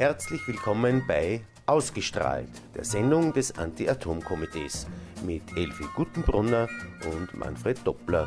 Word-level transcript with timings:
Herzlich 0.00 0.48
willkommen 0.48 1.04
bei 1.06 1.42
Ausgestrahlt, 1.66 2.48
der 2.74 2.86
Sendung 2.86 3.34
des 3.34 3.58
Anti-Atom-Komitees 3.58 4.86
mit 5.26 5.42
Elfi 5.54 5.84
Gutenbrunner 5.94 6.70
und 7.12 7.34
Manfred 7.34 7.86
Doppler. 7.86 8.26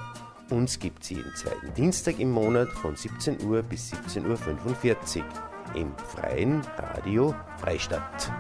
Uns 0.52 0.78
gibt 0.78 1.04
sie 1.04 1.16
jeden 1.16 1.34
zweiten 1.34 1.74
Dienstag 1.74 2.20
im 2.20 2.30
Monat 2.30 2.68
von 2.74 2.96
17 2.96 3.42
Uhr 3.42 3.64
bis 3.64 3.92
17.45 3.92 5.18
Uhr 5.18 5.26
im 5.74 5.96
freien 5.98 6.62
Radio 6.78 7.34
Freistadt. 7.58 8.32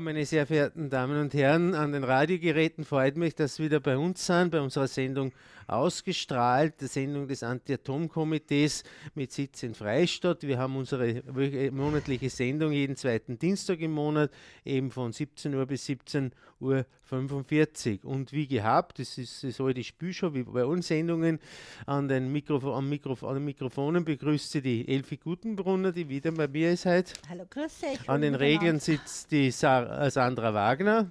Meine 0.00 0.24
sehr 0.26 0.46
verehrten 0.46 0.90
Damen 0.90 1.20
und 1.20 1.34
Herren, 1.34 1.74
an 1.74 1.92
den 1.92 2.04
Radiogeräten 2.04 2.84
freut 2.84 3.16
mich, 3.16 3.34
dass 3.34 3.56
Sie 3.56 3.64
wieder 3.64 3.80
bei 3.80 3.96
uns 3.96 4.24
sind, 4.24 4.50
bei 4.50 4.60
unserer 4.60 4.86
Sendung 4.86 5.32
ausgestrahlt, 5.66 6.80
der 6.80 6.88
Sendung 6.88 7.26
des 7.26 7.42
Anti-Atom-Komitees 7.42 8.84
mit 9.14 9.32
Sitz 9.32 9.62
in 9.62 9.74
Freistadt. 9.74 10.42
Wir 10.42 10.58
haben 10.58 10.76
unsere 10.76 11.22
monatliche 11.72 12.30
Sendung 12.30 12.72
jeden 12.72 12.96
zweiten 12.96 13.38
Dienstag 13.38 13.80
im 13.80 13.92
Monat, 13.92 14.30
eben 14.64 14.90
von 14.90 15.12
17 15.12 15.54
Uhr 15.54 15.66
bis 15.66 15.86
17 15.86 16.32
Uhr 16.60 16.86
45. 17.04 18.04
Und 18.04 18.32
wie 18.32 18.46
gehabt, 18.46 18.98
das 18.98 19.18
ist 19.18 19.44
das 19.44 19.60
alte 19.60 19.82
Spielshow, 19.82 20.34
wie 20.34 20.42
bei 20.42 20.64
uns 20.64 20.88
Sendungen, 20.88 21.38
an 21.86 22.08
den, 22.08 22.32
Mikrofon, 22.32 22.74
am 22.74 22.88
Mikrof 22.88 23.24
an 23.24 23.34
den 23.34 23.44
Mikrofonen 23.44 24.04
begrüßt 24.04 24.50
sie 24.50 24.62
die 24.62 24.88
Elfi 24.88 25.16
Gutenbrunner, 25.16 25.92
die 25.92 26.08
wieder 26.08 26.32
bei 26.32 26.48
mir 26.48 26.72
ist 26.72 26.86
heute. 26.86 27.12
Hallo, 27.28 27.44
grüß 27.48 27.80
dich. 27.80 28.08
An 28.08 28.20
den 28.20 28.34
Regeln 28.34 28.80
sitzt 28.80 29.30
die 29.30 29.48
äh, 29.48 30.10
Sandra 30.10 30.54
Wagner. 30.54 31.10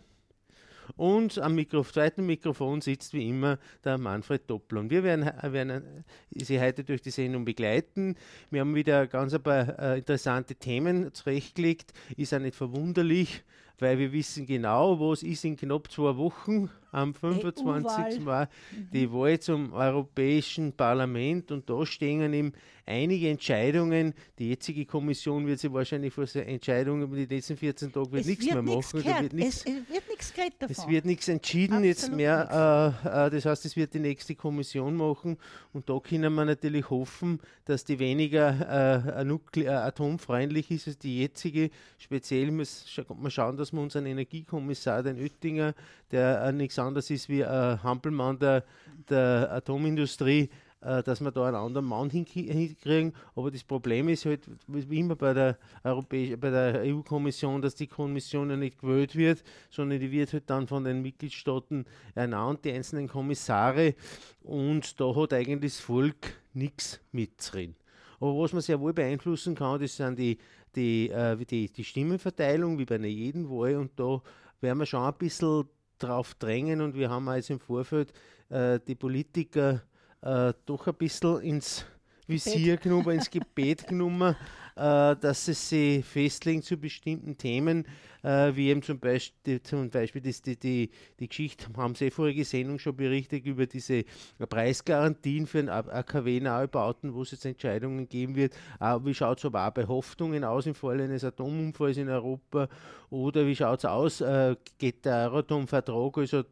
Und 0.95 1.37
am 1.39 1.55
Mikro 1.55 1.83
zweiten 1.83 2.25
Mikrofon 2.25 2.81
sitzt 2.81 3.13
wie 3.13 3.27
immer 3.29 3.59
der 3.83 3.97
Manfred 3.97 4.49
Doppler. 4.49 4.79
Und 4.79 4.89
wir 4.89 5.03
werden, 5.03 5.29
werden 5.43 6.05
Sie 6.31 6.59
heute 6.59 6.83
durch 6.83 7.01
die 7.01 7.11
Sendung 7.11 7.43
begleiten. 7.43 8.15
Wir 8.49 8.61
haben 8.61 8.73
wieder 8.73 9.07
ganz 9.07 9.33
ein 9.33 9.43
paar 9.43 9.77
äh, 9.79 9.97
interessante 9.97 10.55
Themen 10.55 11.13
zurechtgelegt. 11.13 11.93
Ist 12.15 12.33
auch 12.33 12.39
nicht 12.39 12.55
verwunderlich, 12.55 13.43
weil 13.79 13.99
wir 13.99 14.11
wissen 14.11 14.45
genau, 14.45 14.99
was 14.99 15.23
ist 15.23 15.45
in 15.45 15.55
knapp 15.55 15.91
zwei 15.91 16.15
Wochen 16.17 16.69
am 16.91 17.13
25. 17.13 18.21
Mai 18.21 18.47
die 18.93 19.11
Wahl 19.11 19.39
zum 19.39 19.73
Europäischen 19.73 20.73
Parlament 20.73 21.51
und 21.51 21.69
da 21.69 21.85
stehen 21.85 22.33
ihm 22.33 22.53
einige 22.87 23.29
Entscheidungen. 23.29 24.13
Die 24.39 24.49
jetzige 24.49 24.85
Kommission 24.85 25.45
wird 25.45 25.59
sich 25.59 25.71
wahrscheinlich 25.71 26.13
vor 26.13 26.25
Entscheidungen 26.35 27.03
über 27.03 27.15
die 27.17 27.25
letzten 27.25 27.57
14 27.57 27.91
Tage 27.91 28.11
wird 28.11 28.25
nichts 28.25 28.45
mehr 28.45 28.61
machen. 28.61 29.03
Wird 29.03 29.33
nichts, 29.33 29.65
es, 29.65 29.65
wird 29.65 30.09
nichts 30.09 30.33
davon. 30.33 30.67
Es 30.69 30.87
wird 30.87 31.05
nichts 31.05 31.27
entschieden 31.27 31.75
Absolut 31.75 31.85
jetzt 31.85 32.11
mehr. 32.11 33.03
Äh, 33.03 33.27
äh, 33.27 33.29
das 33.29 33.45
heißt, 33.45 33.65
es 33.65 33.75
wird 33.75 33.93
die 33.93 33.99
nächste 33.99 34.35
Kommission 34.35 34.95
machen 34.95 35.37
und 35.73 35.89
da 35.89 35.99
können 35.99 36.33
wir 36.33 36.45
natürlich 36.45 36.89
hoffen, 36.89 37.39
dass 37.65 37.83
die 37.83 37.99
weniger 37.99 39.05
äh, 39.13 39.67
atomfreundlich 39.67 40.71
ist 40.71 40.87
als 40.87 40.97
die 40.97 41.19
jetzige. 41.19 41.69
Speziell 41.97 42.51
muss 42.51 42.85
man 43.19 43.31
schauen, 43.31 43.57
dass 43.57 43.73
wir 43.73 43.81
unseren 43.81 44.05
Energiekommissar, 44.05 45.03
den 45.03 45.17
Oettinger, 45.17 45.73
der 46.11 46.43
äh, 46.43 46.51
nichts 46.53 46.79
anderes 46.79 47.09
ist 47.09 47.29
wie 47.29 47.43
ein 47.43 47.81
Hampelmann 47.83 48.39
der, 48.39 48.63
der 49.09 49.51
Atomindustrie, 49.51 50.49
äh, 50.81 51.01
dass 51.03 51.21
wir 51.21 51.31
da 51.31 51.47
einen 51.47 51.55
anderen 51.55 51.85
Mann 51.85 52.09
hinkriegen. 52.09 53.13
Aber 53.35 53.51
das 53.51 53.63
Problem 53.63 54.09
ist 54.09 54.25
halt, 54.25 54.47
wie 54.67 54.99
immer 54.99 55.15
bei 55.15 55.33
der, 55.33 55.57
der 55.83 56.81
EU-Kommission, 56.85 57.61
dass 57.61 57.75
die 57.75 57.87
Kommission 57.87 58.49
ja 58.49 58.57
nicht 58.57 58.79
gewählt 58.79 59.15
wird, 59.15 59.43
sondern 59.69 59.99
die 59.99 60.11
wird 60.11 60.33
halt 60.33 60.49
dann 60.49 60.67
von 60.67 60.83
den 60.83 61.01
Mitgliedstaaten 61.01 61.85
ernannt, 62.15 62.63
die 62.63 62.71
einzelnen 62.71 63.07
Kommissare. 63.07 63.95
Und 64.43 64.99
da 64.99 65.15
hat 65.15 65.33
eigentlich 65.33 65.73
das 65.73 65.81
Volk 65.81 66.35
nichts 66.53 66.99
mitzureden. 67.11 67.75
Aber 68.19 68.37
was 68.37 68.53
man 68.53 68.61
sehr 68.61 68.79
wohl 68.79 68.93
beeinflussen 68.93 69.55
kann, 69.55 69.79
das 69.79 69.95
sind 69.95 70.17
die, 70.17 70.37
die, 70.75 71.09
äh, 71.09 71.37
die, 71.37 71.71
die 71.71 71.83
Stimmenverteilung, 71.83 72.77
wie 72.77 72.85
bei 72.85 72.95
einer 72.95 73.07
jeden 73.07 73.49
Wahl. 73.49 73.75
Und 73.75 73.91
da 73.99 74.21
werden 74.61 74.79
wir 74.79 74.85
schon 74.85 75.03
ein 75.03 75.13
bisschen 75.13 75.65
drauf 75.97 76.35
drängen 76.35 76.81
und 76.81 76.95
wir 76.95 77.09
haben 77.09 77.27
jetzt 77.33 77.49
im 77.49 77.59
Vorfeld 77.59 78.13
äh, 78.49 78.79
die 78.85 78.95
Politiker 78.95 79.81
äh, 80.21 80.53
doch 80.65 80.87
ein 80.87 80.95
bisschen 80.95 81.41
ins 81.41 81.85
Visier 82.27 82.77
genommen, 82.77 83.11
ins 83.11 83.29
Gebet 83.29 83.87
genommen, 83.87 84.35
äh, 84.77 85.15
dass 85.15 85.45
sie 85.45 85.53
sich 85.53 86.05
festlegen 86.05 86.61
zu 86.61 86.77
bestimmten 86.77 87.37
Themen, 87.37 87.85
äh, 88.23 88.55
wie 88.55 88.69
eben 88.69 88.81
zum 88.81 88.99
Beispiel, 88.99 89.61
zum 89.61 89.89
Beispiel 89.89 90.21
das, 90.21 90.41
die, 90.41 90.57
die, 90.57 90.91
die 91.19 91.27
Geschichte, 91.27 91.65
haben 91.75 91.95
Sie 91.95 92.11
vorige 92.11 92.45
Sendung 92.45 92.77
schon 92.77 92.95
berichtet 92.95 93.45
über 93.45 93.65
diese 93.65 94.03
Preisgarantien 94.37 95.47
für 95.47 95.71
AKW-Neubauten, 95.71 97.13
wo 97.13 97.23
es 97.23 97.31
jetzt 97.31 97.45
Entscheidungen 97.45 98.07
geben 98.07 98.35
wird. 98.35 98.53
Äh, 98.79 98.99
wie 99.03 99.13
schaut 99.13 99.39
es 99.39 99.45
aber 99.45 99.67
auch 99.67 99.71
bei 99.71 99.87
Hoffnungen 99.87 100.43
aus 100.43 100.65
im 100.65 100.75
Falle 100.75 101.03
eines 101.03 101.23
Atomunfalls 101.23 101.97
in 101.97 102.09
Europa? 102.09 102.69
Oder 103.09 103.47
wie 103.47 103.55
schaut 103.55 103.79
es 103.79 103.85
aus? 103.85 104.21
Äh, 104.21 104.55
geht 104.77 105.05
der 105.05 105.31
Euratom-Vertrag, 105.31 106.17
also 106.17 106.43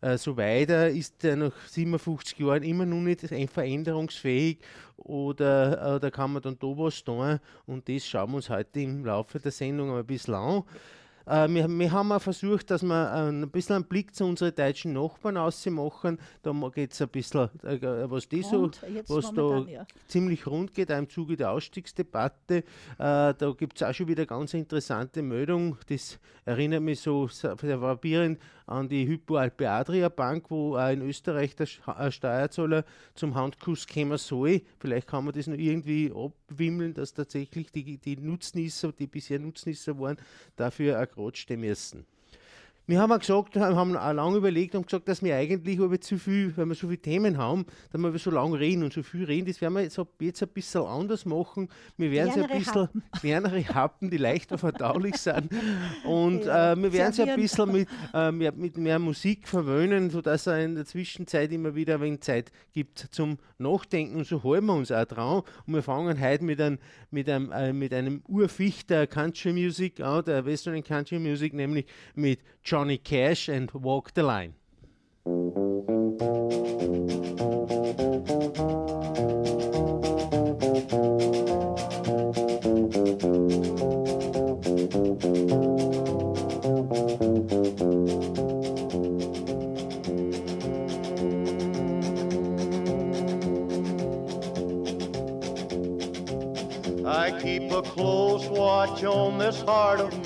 äh, 0.00 0.16
so 0.18 0.36
weiter, 0.36 0.88
ist 0.88 1.24
er 1.24 1.36
nach 1.36 1.52
57 1.68 2.38
Jahren 2.38 2.62
immer 2.62 2.86
noch 2.86 3.00
nicht 3.00 3.20
veränderungsfähig 3.20 4.58
oder, 4.96 5.96
oder 5.96 6.10
kann 6.10 6.32
man 6.32 6.42
dann 6.42 6.58
da 6.58 6.66
was 6.66 7.02
tun? 7.02 7.38
Und 7.66 7.88
das 7.88 8.06
schauen 8.06 8.30
wir 8.30 8.36
uns 8.36 8.50
heute 8.50 8.80
im 8.80 9.04
Laufe 9.04 9.38
der 9.38 9.52
Sendung 9.52 9.96
ein 9.96 10.06
bisschen 10.06 10.34
an. 10.34 10.64
Äh, 11.26 11.48
wir, 11.48 11.68
wir, 11.68 11.92
haben 11.92 12.12
auch 12.12 12.22
versucht, 12.22 12.70
dass 12.70 12.82
wir 12.82 13.12
ein 13.12 13.50
bisschen 13.50 13.76
einen 13.76 13.84
Blick 13.84 14.14
zu 14.14 14.24
unseren 14.24 14.54
deutschen 14.54 14.92
Nachbarn 14.92 15.36
ausmachen. 15.36 16.18
Da 16.42 16.52
geht 16.72 16.92
es 16.92 17.02
ein 17.02 17.08
bisschen, 17.08 17.48
äh, 17.64 18.10
was 18.10 18.28
die 18.28 18.42
so, 18.42 18.70
was 19.08 19.32
da 19.32 19.58
ja. 19.68 19.86
ziemlich 20.06 20.46
rund 20.46 20.72
geht, 20.72 20.92
auch 20.92 20.98
im 20.98 21.10
Zuge 21.10 21.36
der 21.36 21.50
Ausstiegsdebatte. 21.50 22.58
Äh, 22.58 22.62
da 22.98 23.54
gibt 23.56 23.80
es 23.80 23.82
auch 23.82 23.92
schon 23.92 24.08
wieder 24.08 24.24
ganz 24.24 24.54
interessante 24.54 25.20
Meldung. 25.22 25.76
Das 25.88 26.18
erinnert 26.44 26.82
mich 26.82 27.00
so 27.00 27.26
sehr 27.26 27.56
frappierend 27.56 28.38
an 28.66 28.88
die 28.88 29.06
Hypo 29.06 29.36
Alpe 29.36 29.70
Adria 29.70 30.08
Bank, 30.08 30.50
wo 30.50 30.76
auch 30.76 30.90
in 30.90 31.02
Österreich 31.02 31.54
der 31.54 31.66
Steuerzahler 31.66 32.84
zum 33.14 33.34
Handkuss 33.34 33.86
kommen 33.86 34.18
soll. 34.18 34.62
Vielleicht 34.78 35.06
kann 35.06 35.24
man 35.24 35.34
das 35.34 35.46
noch 35.46 35.58
irgendwie 35.58 36.12
abwimmeln, 36.12 36.94
dass 36.94 37.14
tatsächlich 37.14 37.70
die, 37.70 37.98
die 37.98 38.16
Nutznießer, 38.16 38.92
die 38.92 39.06
bisher 39.06 39.38
Nutznießer 39.38 39.98
waren, 39.98 40.16
dafür 40.56 40.98
auch 41.16 41.22
rutschen 41.22 41.60
müssen. 41.60 42.06
Wir 42.88 43.00
haben 43.00 43.10
auch 43.10 43.18
gesagt, 43.18 43.56
haben 43.56 43.96
auch 43.96 44.12
lange 44.12 44.36
überlegt 44.36 44.76
und 44.76 44.86
gesagt, 44.86 45.08
dass 45.08 45.20
wir 45.20 45.34
eigentlich 45.34 45.78
über 45.78 46.00
zu 46.00 46.18
viel, 46.18 46.56
wenn 46.56 46.68
wir 46.68 46.76
so 46.76 46.86
viele 46.86 47.00
Themen 47.00 47.36
haben, 47.36 47.66
dass 47.90 48.00
wir 48.00 48.16
so 48.16 48.30
lange 48.30 48.60
reden 48.60 48.84
und 48.84 48.92
so 48.92 49.02
viel 49.02 49.24
reden, 49.24 49.46
das 49.48 49.60
werden 49.60 49.74
wir 49.74 49.82
jetzt, 49.82 50.00
jetzt 50.20 50.42
ein 50.42 50.48
bisschen 50.50 50.82
anders 50.82 51.24
machen. 51.24 51.68
Wir 51.96 52.12
werden 52.12 52.32
sie 52.32 52.42
ein 52.42 52.58
bisschen 52.58 52.82
Happen. 52.82 53.02
kleinere 53.20 53.68
Happen, 53.74 54.08
die 54.08 54.18
leichter 54.18 54.56
verdaulich 54.56 55.16
sind. 55.16 55.50
Und 56.04 56.44
ja, 56.44 56.74
äh, 56.74 56.76
wir 56.80 56.92
werden 56.92 57.12
sie 57.12 57.22
ein 57.24 57.34
bisschen 57.34 57.72
mit, 57.72 57.88
äh, 58.14 58.30
mehr, 58.30 58.52
mit 58.52 58.76
mehr 58.78 59.00
Musik 59.00 59.48
verwöhnen, 59.48 60.10
sodass 60.10 60.46
es 60.46 60.64
in 60.64 60.76
der 60.76 60.84
Zwischenzeit 60.84 61.50
immer 61.50 61.74
wieder 61.74 61.94
ein 61.94 62.02
wenig 62.02 62.20
Zeit 62.20 62.52
gibt 62.72 63.00
zum 63.10 63.38
Nachdenken. 63.58 64.18
Und 64.18 64.28
so 64.28 64.44
halten 64.44 64.66
wir 64.66 64.74
uns 64.74 64.92
auch 64.92 65.06
dran. 65.06 65.42
Und 65.66 65.74
wir 65.74 65.82
fangen 65.82 66.20
heute 66.20 66.44
mit 66.44 66.60
einem, 66.60 66.78
mit 67.10 67.28
einem, 67.28 67.50
äh, 67.50 67.72
mit 67.72 67.92
einem 67.92 68.22
Urfichter 68.28 69.08
Country 69.08 69.52
Music 69.52 70.00
an, 70.00 70.24
der 70.24 70.46
Western 70.46 70.84
Country 70.84 71.18
Music, 71.18 71.52
nämlich 71.52 71.86
mit 72.14 72.38
John 72.62 72.75
Johnny 72.76 72.98
Cash 72.98 73.48
and 73.48 73.70
Walk 73.70 74.12
the 74.12 74.22
Line. 74.22 74.52
I 97.06 97.40
keep 97.40 97.72
a 97.72 97.80
close 97.80 98.46
watch 98.50 99.02
on 99.02 99.38
this 99.38 99.62
heart 99.62 100.00
of 100.00 100.12
mine. 100.22 100.25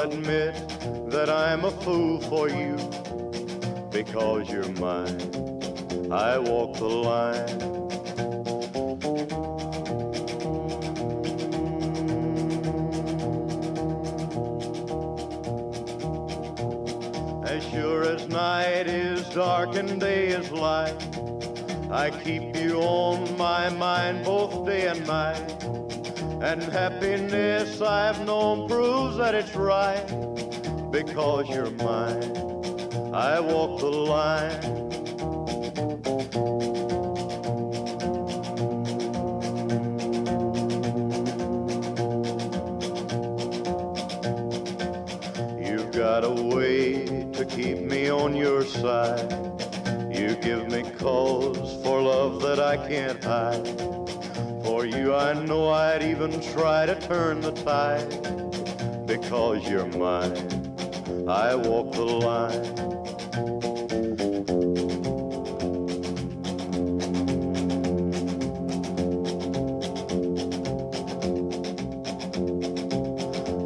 I'll 0.00 0.10
admit 0.10 0.54
that 1.10 1.28
I'm 1.28 1.66
a 1.66 1.70
fool 1.70 2.22
for 2.22 2.48
you 2.48 2.76
because 3.90 4.48
you're 4.48 4.72
mine. 4.80 5.20
I 6.10 6.38
walk 6.38 6.78
the 6.78 6.88
line. 6.88 7.79
Because 31.40 31.56
you're 31.56 31.70
mine. 31.70 33.14
I 33.14 33.40
walk 33.40 33.80
the 33.80 33.86
line. 33.86 34.60
You've 45.58 45.92
got 45.92 46.24
a 46.24 46.30
way 46.30 47.06
to 47.32 47.46
keep 47.46 47.78
me 47.78 48.10
on 48.10 48.36
your 48.36 48.64
side. 48.64 49.32
You 50.12 50.36
give 50.36 50.70
me 50.70 50.82
cause 50.98 51.82
for 51.82 52.02
love 52.02 52.42
that 52.42 52.60
I 52.60 52.76
can't 52.88 53.22
hide. 53.24 53.66
For 54.62 54.84
you, 54.84 55.14
I 55.14 55.32
know 55.32 55.70
I'd 55.70 56.02
even 56.02 56.40
try 56.40 56.86
to 56.86 56.94
turn 57.00 57.40
the 57.40 57.52
tide. 57.52 59.06
Because 59.06 59.68
you're 59.68 59.86
mine, 59.86 60.69
I 61.30 61.54
walk 61.54 61.92
the 61.92 62.04
line. 62.04 62.50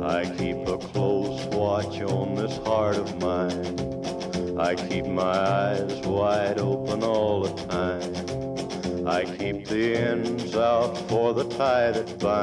I 0.03 0.27
keep 0.37 0.69
a 0.69 0.77
close 0.77 1.43
watch 1.47 2.03
on 2.03 2.35
this 2.35 2.59
heart 2.59 2.97
of 2.97 3.19
mine. 3.19 4.59
I 4.59 4.75
keep 4.75 5.07
my 5.07 5.23
eyes 5.23 6.01
wide 6.01 6.59
open 6.59 7.03
all 7.03 7.45
the 7.45 7.55
time. 7.65 9.09
I 9.09 9.25
keep 9.25 9.67
the 9.69 9.97
ends 9.97 10.55
out 10.55 10.99
for 11.09 11.33
the 11.33 11.45
tie 11.45 11.93
that 11.93 12.19
binds. 12.19 12.34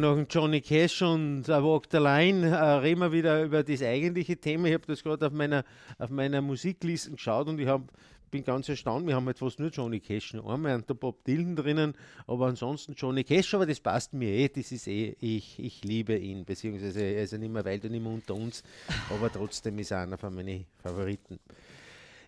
Nach 0.00 0.14
dem 0.14 0.26
Johnny 0.28 0.60
Cash 0.60 1.02
und 1.02 1.48
A 1.50 1.62
Walk 1.62 1.86
the 1.90 1.98
Line 1.98 2.46
äh, 2.46 2.54
reden 2.54 3.00
wir 3.00 3.12
wieder 3.12 3.44
über 3.44 3.62
das 3.62 3.82
eigentliche 3.82 4.36
Thema. 4.36 4.68
Ich 4.68 4.74
habe 4.74 4.86
das 4.86 5.02
gerade 5.02 5.26
auf 5.26 5.32
meiner, 5.32 5.64
auf 5.98 6.10
meiner 6.10 6.40
Musikliste 6.40 7.10
geschaut 7.10 7.48
und 7.48 7.58
ich 7.60 7.68
hab, 7.68 7.82
bin 8.30 8.42
ganz 8.42 8.68
erstaunt. 8.68 9.06
Wir 9.06 9.14
haben 9.14 9.26
halt 9.26 9.38
fast 9.38 9.60
nur 9.60 9.68
Johnny 9.68 10.00
Cash, 10.00 10.34
noch 10.34 10.48
einmal 10.48 10.74
und 10.76 10.88
der 10.88 10.94
Bob 10.94 11.22
Dylan 11.24 11.54
drinnen, 11.54 11.94
aber 12.26 12.46
ansonsten 12.46 12.94
Johnny 12.94 13.24
Cash, 13.24 13.54
aber 13.54 13.66
das 13.66 13.78
passt 13.78 14.14
mir 14.14 14.30
eh. 14.30 14.48
Das 14.48 14.72
ist 14.72 14.86
eh, 14.88 15.14
ich, 15.20 15.58
ich 15.58 15.84
liebe 15.84 16.16
ihn, 16.16 16.44
beziehungsweise 16.44 17.02
er 17.02 17.24
ist 17.24 17.32
ja 17.32 17.38
nicht 17.38 17.52
mehr 17.52 17.64
weit 17.64 17.84
und 17.84 17.92
nicht 17.92 18.02
mehr 18.02 18.12
unter 18.12 18.34
uns, 18.34 18.62
aber 19.10 19.30
trotzdem 19.30 19.78
ist 19.78 19.90
er 19.90 20.00
einer 20.00 20.18
von 20.18 20.34
meinen 20.34 20.64
Favoriten. 20.82 21.38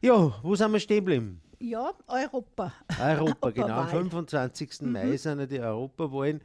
Ja, 0.02 0.34
wo 0.42 0.54
sind 0.54 0.72
wir 0.72 0.80
stehen 0.80 1.04
geblieben? 1.04 1.40
Ja, 1.58 1.92
Europa. 2.08 2.72
Europa, 3.00 3.50
genau. 3.54 3.66
Am 3.66 3.72
Europawahl. 3.72 4.02
25. 4.02 4.82
Mai 4.82 5.16
sind 5.16 5.38
ja 5.38 5.46
die 5.46 5.60
Europawahlen. 5.60 6.40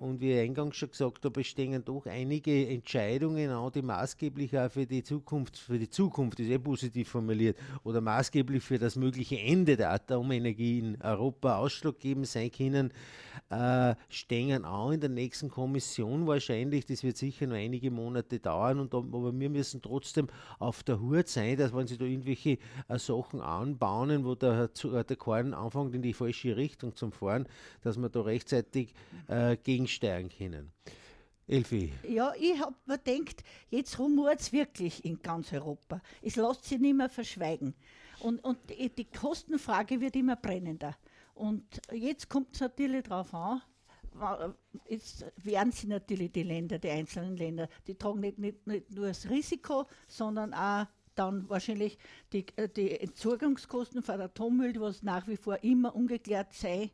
Und 0.00 0.22
wie 0.22 0.32
ich 0.32 0.40
eingangs 0.40 0.76
schon 0.76 0.88
gesagt 0.90 1.26
habe, 1.26 1.44
stehen 1.44 1.84
doch 1.84 2.06
einige 2.06 2.66
Entscheidungen 2.68 3.50
an, 3.50 3.70
die 3.70 3.82
maßgeblich 3.82 4.58
auch 4.58 4.70
für 4.70 4.86
die 4.86 5.02
Zukunft, 5.02 5.58
für 5.58 5.78
die 5.78 5.90
Zukunft 5.90 6.40
ist 6.40 6.48
eh 6.48 6.58
positiv 6.58 7.10
formuliert, 7.10 7.58
oder 7.84 8.00
maßgeblich 8.00 8.62
für 8.62 8.78
das 8.78 8.96
mögliche 8.96 9.38
Ende 9.38 9.76
der 9.76 9.92
Atomenergie 9.92 10.78
in 10.78 11.02
Europa 11.02 11.58
ausschlaggebend 11.58 12.26
sein 12.26 12.50
können, 12.50 12.92
äh, 13.50 13.94
stehen 14.08 14.64
an 14.64 14.94
in 14.94 15.00
der 15.00 15.10
nächsten 15.10 15.50
Kommission 15.50 16.26
wahrscheinlich. 16.26 16.86
Das 16.86 17.02
wird 17.02 17.18
sicher 17.18 17.46
noch 17.46 17.56
einige 17.56 17.90
Monate 17.90 18.38
dauern, 18.38 18.80
und, 18.80 18.94
aber 18.94 19.38
wir 19.38 19.50
müssen 19.50 19.82
trotzdem 19.82 20.28
auf 20.58 20.82
der 20.82 20.98
Hut 20.98 21.28
sein, 21.28 21.58
dass 21.58 21.74
wenn 21.74 21.86
sie 21.86 21.98
da 21.98 22.06
irgendwelche 22.06 22.56
äh, 22.88 22.98
Sachen 22.98 23.42
anbauen, 23.42 24.24
wo 24.24 24.34
der, 24.34 24.72
zu- 24.72 24.94
äh, 24.96 25.04
der 25.04 25.16
Korn 25.16 25.52
anfängt 25.52 25.94
in 25.94 26.00
die 26.00 26.14
falsche 26.14 26.56
Richtung 26.56 26.96
zum 26.96 27.12
Fahren, 27.12 27.46
dass 27.82 27.98
wir 27.98 28.08
da 28.08 28.22
rechtzeitig 28.22 28.94
äh, 29.28 29.58
gegensteuern 29.90 30.28
können. 30.28 30.72
Elfi, 31.46 31.92
Ja, 32.08 32.32
ich 32.38 32.60
habe 32.60 32.76
mir 32.86 32.98
gedacht, 32.98 33.42
jetzt 33.70 33.98
rumort 33.98 34.40
es 34.40 34.52
wirklich 34.52 35.04
in 35.04 35.20
ganz 35.20 35.52
Europa. 35.52 36.00
Es 36.22 36.36
lässt 36.36 36.64
sich 36.64 36.78
nicht 36.78 36.94
mehr 36.94 37.08
verschweigen. 37.08 37.74
Und, 38.20 38.44
und 38.44 38.58
die, 38.68 39.04
Kostenfrage 39.06 40.00
wird 40.00 40.14
immer 40.14 40.36
brennender. 40.36 40.96
Und 41.34 41.64
jetzt 41.92 42.28
kommt 42.28 42.54
es 42.54 42.60
natürlich 42.60 43.02
darauf 43.02 43.34
an, 43.34 43.62
jetzt 44.88 45.24
werden 45.38 45.72
sie 45.72 45.88
natürlich 45.88 46.30
die 46.30 46.42
Länder, 46.42 46.78
die 46.78 46.90
einzelnen 46.90 47.36
Länder, 47.36 47.68
die 47.86 47.94
tragen 47.96 48.20
nicht, 48.20 48.38
nicht, 48.38 48.66
nicht 48.66 48.90
nur 48.90 49.08
das 49.08 49.28
Risiko, 49.28 49.86
sondern 50.06 50.54
auch 50.54 50.86
dann 51.14 51.48
wahrscheinlich 51.48 51.98
die, 52.32 52.46
äh, 52.56 52.68
die 52.68 52.92
Entsorgungskosten 53.00 54.02
von 54.02 54.20
Atommüll, 54.20 54.80
was 54.80 55.02
nach 55.02 55.26
wie 55.26 55.36
vor 55.36 55.62
immer 55.64 55.94
ungeklärt 55.94 56.52
sei. 56.52 56.92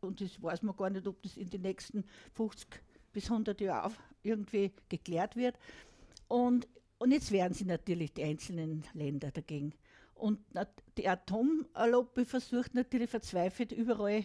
Und 0.00 0.20
das 0.20 0.42
weiß 0.42 0.62
man 0.62 0.76
gar 0.76 0.90
nicht, 0.90 1.06
ob 1.06 1.22
das 1.22 1.36
in 1.36 1.48
den 1.50 1.62
nächsten 1.62 2.04
50 2.34 2.68
bis 3.12 3.30
100 3.30 3.60
Jahren 3.60 3.92
irgendwie 4.22 4.72
geklärt 4.88 5.36
wird. 5.36 5.56
Und, 6.28 6.68
und 6.98 7.10
jetzt 7.12 7.32
wehren 7.32 7.52
sie 7.52 7.64
natürlich 7.64 8.12
die 8.12 8.24
einzelnen 8.24 8.84
Länder 8.94 9.30
dagegen. 9.30 9.72
Und 10.14 10.38
die 10.98 11.08
Atomlobby 11.08 12.24
versucht 12.24 12.74
natürlich 12.74 13.08
verzweifelt 13.10 13.72
überall 13.72 14.24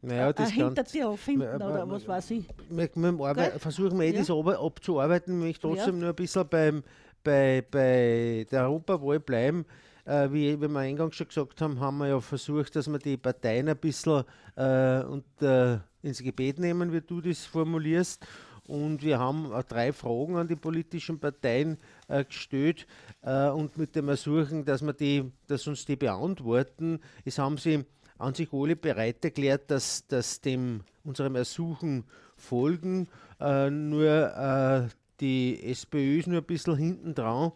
naja, 0.00 0.28
ein 0.28 0.34
das 0.34 0.50
kann, 0.50 0.64
Hintertür 0.66 1.16
finden 1.16 1.54
oder 1.56 1.88
was 1.88 2.06
weiß 2.06 2.30
ich. 2.32 2.44
wir, 2.68 2.88
wir 2.94 3.26
arbeit, 3.26 3.60
versuchen 3.60 3.98
wir 3.98 4.06
eh 4.06 4.12
Ja. 4.12 4.18
das 4.18 4.30
abzuarbeiten, 4.30 5.40
wenn 5.40 5.48
ich 5.48 5.58
trotzdem 5.58 5.96
Ja. 5.96 6.00
nur 6.00 6.08
ein 6.10 6.14
bisschen 6.14 6.48
beim, 6.48 6.82
bei, 7.22 7.64
bei 7.70 8.46
der 8.50 8.64
Europawahl 8.64 9.20
bleiben. 9.20 9.64
Äh, 10.08 10.32
wie, 10.32 10.58
wie 10.58 10.68
wir 10.68 10.78
eingangs 10.78 11.16
schon 11.16 11.28
gesagt 11.28 11.60
haben, 11.60 11.80
haben 11.80 11.98
wir 11.98 12.08
ja 12.08 12.20
versucht, 12.20 12.74
dass 12.74 12.90
wir 12.90 12.98
die 12.98 13.18
Parteien 13.18 13.68
ein 13.68 13.76
bisschen 13.76 14.24
äh, 14.56 15.02
und, 15.02 15.24
äh, 15.42 15.80
ins 16.00 16.22
Gebet 16.22 16.58
nehmen, 16.58 16.94
wie 16.94 17.02
du 17.02 17.20
das 17.20 17.44
formulierst. 17.44 18.26
Und 18.66 19.02
wir 19.02 19.18
haben 19.18 19.52
äh, 19.52 19.62
drei 19.64 19.92
Fragen 19.92 20.36
an 20.36 20.48
die 20.48 20.56
politischen 20.56 21.20
Parteien 21.20 21.76
äh, 22.08 22.24
gestellt 22.24 22.86
äh, 23.20 23.48
und 23.48 23.76
mit 23.76 23.94
dem 23.96 24.08
Ersuchen, 24.08 24.64
dass, 24.64 24.80
wir 24.80 24.94
die, 24.94 25.30
dass 25.46 25.66
uns 25.66 25.84
die 25.84 25.96
beantworten. 25.96 27.00
Es 27.26 27.38
haben 27.38 27.58
sie 27.58 27.84
an 28.16 28.32
sich 28.32 28.50
alle 28.50 28.76
bereit 28.76 29.22
erklärt, 29.22 29.70
dass, 29.70 30.06
dass 30.06 30.40
dem 30.40 30.84
unserem 31.04 31.36
Ersuchen 31.36 32.04
folgen. 32.34 33.08
Äh, 33.40 33.68
nur 33.68 34.88
die 35.20 35.62
SPÖ 35.64 36.20
ist 36.20 36.28
nur 36.28 36.38
ein 36.38 36.46
bisschen 36.46 36.76
hinten 36.76 37.14
dran. 37.14 37.52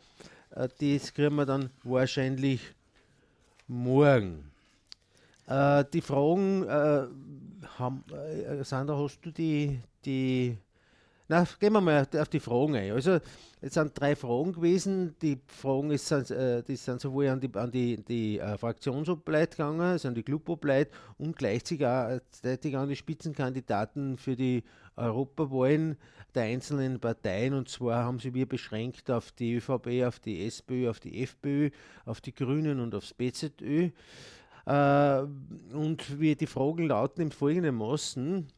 Äh, 0.54 0.68
das 0.80 1.12
kriegen 1.12 1.37
wir 1.37 1.47
dann 1.47 1.71
wahrscheinlich 1.82 2.61
morgen. 3.66 4.50
Äh, 5.47 5.85
die 5.92 6.00
Fragen, 6.00 6.62
äh, 6.68 7.06
haben, 7.78 8.04
äh, 8.12 8.64
Sandra, 8.64 8.99
hast 8.99 9.21
du 9.23 9.30
die, 9.30 9.80
die 10.04 10.56
na, 11.28 11.47
gehen 11.59 11.73
wir 11.73 11.80
mal 11.80 12.06
auf 12.18 12.28
die 12.28 12.40
Fragen 12.40 12.76
ein. 12.76 12.92
Also, 12.92 13.18
es 13.62 13.73
sind 13.73 13.99
drei 13.99 14.14
Fragen 14.14 14.52
gewesen. 14.52 15.14
Die 15.23 15.40
Fragen 15.47 15.90
ist, 15.90 16.11
äh, 16.12 16.62
die 16.62 16.76
sind 16.76 17.00
sowohl 17.00 17.28
an 17.28 17.40
die, 17.40 17.49
an 17.54 17.71
die, 17.71 18.04
die 18.04 18.38
äh, 18.38 18.59
Fraktionsobleid 18.59 19.52
gegangen, 19.52 19.80
also 19.80 20.09
an 20.09 20.14
die 20.14 20.25
Clubobleid 20.25 20.90
und 21.16 21.38
gleichzeitig 21.38 21.87
auch 21.87 22.09
gleichzeitig 22.09 22.76
an 22.76 22.88
die 22.90 22.97
Spitzenkandidaten 22.97 24.18
für 24.18 24.37
die 24.37 24.62
Europawahlen 24.96 25.96
der 26.34 26.44
einzelnen 26.44 27.00
Parteien. 27.00 27.54
Und 27.54 27.68
zwar 27.68 28.04
haben 28.04 28.18
sie 28.18 28.34
wir 28.34 28.46
beschränkt 28.46 29.11
auf 29.11 29.32
die 29.32 29.54
ÖVP, 29.54 30.04
auf 30.06 30.18
die 30.20 30.46
SPÖ, 30.46 30.88
auf 30.88 31.00
die 31.00 31.22
FPÖ, 31.22 31.70
auf 32.04 32.20
die 32.20 32.34
Grünen 32.34 32.80
und 32.80 32.94
aufs 32.94 33.14
BZÖ. 33.14 33.90
Äh, 34.66 35.22
und 35.72 36.20
wie 36.20 36.34
die 36.34 36.46
Fragen 36.46 36.87
lauten 36.87 37.22
im 37.22 37.30
folgendermaßen. 37.30 38.49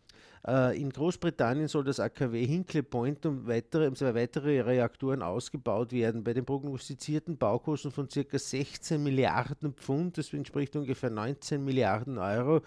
Äh, 0.47 0.81
in 0.81 0.91
Großbritannien 0.91 1.69
soll 1.69 1.85
das 1.85 2.01
AKW 2.01 2.45
Hinkley 2.47 2.83
Point 2.83 3.25
um 3.25 3.47
weitere, 3.47 3.89
um 3.89 3.97
zwei 3.97 4.15
weitere 4.15 4.61
Reaktoren 4.61 5.23
ausgebaut 5.23 5.93
werden. 5.93 6.23
Bei 6.23 6.35
den 6.35 6.45
prognostizierten 6.45 7.39
Baukosten 7.39 7.91
von 7.91 8.09
ca. 8.09 8.39
16 8.39 9.03
Milliarden 9.03 9.73
Pfund, 9.73 10.19
das 10.19 10.33
entspricht 10.33 10.77
ungefähr 10.77 11.11
19 11.11 11.65
Milliarden 11.65 12.19
Euro, 12.19 12.61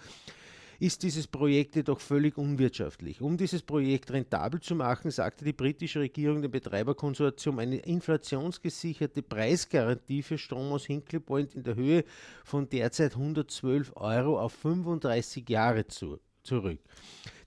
ist 0.80 1.02
dieses 1.02 1.26
Projekt 1.26 1.74
jedoch 1.76 2.00
völlig 2.00 2.38
unwirtschaftlich. 2.38 3.20
Um 3.20 3.36
dieses 3.36 3.62
Projekt 3.62 4.12
rentabel 4.12 4.60
zu 4.60 4.76
machen, 4.76 5.10
sagte 5.10 5.44
die 5.44 5.52
britische 5.52 6.00
Regierung 6.00 6.40
dem 6.40 6.52
Betreiberkonsortium 6.52 7.58
eine 7.58 7.78
inflationsgesicherte 7.78 9.22
Preisgarantie 9.22 10.22
für 10.22 10.38
Strom 10.38 10.72
aus 10.72 10.86
Hinkley 10.86 11.20
Point 11.20 11.54
in 11.54 11.64
der 11.64 11.74
Höhe 11.74 12.04
von 12.44 12.68
derzeit 12.68 13.14
112 13.14 13.92
Euro 13.96 14.40
auf 14.40 14.52
35 14.52 15.48
Jahre 15.48 15.86
zu, 15.88 16.20
zurück. 16.44 16.78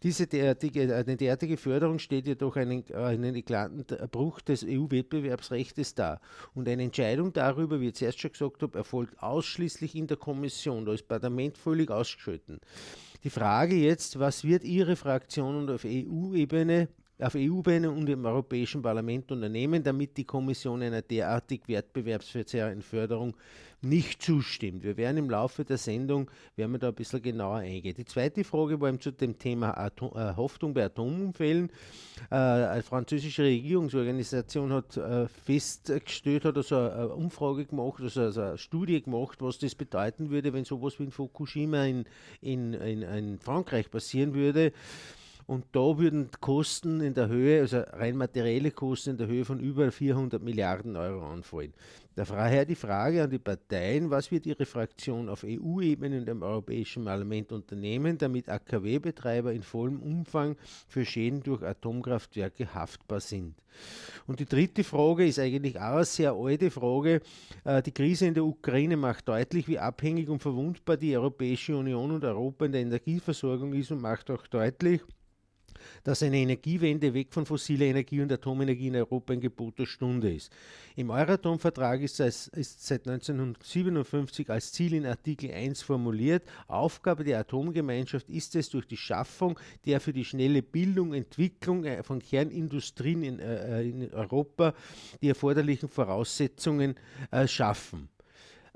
Diese 0.03 0.25
derartige, 0.25 0.95
eine 0.95 1.15
derartige 1.15 1.57
Förderung 1.57 1.99
steht 1.99 2.25
jedoch 2.25 2.55
einen, 2.55 2.83
einen 2.91 3.35
eklatanten 3.35 4.09
Bruch 4.09 4.41
des 4.41 4.65
EU-Wettbewerbsrechts 4.67 5.93
dar. 5.93 6.19
Und 6.55 6.67
eine 6.67 6.83
Entscheidung 6.83 7.31
darüber, 7.33 7.79
wie 7.79 7.89
ich 7.89 7.95
zuerst 7.95 8.19
schon 8.19 8.31
gesagt 8.31 8.63
habe, 8.63 8.79
erfolgt 8.79 9.21
ausschließlich 9.21 9.95
in 9.95 10.07
der 10.07 10.17
Kommission. 10.17 10.85
Da 10.85 10.93
ist 10.93 11.01
das 11.01 11.07
Parlament 11.07 11.57
völlig 11.57 11.91
ausgeschalten. 11.91 12.59
Die 13.23 13.29
Frage 13.29 13.75
jetzt, 13.75 14.19
was 14.19 14.43
wird 14.43 14.63
Ihre 14.63 14.95
Fraktion 14.95 15.55
und 15.55 15.69
auf 15.69 15.85
EU-Ebene 15.85 16.87
auf 17.21 17.35
EU-Ebene 17.35 17.89
und 17.89 18.09
im 18.09 18.25
Europäischen 18.25 18.81
Parlament 18.81 19.31
unternehmen, 19.31 19.83
damit 19.83 20.17
die 20.17 20.25
Kommission 20.25 20.81
einer 20.81 21.01
derartig 21.01 21.61
wettbewerbsverzerrenden 21.67 22.81
Förderung 22.81 23.35
nicht 23.81 24.21
zustimmt. 24.21 24.83
Wir 24.83 24.95
werden 24.95 25.17
im 25.17 25.29
Laufe 25.29 25.65
der 25.65 25.77
Sendung, 25.77 26.29
werden 26.55 26.71
wir 26.71 26.79
da 26.79 26.89
ein 26.89 26.95
bisschen 26.95 27.21
genauer 27.21 27.57
eingehen. 27.57 27.95
Die 27.97 28.05
zweite 28.05 28.43
Frage 28.43 28.79
war 28.79 28.97
zu 28.99 29.11
dem 29.11 29.37
Thema 29.37 29.75
Atom, 29.77 30.11
äh, 30.15 30.35
Haftung 30.35 30.73
bei 30.73 30.85
Atomunfällen. 30.85 31.71
Äh, 32.29 32.35
eine 32.35 32.83
französische 32.83 33.43
Regierungsorganisation 33.43 34.71
hat 34.71 34.97
äh, 34.97 35.27
festgestellt, 35.27 36.45
hat 36.45 36.57
also 36.57 36.77
eine 36.77 37.09
Umfrage 37.09 37.65
gemacht, 37.65 38.01
also, 38.01 38.21
also 38.21 38.41
eine 38.41 38.57
Studie 38.57 39.01
gemacht, 39.01 39.41
was 39.41 39.57
das 39.57 39.73
bedeuten 39.73 40.29
würde, 40.29 40.53
wenn 40.53 40.65
sowas 40.65 40.99
wie 40.99 41.05
in 41.05 41.11
Fukushima 41.11 41.85
in, 41.85 42.05
in, 42.41 42.73
in, 42.73 43.01
in 43.01 43.39
Frankreich 43.39 43.89
passieren 43.89 44.35
würde. 44.35 44.73
Und 45.47 45.65
da 45.71 45.97
würden 45.97 46.29
Kosten 46.39 47.01
in 47.01 47.13
der 47.13 47.27
Höhe, 47.27 47.61
also 47.61 47.79
rein 47.93 48.17
materielle 48.17 48.71
Kosten 48.71 49.11
in 49.11 49.17
der 49.17 49.27
Höhe 49.27 49.45
von 49.45 49.59
über 49.59 49.91
400 49.91 50.41
Milliarden 50.41 50.95
Euro 50.95 51.25
anfallen. 51.25 51.73
Daher 52.13 52.65
die 52.65 52.75
Frage 52.75 53.23
an 53.23 53.29
die 53.29 53.39
Parteien, 53.39 54.09
was 54.09 54.31
wird 54.31 54.45
Ihre 54.45 54.65
Fraktion 54.65 55.29
auf 55.29 55.45
EU-Ebene 55.45 56.17
und 56.17 56.27
im 56.27 56.43
Europäischen 56.43 57.05
Parlament 57.05 57.53
unternehmen, 57.53 58.17
damit 58.17 58.49
AKW-Betreiber 58.49 59.53
in 59.53 59.63
vollem 59.63 60.01
Umfang 60.01 60.57
für 60.89 61.05
Schäden 61.05 61.41
durch 61.41 61.63
Atomkraftwerke 61.63 62.73
haftbar 62.73 63.21
sind. 63.21 63.55
Und 64.27 64.41
die 64.41 64.45
dritte 64.45 64.83
Frage 64.83 65.25
ist 65.25 65.39
eigentlich 65.39 65.79
auch 65.79 65.95
eine 65.95 66.05
sehr 66.05 66.33
alte 66.33 66.69
Frage. 66.69 67.21
Äh, 67.63 67.81
die 67.81 67.93
Krise 67.93 68.27
in 68.27 68.33
der 68.33 68.43
Ukraine 68.43 68.97
macht 68.97 69.29
deutlich, 69.29 69.69
wie 69.69 69.79
abhängig 69.79 70.27
und 70.27 70.41
verwundbar 70.41 70.97
die 70.97 71.15
Europäische 71.15 71.77
Union 71.77 72.11
und 72.11 72.25
Europa 72.25 72.65
in 72.65 72.73
der 72.73 72.81
Energieversorgung 72.81 73.73
ist 73.73 73.91
und 73.91 74.01
macht 74.01 74.29
auch 74.29 74.45
deutlich, 74.47 75.01
dass 76.03 76.23
eine 76.23 76.37
Energiewende 76.37 77.13
weg 77.13 77.27
von 77.31 77.45
fossiler 77.45 77.85
Energie 77.85 78.21
und 78.21 78.31
Atomenergie 78.31 78.87
in 78.87 78.95
Europa 78.95 79.33
ein 79.33 79.41
Gebot 79.41 79.79
der 79.79 79.85
Stunde 79.85 80.33
ist. 80.33 80.51
Im 80.95 81.09
Euratom-Vertrag 81.09 82.01
ist, 82.01 82.19
ist 82.19 82.85
seit 82.85 83.07
1957 83.07 84.49
als 84.49 84.71
Ziel 84.71 84.93
in 84.93 85.05
Artikel 85.05 85.51
1 85.51 85.81
formuliert, 85.81 86.43
Aufgabe 86.67 87.23
der 87.23 87.39
Atomgemeinschaft 87.39 88.29
ist 88.29 88.55
es, 88.55 88.69
durch 88.69 88.85
die 88.87 88.97
Schaffung 88.97 89.59
der 89.85 89.99
für 89.99 90.13
die 90.13 90.25
schnelle 90.25 90.61
Bildung, 90.61 91.13
Entwicklung 91.13 91.85
äh, 91.85 92.03
von 92.03 92.19
Kernindustrien 92.19 93.23
in, 93.23 93.39
äh, 93.39 93.83
in 93.83 94.13
Europa 94.13 94.73
die 95.21 95.29
erforderlichen 95.29 95.89
Voraussetzungen 95.89 96.95
äh, 97.31 97.47
schaffen. 97.47 98.09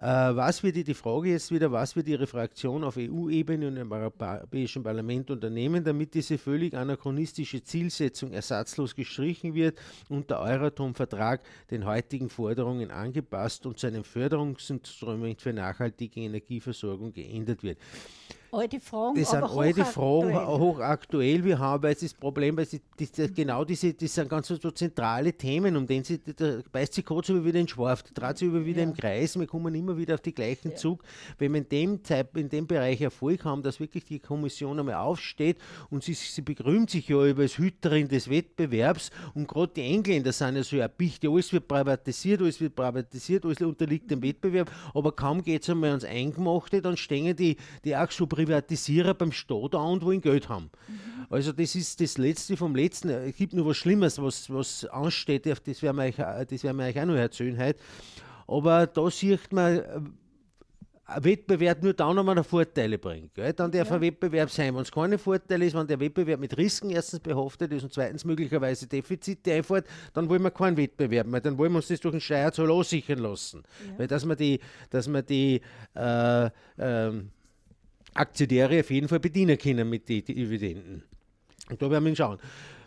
Äh, 0.06 0.36
was 0.36 0.62
wird 0.62 0.76
die 0.76 0.94
Frage 0.94 1.32
jetzt 1.32 1.52
wieder, 1.52 1.72
was 1.72 1.96
wird 1.96 2.08
Ihre 2.08 2.28
Fraktion 2.28 2.84
auf 2.84 2.96
EU-Ebene 2.96 3.70
und 3.70 3.78
im 3.78 3.92
Europäischen 3.92 4.84
Parlament 4.84 5.32
unternehmen, 5.32 5.84
damit 5.84 6.14
diese 6.14 6.38
völlig 6.38 6.76
anachronistische 6.76 7.64
Zielsetzung 7.64 8.32
ersatzlos 8.32 8.96
gestrichen 8.96 9.56
wird 9.56 9.80
und 10.08 10.30
der 10.30 10.42
Euratom-Vertrag 10.42 11.42
den 11.72 11.88
heutigen 11.88 12.30
Forderungen 12.30 12.92
angepasst 12.92 13.66
und 13.66 13.80
zu 13.80 13.88
einem 13.88 14.04
Förderungsinstrument 14.04 15.42
für 15.42 15.54
nachhaltige 15.54 16.20
Energieversorgung 16.20 17.12
geändert 17.12 17.64
wird? 17.64 17.80
Alte 18.56 18.80
Fragen. 18.80 19.20
Das 19.20 19.32
sind 19.32 19.44
alte 19.44 19.86
Fragen, 19.86 20.36
hochaktuell. 20.36 21.44
Wir 21.44 21.60
haben 21.60 21.88
jetzt 21.88 22.04
das 22.04 22.14
Problem, 22.14 22.58
weil 22.58 22.66
sie, 22.66 22.82
die, 23.00 23.08
genau 23.34 23.64
diese, 23.66 23.94
das 23.94 24.14
sind 24.14 24.30
ganz 24.30 24.48
so, 24.48 24.58
zentrale 24.72 25.34
Themen, 25.34 25.76
um 25.76 25.86
den 25.86 26.04
sie, 26.04 26.20
da 26.20 26.60
beißt 26.72 26.94
sich 26.94 27.06
kurz 27.06 27.30
über 27.30 27.44
wieder 27.44 27.60
in 27.60 27.68
Schwarf, 27.68 28.04
da 28.04 28.28
dreht 28.28 28.38
sich 28.38 28.48
über 28.48 28.66
wieder 28.66 28.82
ja. 28.82 28.88
im 28.88 28.94
Kreis, 28.94 29.38
wir 29.38 29.48
kommen 29.48 29.74
immer 29.76 29.98
wieder 29.98 30.16
auf 30.16 30.22
den 30.22 30.34
gleichen 30.34 30.72
ja. 30.72 30.76
Zug. 30.76 31.04
Wenn 31.38 31.54
wir 31.54 31.60
in 31.60 31.70
dem, 31.70 32.04
Zeit, 32.04 32.36
in 32.36 32.50
dem 32.50 32.68
Bereich 32.68 33.02
Erfolg 33.02 33.44
haben, 33.46 33.62
dass 33.62 33.80
wirklich 33.80 34.06
die 34.06 34.20
Kommission 34.20 34.80
einmal 34.80 34.96
aufsteht 34.96 35.58
und 35.90 36.04
sie, 36.04 36.14
sie 36.14 36.42
begrümt 36.42 36.90
sich 36.90 37.08
ja 37.10 37.26
über 37.26 37.44
das 37.44 37.58
Hüterin 37.58 38.08
des 38.08 38.30
Wettbewerbs 38.30 39.12
und 39.34 39.48
gerade 39.48 39.74
die 39.74 39.82
Engländer 39.82 40.32
sind 40.32 40.56
ja 40.56 40.64
so 40.64 40.78
erpicht, 40.78 41.26
alles 41.26 41.52
wird 41.54 41.68
privatisiert, 41.68 42.42
alles 42.42 42.62
wird 42.62 42.76
privatisiert, 42.76 43.46
alles 43.46 43.62
unterliegt 43.62 44.10
dem 44.12 44.22
Wettbewerb, 44.22 44.72
aber 44.94 45.12
kaum 45.12 45.44
geht 45.44 45.64
es 45.64 45.70
einmal 45.70 45.90
ans 45.90 46.06
Eingemachte, 46.06 46.82
dann 46.82 46.98
stehen 46.98 47.36
die, 47.36 47.58
die 47.84 47.96
auch 47.96 48.12
so 48.12 48.28
Privatisierer 48.46 49.14
beim 49.14 49.32
Staat 49.32 49.76
an 49.76 49.94
und 49.94 50.06
wollen 50.06 50.22
Geld 50.22 50.50
haben. 50.50 50.70
Mhm. 50.88 51.26
Also 51.30 51.52
das 51.52 51.76
ist 51.76 52.00
das 52.02 52.18
Letzte 52.18 52.56
vom 52.58 52.76
Letzten. 52.76 53.10
Es 53.10 53.36
gibt 53.36 53.54
nur 53.54 53.66
was 53.66 53.78
Schlimmes, 53.78 54.22
was, 54.22 54.50
was 54.50 54.86
ansteht, 54.86 55.46
das 55.46 55.82
werden 55.82 55.98
wir 55.98 56.04
euch, 56.04 56.16
das 56.16 56.64
werden 56.64 56.78
wir 56.78 56.86
euch 56.86 57.00
auch 57.00 57.06
noch 57.06 57.16
erzählen 57.16 57.58
heute. 57.58 57.80
Aber 58.48 58.86
da 58.88 59.10
sieht 59.10 59.52
man, 59.52 59.78
äh, 59.78 60.00
ein 61.08 61.24
Wettbewerb 61.24 61.84
nur 61.84 61.94
dann, 61.94 62.18
wenn 62.26 62.38
er 62.38 62.44
Vorteile 62.44 62.98
bringt. 62.98 63.36
Gell? 63.36 63.54
Dann 63.54 63.72
darf 63.72 63.90
ja. 63.90 63.96
ein 63.96 64.02
Wettbewerb 64.02 64.50
sein. 64.50 64.76
Wenn 64.76 64.82
es 64.82 64.92
keine 64.92 65.18
Vorteile 65.18 65.66
ist, 65.66 65.76
wenn 65.76 65.86
der 65.86 66.00
Wettbewerb 66.00 66.40
mit 66.40 66.58
Risiken 66.58 66.90
erstens 66.90 67.20
behaftet 67.20 67.72
ist 67.74 67.84
und 67.84 67.94
zweitens 67.94 68.26
möglicherweise 68.26 68.88
Defizite 68.88 69.54
einfährt, 69.54 69.86
dann 70.14 70.28
wollen 70.28 70.42
wir 70.42 70.52
keinen 70.52 70.78
Wettbewerb 70.78 71.28
mehr. 71.28 71.42
Dann 71.42 71.58
wollen 71.58 71.74
wir 71.74 71.78
uns 71.78 71.90
das 71.90 72.00
durch 72.00 72.14
den 72.14 72.22
Steuerzoll 72.22 72.72
aussichern 72.72 73.20
lassen. 73.20 73.62
Ja. 73.88 74.00
Weil 74.00 74.08
dass 74.08 74.26
man 74.26 74.36
die, 74.36 74.60
dass 74.90 75.08
man 75.08 75.24
die 75.26 75.62
äh, 75.94 76.50
ähm, 76.80 77.30
Aktionäre 78.16 78.80
auf 78.80 78.90
jeden 78.90 79.08
Fall 79.08 79.20
bedienen 79.20 79.58
können 79.58 79.90
mit 79.90 80.10
den 80.10 80.24
Dividenden. 80.26 81.04
Und 81.70 81.82
da 81.82 81.90
werden 81.90 82.06
wir 82.06 82.16
schauen. 82.16 82.40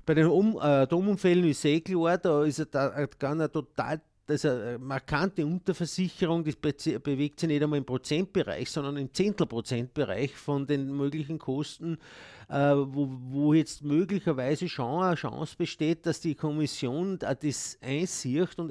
Bei 0.07 0.15
den 0.15 0.27
um, 0.27 0.57
äh, 0.57 0.61
Atomunfällen 0.61 1.45
ist 1.45 1.65
eh 1.65 1.81
klar, 1.81 2.19
da 2.19 2.45
ist 2.45 2.67
da 2.71 2.89
eine 3.21 3.51
total 3.51 4.01
das 4.29 4.45
ist 4.45 4.51
eine 4.51 4.79
markante 4.79 5.45
Unterversicherung, 5.45 6.45
das 6.45 6.55
bewegt 6.57 7.41
sich 7.41 7.49
nicht 7.49 7.63
einmal 7.63 7.79
im 7.79 7.87
Prozentbereich, 7.87 8.71
sondern 8.71 8.99
im 8.99 9.13
Zehntelprozentbereich 9.13 10.37
von 10.37 10.67
den 10.67 10.95
möglichen 10.95 11.39
Kosten, 11.39 11.95
äh, 11.95 11.97
wo, 12.49 13.09
wo, 13.31 13.53
jetzt 13.53 13.83
möglicherweise 13.83 14.69
schon 14.69 15.03
eine 15.03 15.17
Chance 15.17 15.55
besteht, 15.57 16.07
dass 16.07 16.21
die 16.21 16.35
Kommission 16.35 17.19
das 17.19 17.79
einsieht 17.83 18.59
und 18.59 18.71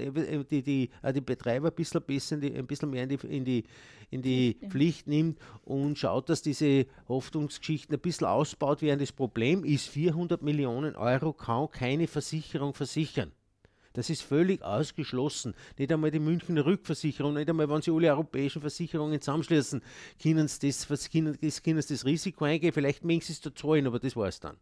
die, 0.52 0.64
die, 0.64 0.90
die 1.14 1.22
Betreiber 1.22 1.70
ein 1.70 1.76
bisschen, 1.76 2.02
besser 2.02 2.38
die, 2.38 2.56
ein 2.56 2.66
bisschen 2.66 2.90
mehr 2.90 3.04
in 3.04 3.10
die, 3.10 3.28
in 3.28 3.46
die, 3.46 3.64
in 4.10 4.22
die 4.24 4.58
Pflicht 4.70 5.08
nimmt 5.08 5.40
und 5.64 5.98
schaut, 6.00 6.30
dass 6.30 6.42
diese 6.42 6.88
Hoffnungsgeschichten 7.08 7.96
ein 7.96 8.02
bisschen 8.02 8.26
ausbaut 8.26 8.82
werden. 8.82 9.00
Das 9.00 9.12
Problem 9.12 9.64
ist, 9.64 9.88
400 9.90 10.42
Millionen 10.42 10.96
Euro 10.96 11.34
kann 11.34 11.70
keine 11.70 12.08
Versicherung 12.08 12.74
versichern. 12.74 13.32
Das 13.98 14.12
ist 14.12 14.22
völlig 14.22 14.62
ausgeschlossen. 14.62 15.56
Nicht 15.76 15.92
einmal 15.92 16.12
die 16.12 16.20
Münchner 16.20 16.64
Rückversicherung, 16.68 17.34
nicht 17.34 17.50
einmal, 17.50 17.68
wenn 17.68 17.82
sie 17.82 17.90
alle 17.90 18.12
europäischen 18.12 18.62
Versicherungen 18.62 19.20
zusammenschließen, 19.20 19.82
können 20.22 20.48
sie 20.48 20.68
das, 20.68 21.10
können, 21.10 21.36
können 21.64 21.82
sie 21.82 21.94
das 21.96 22.06
Risiko 22.06 22.46
eingehen. 22.46 22.74
Vielleicht 22.74 23.04
mögen 23.04 23.22
sie 23.22 23.34
es 23.34 23.42
da 23.42 23.56
zahlen, 23.56 23.88
aber 23.88 23.98
das 23.98 24.16
war 24.16 24.28
es 24.28 24.40
dann. 24.40 24.56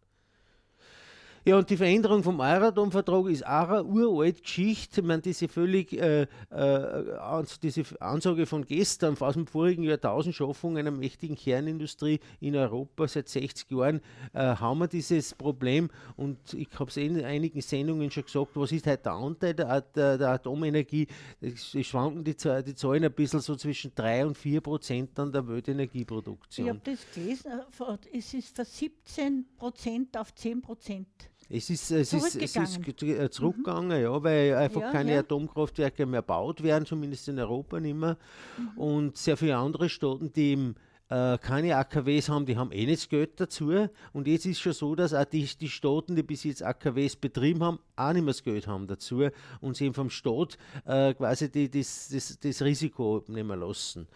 Ja, 1.48 1.58
und 1.58 1.70
die 1.70 1.76
Veränderung 1.76 2.24
vom 2.24 2.40
Euratom-Vertrag 2.40 3.28
ist 3.28 3.46
auch 3.46 3.68
eine 3.68 3.84
uralte 3.84 4.42
Geschichte. 4.42 5.00
Ich 5.00 5.06
meine, 5.06 5.22
diese 5.22 5.46
völlig, 5.46 5.92
äh, 5.92 6.22
äh, 6.22 7.44
diese 7.62 7.84
Ansage 8.00 8.46
von 8.46 8.66
gestern, 8.66 9.16
aus 9.16 9.34
dem 9.34 9.46
vorigen 9.46 9.84
Jahrtausend, 9.84 10.34
Schaffung 10.34 10.76
einer 10.76 10.90
mächtigen 10.90 11.36
Kernindustrie 11.36 12.18
in 12.40 12.56
Europa 12.56 13.06
seit 13.06 13.28
60 13.28 13.70
Jahren, 13.70 14.00
äh, 14.32 14.56
haben 14.56 14.80
wir 14.80 14.88
dieses 14.88 15.36
Problem. 15.36 15.88
Und 16.16 16.52
ich 16.52 16.68
habe 16.80 16.90
es 16.90 16.96
in 16.96 17.24
einigen 17.24 17.60
Sendungen 17.60 18.10
schon 18.10 18.24
gesagt, 18.24 18.56
was 18.56 18.72
ist 18.72 18.88
heute 18.88 19.04
der 19.04 19.12
Anteil 19.12 19.54
der, 19.54 19.82
der, 19.82 20.18
der 20.18 20.28
Atomenergie? 20.30 21.06
Es 21.40 21.76
schwanken 21.86 22.24
die, 22.24 22.34
die 22.34 22.74
Zahlen 22.74 23.04
ein 23.04 23.12
bisschen 23.12 23.38
so 23.38 23.54
zwischen 23.54 23.94
3 23.94 24.26
und 24.26 24.36
4 24.36 24.60
Prozent 24.62 25.16
an 25.20 25.30
der 25.30 25.46
Weltenergieproduktion. 25.46 26.66
Ich 26.66 26.70
habe 26.70 26.80
das 26.82 27.06
gelesen, 27.14 27.52
äh, 27.52 28.18
es 28.18 28.34
ist 28.34 28.56
von 28.56 28.64
17 28.64 29.46
Prozent 29.56 30.16
auf 30.16 30.34
10 30.34 30.60
Prozent. 30.60 31.06
Es 31.48 31.70
ist, 31.70 31.90
es 31.92 32.12
ist, 32.12 32.36
es 32.36 32.56
ist 32.56 33.02
äh, 33.02 33.30
zurückgegangen, 33.30 33.98
mhm. 33.98 34.04
ja, 34.04 34.22
weil 34.22 34.54
einfach 34.56 34.80
ja, 34.80 34.90
keine 34.90 35.12
ja. 35.12 35.20
Atomkraftwerke 35.20 36.04
mehr 36.04 36.22
gebaut 36.22 36.62
werden, 36.62 36.84
zumindest 36.86 37.28
in 37.28 37.38
Europa 37.38 37.78
nicht 37.78 37.96
mehr. 37.96 38.16
Mhm. 38.58 38.78
Und 38.78 39.16
sehr 39.16 39.36
viele 39.36 39.56
andere 39.56 39.88
Staaten, 39.88 40.32
die 40.32 40.54
im 40.54 40.74
äh, 41.08 41.38
keine 41.38 41.76
AKWs 41.76 42.28
haben, 42.28 42.46
die 42.46 42.56
haben 42.56 42.72
eh 42.72 42.84
nicht 42.84 43.02
das 43.02 43.08
Geld 43.08 43.38
dazu. 43.40 43.72
Und 44.12 44.26
jetzt 44.26 44.44
ist 44.44 44.58
schon 44.58 44.72
so, 44.72 44.94
dass 44.94 45.14
auch 45.14 45.24
die, 45.24 45.44
die 45.44 45.68
Staaten, 45.68 46.16
die 46.16 46.22
bis 46.22 46.42
jetzt 46.44 46.64
AKWs 46.64 47.16
betrieben 47.16 47.62
haben, 47.62 47.78
auch 47.94 48.12
nicht 48.12 48.24
mehr 48.24 48.32
das 48.32 48.42
Geld 48.42 48.66
haben 48.66 48.86
dazu 48.88 49.28
und 49.60 49.76
sie 49.76 49.92
vom 49.92 50.10
Staat 50.10 50.58
äh, 50.84 51.14
quasi 51.14 51.50
die, 51.50 51.70
das, 51.70 52.08
das, 52.12 52.38
das 52.40 52.62
Risiko 52.62 53.18
abnehmen 53.18 53.60
lassen. 53.60 54.08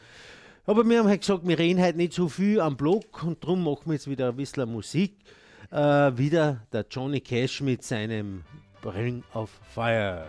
Aber 0.67 0.89
wir 0.89 0.99
haben 0.99 1.09
halt 1.09 1.21
gesagt, 1.21 1.47
wir 1.47 1.59
reden 1.59 1.83
heute 1.83 1.97
nicht 1.97 2.13
so 2.13 2.29
viel 2.29 2.61
am 2.61 2.77
Block 2.77 3.23
und 3.23 3.43
darum 3.43 3.65
machen 3.65 3.87
wir 3.87 3.95
jetzt 3.95 4.11
wieder 4.11 4.29
ein 4.29 4.37
bisschen 4.37 4.71
Musik. 4.71 5.17
Äh, 5.73 6.17
wieder 6.19 6.67
der 6.73 6.85
Johnny 6.91 7.21
Cash 7.21 7.61
mit 7.61 7.85
seinem 7.85 8.43
Ring 8.83 9.23
of 9.35 9.51
Fire. 9.73 10.27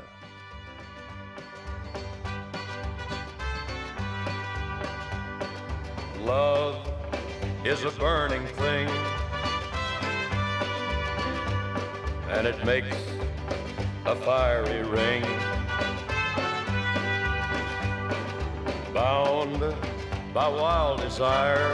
Love 6.24 6.76
is 7.66 7.84
a 7.86 7.90
burning 7.98 8.46
thing, 8.58 8.88
and 12.30 12.46
it 12.46 12.64
makes 12.64 12.96
a 14.06 14.16
fiery 14.16 14.84
ring. 14.84 15.24
Bound 18.94 19.74
by 20.36 20.48
wild 20.48 21.02
desire, 21.02 21.74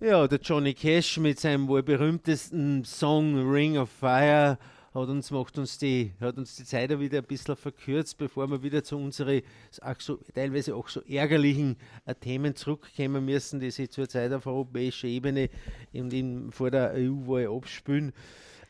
Ja, 0.00 0.26
der 0.26 0.40
Johnny 0.40 0.72
Cash 0.72 1.18
mit 1.18 1.38
seinem 1.38 1.68
wohl 1.68 1.82
berühmtesten 1.82 2.84
Song 2.84 3.50
Ring 3.50 3.76
of 3.76 3.90
Fire 3.90 4.58
hat 4.94 5.08
uns, 5.08 5.30
macht 5.30 5.58
uns 5.58 5.76
die, 5.78 6.12
hat 6.20 6.36
uns 6.38 6.56
die 6.56 6.64
Zeit 6.64 6.98
wieder 6.98 7.18
ein 7.18 7.24
bisschen 7.24 7.54
verkürzt, 7.54 8.16
bevor 8.16 8.48
wir 8.50 8.62
wieder 8.62 8.82
zu 8.82 8.96
unseren 8.96 9.42
auch 9.82 10.00
so, 10.00 10.18
teilweise 10.34 10.74
auch 10.74 10.88
so 10.88 11.02
ärgerlichen 11.02 11.76
äh, 12.06 12.14
Themen 12.14 12.56
zurückkommen 12.56 13.24
müssen, 13.24 13.60
die 13.60 13.70
sich 13.70 13.90
zurzeit 13.90 14.32
auf 14.32 14.46
europäischer 14.46 15.06
Ebene 15.06 15.48
und 15.92 16.12
in, 16.12 16.50
vor 16.50 16.70
der 16.70 16.92
EU-Wahl 16.94 17.54
abspülen. 17.54 18.12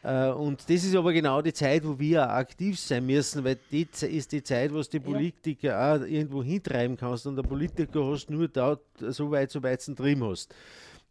Äh, 0.03 0.31
und 0.31 0.69
das 0.69 0.85
ist 0.85 0.97
aber 0.97 1.13
genau 1.13 1.41
die 1.43 1.53
Zeit, 1.55 1.87
wo 1.87 1.99
wir 1.99 2.25
auch 2.27 2.31
aktiv 2.35 2.79
sein 2.79 3.07
müssen, 3.07 3.45
weil 3.45 3.57
Ze- 3.93 4.09
ist 4.09 4.33
die 4.33 4.43
Zeit, 4.43 4.73
wo 4.75 4.83
du 4.83 4.89
die 4.91 5.01
Politiker 5.01 5.95
auch 5.95 6.05
irgendwo 6.05 6.43
hintreiben 6.43 6.97
kannst 6.97 7.27
und 7.27 7.37
der 7.37 7.45
Politiker 7.45 8.05
hast 8.05 8.29
nur 8.31 8.49
da 8.49 8.79
so 8.99 9.31
weit, 9.31 9.51
so 9.53 9.63
weit 9.63 9.87
du 9.87 9.95
drin 9.95 10.23
hast. 10.25 10.53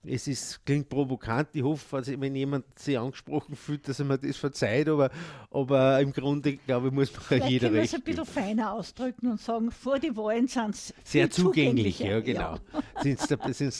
Es 0.06 0.28
ist, 0.28 0.66
klingt 0.66 0.88
provokant. 0.88 1.50
Ich 1.54 1.62
hoffe, 1.62 1.98
also, 1.98 2.14
wenn 2.22 2.34
jemand 2.34 2.66
sich 2.80 2.98
angesprochen 2.98 3.56
fühlt, 3.56 3.88
dass 3.88 4.00
er 4.00 4.06
mir 4.06 4.18
das 4.18 4.38
verzeiht, 4.38 4.88
aber, 4.88 5.10
aber 5.52 6.00
im 6.00 6.14
Grunde, 6.14 6.56
glaube 6.56 6.88
ich, 6.88 6.94
muss 6.94 7.12
man 7.12 7.22
Vielleicht 7.22 7.50
jeder 7.50 7.68
können 7.68 7.76
wir 7.76 7.84
es 7.84 7.94
recht 7.94 8.02
ein 8.02 8.04
bisschen 8.06 8.26
feiner 8.26 8.74
ausdrücken 8.74 9.32
und 9.32 9.42
sagen, 9.42 9.72
vor 9.72 10.00
die 10.00 10.16
Wahlen 10.16 10.48
sind 10.48 10.76
es 10.76 10.94
Sehr 11.04 11.30
zugänglich, 11.30 12.00
ja, 12.00 12.22
genau. 12.22 12.58
Sind 13.02 13.20
es 13.20 13.28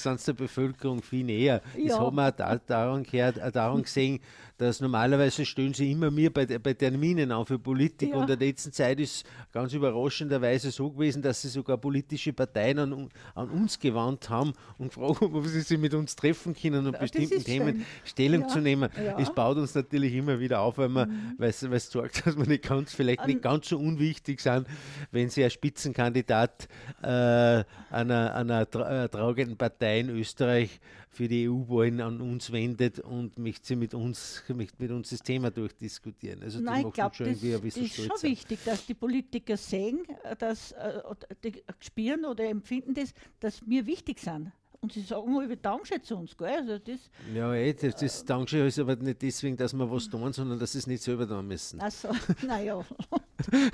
der, 0.04 0.16
der 0.16 0.34
Bevölkerung 0.34 1.02
viel 1.02 1.24
näher. 1.26 1.62
Das 1.76 1.84
Ja. 1.84 2.00
haben 2.00 2.16
wir 2.16 2.32
da, 2.32 2.56
daran, 2.58 3.04
gehört, 3.04 3.38
äh, 3.38 3.52
daran 3.52 3.82
gesehen, 3.84 4.20
dass 4.58 4.82
normalerweise 4.82 5.46
stellen 5.46 5.74
sie 5.74 5.92
immer 5.92 6.12
mir 6.12 6.34
bei, 6.34 6.46
bei 6.46 6.74
Terminen 6.74 7.32
an 7.32 7.46
für 7.46 7.58
Politik 7.60 8.10
Ja. 8.10 8.16
und 8.18 8.30
in 8.30 8.40
der 8.40 8.48
letzten 8.48 8.72
Zeit 8.74 9.00
ist 9.00 9.26
ganz 9.54 9.74
überraschenderweise 9.74 10.72
so 10.72 10.90
gewesen, 10.92 11.22
dass 11.22 11.42
sie 11.42 11.48
sogar 11.48 11.78
politische 11.78 12.34
Parteien 12.34 12.80
an, 12.80 13.10
an 13.36 13.50
uns 13.50 13.80
gewandt 13.80 14.30
haben 14.30 14.54
und 14.78 14.94
fragen, 14.94 15.34
ob 15.34 15.46
sie 15.48 15.62
sich 15.62 15.78
mit 15.78 15.94
uns 15.94 16.16
treffen 16.16 16.54
können 16.54 16.88
und 16.88 16.94
Ja, 16.94 17.00
das 17.00 17.12
bestimmten 17.12 17.44
Themen 17.44 17.76
schön. 17.78 17.86
Stellung 18.04 18.42
Ja, 18.42 18.48
zu 18.48 18.60
nehmen. 18.60 18.90
Es 19.18 19.34
baut 19.34 19.58
uns 19.58 19.74
natürlich 19.76 20.14
immer 20.14 20.40
wieder 20.40 20.60
auf, 20.62 20.78
weil 20.78 20.90
man, 20.90 21.34
weil 21.38 21.50
es 21.50 21.90
sorgt, 21.90 22.26
dass 22.26 22.38
wir 22.38 22.46
nicht 22.46 22.64
ganz, 22.68 22.94
vielleicht 22.94 23.26
nicht 23.28 23.42
ganz 23.42 23.70
so 23.70 23.78
unwichtig 23.78 24.42
sind, 24.42 24.68
wenn 25.12 25.30
sie 25.30 25.44
ein 25.44 25.50
Spitzenkandidat 25.52 26.68
äh, 27.02 27.64
einer, 27.92 28.36
einer 28.36 28.66
tra 29.10 29.30
tragenden 29.30 29.58
Partei 29.58 30.00
in 30.00 30.10
Österreich 30.10 30.80
für 31.10 31.28
die 31.28 31.50
EU-Wahlen 31.50 32.02
an 32.02 32.22
uns 32.22 32.52
wendet 32.52 33.00
und 33.00 33.38
möchte 33.38 33.68
sie 33.68 33.76
mit 33.76 33.94
uns, 33.94 34.44
möchte 34.48 34.76
mit 34.80 34.92
uns 34.92 35.10
das 35.10 35.22
Thema 35.22 35.52
durchdiskutieren. 35.52 36.44
Also 36.44 36.60
Nein, 36.60 36.88
ich 36.88 36.94
glaube, 36.94 37.16
das, 37.18 37.42
das 37.42 37.78
ist 37.78 37.96
schon 37.96 38.18
sein. 38.18 38.32
wichtig, 38.32 38.60
dass 38.66 38.86
die 38.86 38.94
Politiker 38.94 39.58
sehen, 39.58 40.04
äh, 40.24 40.36
dass 40.36 40.72
äh, 40.74 41.02
oder 41.10 41.28
die 41.44 41.64
spüren 41.80 42.26
oder 42.26 42.46
empfinden 42.46 42.94
das, 42.94 43.14
dass 43.40 43.68
wir 43.68 43.86
wichtig 43.86 44.20
sind. 44.20 44.52
Und 44.82 44.94
sie 44.94 45.02
sagen 45.02 45.34
mal 45.34 45.44
über 45.44 45.58
Dankeschön 45.58 46.02
zu 46.04 46.16
uns, 46.16 46.38
gell? 46.38 46.48
Also 46.48 46.78
das, 46.80 47.00
Ja, 47.36 47.54
eh, 47.54 47.74
das, 47.74 47.98
das 47.98 48.24
Dankeschön 48.24 48.66
ist 48.66 48.80
aber 48.80 48.96
nicht 48.96 49.22
deswegen, 49.22 49.58
dass 49.58 49.74
wir 49.74 49.92
was 49.92 50.08
tun, 50.10 50.32
sondern 50.32 50.58
dass 50.58 50.72
sie 50.72 50.78
es 50.78 50.88
nicht 50.88 51.04
selber 51.04 51.28
tun 51.28 51.46
müssen. 51.48 51.82
also, 51.82 52.08
naja. 52.48 52.80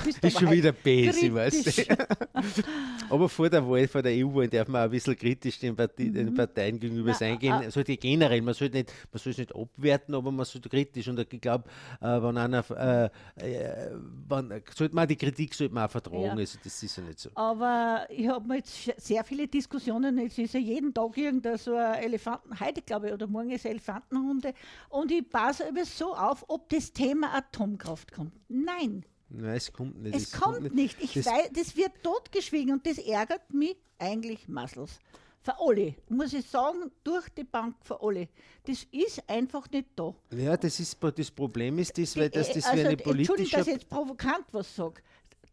Bist 0.04 0.24
Das 0.24 0.34
ist 0.34 0.40
schon 0.40 0.52
wieder 0.52 0.74
weißt 0.74 1.64
kritisch. 1.64 1.88
du. 1.88 1.96
Aber 3.10 3.30
vor 3.30 3.50
der 3.50 3.68
Wahl, 3.68 3.88
vor 3.88 4.02
der 4.02 4.14
EU-Wahl 4.14 4.48
darf 4.48 4.68
man 4.68 4.82
auch 4.82 4.86
ein 4.86 4.92
bisschen 4.92 5.16
kritisch 5.16 5.60
den, 5.60 5.76
Parti 5.76 6.12
den 6.12 6.30
Mhm. 6.30 6.34
Parteien 6.36 6.80
gegenüber 6.80 7.10
Na, 7.12 7.16
sein. 7.16 7.38
ah. 7.52 7.70
Sollte 7.72 7.98
generell, 7.98 8.42
man 8.42 8.54
sollte 8.54 8.78
nicht, 8.78 8.92
man 9.12 9.20
soll 9.20 9.32
es 9.32 9.38
nicht 9.38 9.56
abwerten, 9.56 10.14
aber 10.16 10.32
man 10.32 10.46
sollte 10.46 10.70
kritisch. 10.70 11.08
Und 11.08 11.20
ich 11.20 11.42
glaube, 11.42 11.66
äh, 12.02 12.06
wenn 12.22 12.38
einer, 12.38 12.64
äh, 12.72 13.10
äh, 13.44 13.92
wenn, 14.28 14.62
sollte 14.76 14.96
man 14.96 15.08
die 15.08 15.16
Kritik 15.16 15.54
sollte 15.54 15.74
man 15.74 15.86
auch 15.88 15.92
vertragen. 15.92 16.24
Ja. 16.24 16.34
Also 16.34 16.58
das 16.64 16.82
ist 16.82 16.96
ja 16.98 17.04
nicht 17.04 17.20
so. 17.20 17.30
Aber 17.36 18.06
ich 18.10 18.28
habe 18.28 18.48
mir 18.48 18.58
jetzt 18.58 18.92
sehr 18.98 19.24
viele 19.24 19.48
Diskussionen, 19.48 20.18
es 20.20 20.38
ist 20.38 20.54
ja 20.54 20.60
jeden 20.60 20.94
Tag 20.96 21.18
irgendein 21.18 21.58
so 21.58 21.76
ein 21.76 21.96
Elefanten, 21.96 22.60
heute 22.60 22.82
glaube 22.82 23.08
ich, 23.08 23.14
oder 23.14 23.28
morgen 23.28 23.52
ist 23.52 23.66
Elefantenhunde. 23.66 24.54
Und 24.90 25.12
ich 25.12 25.30
passe 25.30 25.66
immer 25.66 25.86
so 25.86 26.16
auf, 26.16 26.46
ob 26.48 26.70
das 26.70 26.92
Thema 26.94 27.36
Atomkraft 27.36 28.12
kommt. 28.14 28.32
Nein, 28.48 29.06
Nein, 29.30 29.56
es 29.56 29.72
kommt 29.74 30.02
nicht. 30.02 30.16
es 30.16 30.32
kommt 30.32 30.74
nicht. 30.74 30.98
Ich 31.02 31.14
Das- 31.14 31.26
weiß, 31.26 31.50
das 31.54 31.76
wird 31.76 31.92
totgeschwiegen 32.02 32.74
und 32.74 32.88
das 32.88 32.98
ärgert 32.98 33.54
mich 33.54 33.76
eigentlich 34.00 34.48
maßlos. 34.48 35.00
Für 35.42 35.60
alle, 35.60 35.94
muss 36.10 36.34
ich 36.34 36.46
sagen, 36.48 36.90
durch 37.04 37.30
die 37.30 37.44
Bank 37.44 37.76
für 37.84 38.02
alle. 38.02 38.30
Das 38.66 38.84
ist 38.92 39.22
einfach 39.30 39.70
nicht 39.70 39.90
da. 39.96 40.16
Ja, 40.32 40.58
das, 40.58 40.80
ist, 40.80 40.98
das 41.04 41.30
Problem 41.30 41.78
ist 41.78 41.96
das, 41.98 42.16
weil 42.18 42.30
das, 42.32 42.48
das 42.52 42.66
also, 42.66 42.78
wie 42.78 42.80
eine 42.80 42.90
Entschuldigung, 42.94 43.36
politische... 43.36 43.58
dass 43.58 43.68
ich 43.68 43.74
jetzt 43.74 43.90
provokant 43.90 44.46
was 44.54 44.76
sage. 44.76 45.04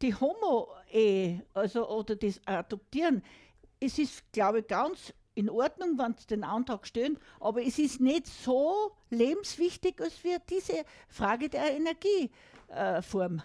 Die 0.00 0.14
Homo-Ehe, 0.14 1.44
also, 1.52 1.88
oder 1.90 2.16
das 2.16 2.40
Adoptieren, 2.46 3.22
es 3.80 3.98
ist, 3.98 4.32
glaube 4.32 4.60
ich, 4.60 4.66
ganz 4.66 5.12
in 5.34 5.48
Ordnung, 5.48 5.98
wenn 5.98 6.14
sie 6.18 6.26
den 6.26 6.44
Antrag 6.44 6.86
stellen, 6.86 7.18
aber 7.40 7.62
es 7.62 7.78
ist 7.78 8.00
nicht 8.00 8.26
so 8.26 8.92
lebenswichtig, 9.10 10.00
als 10.00 10.22
wir 10.24 10.38
diese 10.50 10.84
Frage 11.08 11.48
der 11.48 11.74
Energieform. 11.76 13.42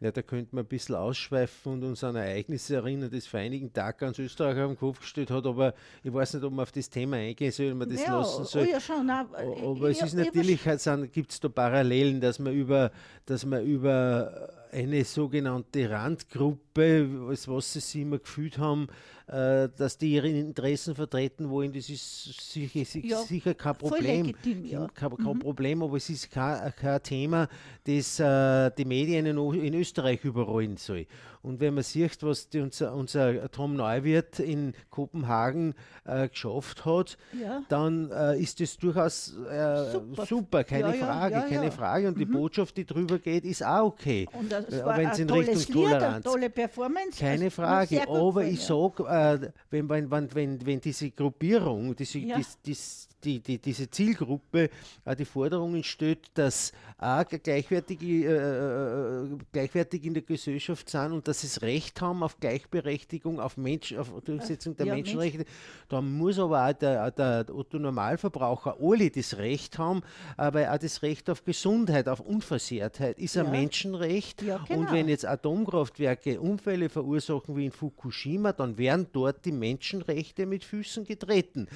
Ja, 0.00 0.10
da 0.10 0.20
könnte 0.20 0.52
man 0.52 0.64
ein 0.64 0.68
bisschen 0.68 0.96
ausschweifen 0.96 1.74
und 1.74 1.84
uns 1.84 2.02
an 2.02 2.16
Ereignisse 2.16 2.74
erinnern, 2.74 3.08
das 3.12 3.24
vor 3.28 3.38
einigen 3.38 3.72
Tagen 3.72 3.98
ganz 3.98 4.18
Österreich 4.18 4.58
auf 4.60 4.72
den 4.72 4.76
Kopf 4.76 4.98
gestellt 4.98 5.30
hat, 5.30 5.46
aber 5.46 5.74
ich 6.02 6.12
weiß 6.12 6.34
nicht, 6.34 6.42
ob 6.42 6.52
man 6.52 6.64
auf 6.64 6.72
das 6.72 6.90
Thema 6.90 7.18
eingehen 7.18 7.52
soll, 7.52 7.70
ob 7.70 7.78
man 7.78 7.88
das 7.88 8.02
Ja, 8.02 8.18
lassen 8.18 8.44
soll. 8.44 8.62
oh 8.66 8.70
ja, 8.72 8.80
schon, 8.80 9.06
nein, 9.06 9.26
aber 9.32 9.90
ich- 9.90 10.02
es 10.02 10.12
ist 10.12 10.14
ich- 10.14 10.18
ich- 10.18 10.64
natürlich, 10.66 11.12
gibt 11.12 11.30
es 11.30 11.38
da 11.38 11.48
Parallelen, 11.48 12.20
dass 12.20 12.40
man 12.40 12.52
über, 12.52 12.90
dass 13.26 13.46
man 13.46 13.64
über 13.64 14.48
eine 14.72 15.04
sogenannte 15.04 15.88
Randgruppe, 15.88 17.28
was, 17.28 17.46
was 17.46 17.72
sie 17.72 17.78
sich 17.80 18.00
immer 18.02 18.18
gefühlt 18.18 18.58
haben, 18.58 18.88
äh, 19.26 19.68
dass 19.76 19.98
die 19.98 20.12
ihre 20.14 20.28
Interessen 20.28 20.94
vertreten 20.94 21.50
wollen, 21.50 21.72
das 21.72 21.88
ist 21.88 22.50
sicher, 22.52 22.98
Ja, 23.00 23.18
sicher 23.22 23.54
kein 23.54 23.76
Problem. 23.76 24.26
legitim, 24.26 24.64
ja. 24.64 24.86
Kein, 24.94 25.16
kein 25.16 25.38
Problem, 25.38 25.82
aber 25.82 25.96
es 25.96 26.10
ist 26.10 26.30
kein, 26.30 26.72
kein 26.76 27.02
Thema, 27.02 27.48
das 27.84 28.18
äh, 28.20 28.70
die 28.76 28.84
Medien 28.84 29.26
in, 29.26 29.36
in 29.54 29.74
Österreich 29.74 30.24
überrollen 30.24 30.76
soll. 30.76 31.06
Und 31.42 31.58
wenn 31.58 31.74
man 31.74 31.82
sieht, 31.82 32.22
was 32.22 32.48
die, 32.48 32.60
unser, 32.60 32.94
unser 32.94 33.50
Tom 33.50 33.74
Neuwirth 33.74 34.38
in 34.38 34.74
Kopenhagen 34.90 35.74
äh, 36.04 36.28
geschafft 36.28 36.84
hat, 36.84 37.16
Ja. 37.40 37.62
dann 37.68 38.10
äh, 38.12 38.38
ist 38.40 38.60
das 38.60 38.76
durchaus 38.76 39.34
äh, 39.50 39.90
super. 39.90 40.26
Super. 40.26 40.64
keine 40.64 40.92
Frage, 40.94 41.34
keine. 41.48 41.66
Mhm. 41.66 41.72
Frage. 41.72 42.08
Und 42.08 42.18
die 42.18 42.26
Botschaft, 42.26 42.76
die 42.76 42.84
drüber 42.84 43.18
geht, 43.18 43.44
ist 43.44 43.64
auch 43.64 43.86
okay. 43.86 44.28
Und 44.32 44.52
das 44.52 44.70
war 44.84 44.96
wenn 44.96 45.08
es 45.08 45.18
in 45.18 45.30
Richtung 45.30 45.56
Lied, 45.56 45.66
eine 45.66 45.98
Toleranz 45.98 46.24
tolle 46.24 46.50
Performance. 46.50 47.18
keine 47.18 47.44
Also, 47.46 47.50
Frage, 47.50 48.08
aber 48.08 48.44
ich 48.44 48.60
sage, 48.60 49.04
äh, 49.12 49.50
wenn, 49.70 49.88
wenn, 49.88 50.10
wenn, 50.10 50.66
wenn, 50.66 50.80
diese 50.80 51.10
Gruppierung, 51.10 51.94
diese, 51.94 52.18
Ja. 52.18 52.36
dies, 52.36 52.58
dies, 52.64 53.08
die, 53.24 53.40
die, 53.40 53.58
diese 53.58 53.88
Zielgruppe 53.90 54.70
äh, 55.04 55.16
die 55.16 55.24
Forderungen 55.24 55.84
stellt, 55.84 56.30
dass 56.34 56.72
auch 56.98 57.24
gleichwertige, 57.28 58.06
äh, 58.06 59.32
äh, 59.34 59.38
gleichwertig 59.52 60.04
in 60.04 60.14
der 60.14 60.22
Gesellschaft 60.22 60.88
sind 60.88 61.12
und 61.12 61.28
dass 61.28 61.42
sie 61.42 61.46
das 61.48 61.62
Recht 61.62 62.00
haben 62.00 62.22
auf 62.22 62.38
Gleichberechtigung, 62.40 63.38
auf, 63.40 63.56
Mensch, 63.56 63.92
auf 63.94 64.10
Durchsetzung 64.24 64.76
der 64.76 64.86
ja, 64.86 64.94
Menschenrechte, 64.94 65.44
dann 65.88 66.12
muss 66.16 66.38
aber 66.38 66.66
auch 66.68 66.72
der, 66.72 67.10
der 67.10 67.46
Otto 67.54 67.78
Normalverbraucher 67.78 68.76
alle 68.80 69.10
das 69.10 69.36
Recht 69.38 69.78
haben, 69.78 70.02
aber 70.36 70.72
auch 70.72 70.78
das 70.78 71.02
Recht 71.02 71.28
auf 71.30 71.44
Gesundheit, 71.44 72.08
auf 72.08 72.20
Unversehrtheit 72.20 73.18
ist 73.18 73.36
ein 73.36 73.46
Ja. 73.46 73.50
Menschenrecht. 73.50 74.42
Ja, 74.42 74.56
Und 74.56 74.68
genau. 74.68 74.92
wenn 74.92 75.08
jetzt 75.08 75.26
Atomkraftwerke 75.26 76.40
Unfälle 76.40 76.88
verursachen 76.88 77.56
wie 77.56 77.66
in 77.66 77.72
Fukushima, 77.72 78.52
dann 78.52 78.78
werden 78.78 79.01
dort 79.12 79.44
die 79.44 79.52
Menschenrechte 79.52 80.46
mit 80.46 80.64
Füßen 80.64 81.04
getreten. 81.04 81.68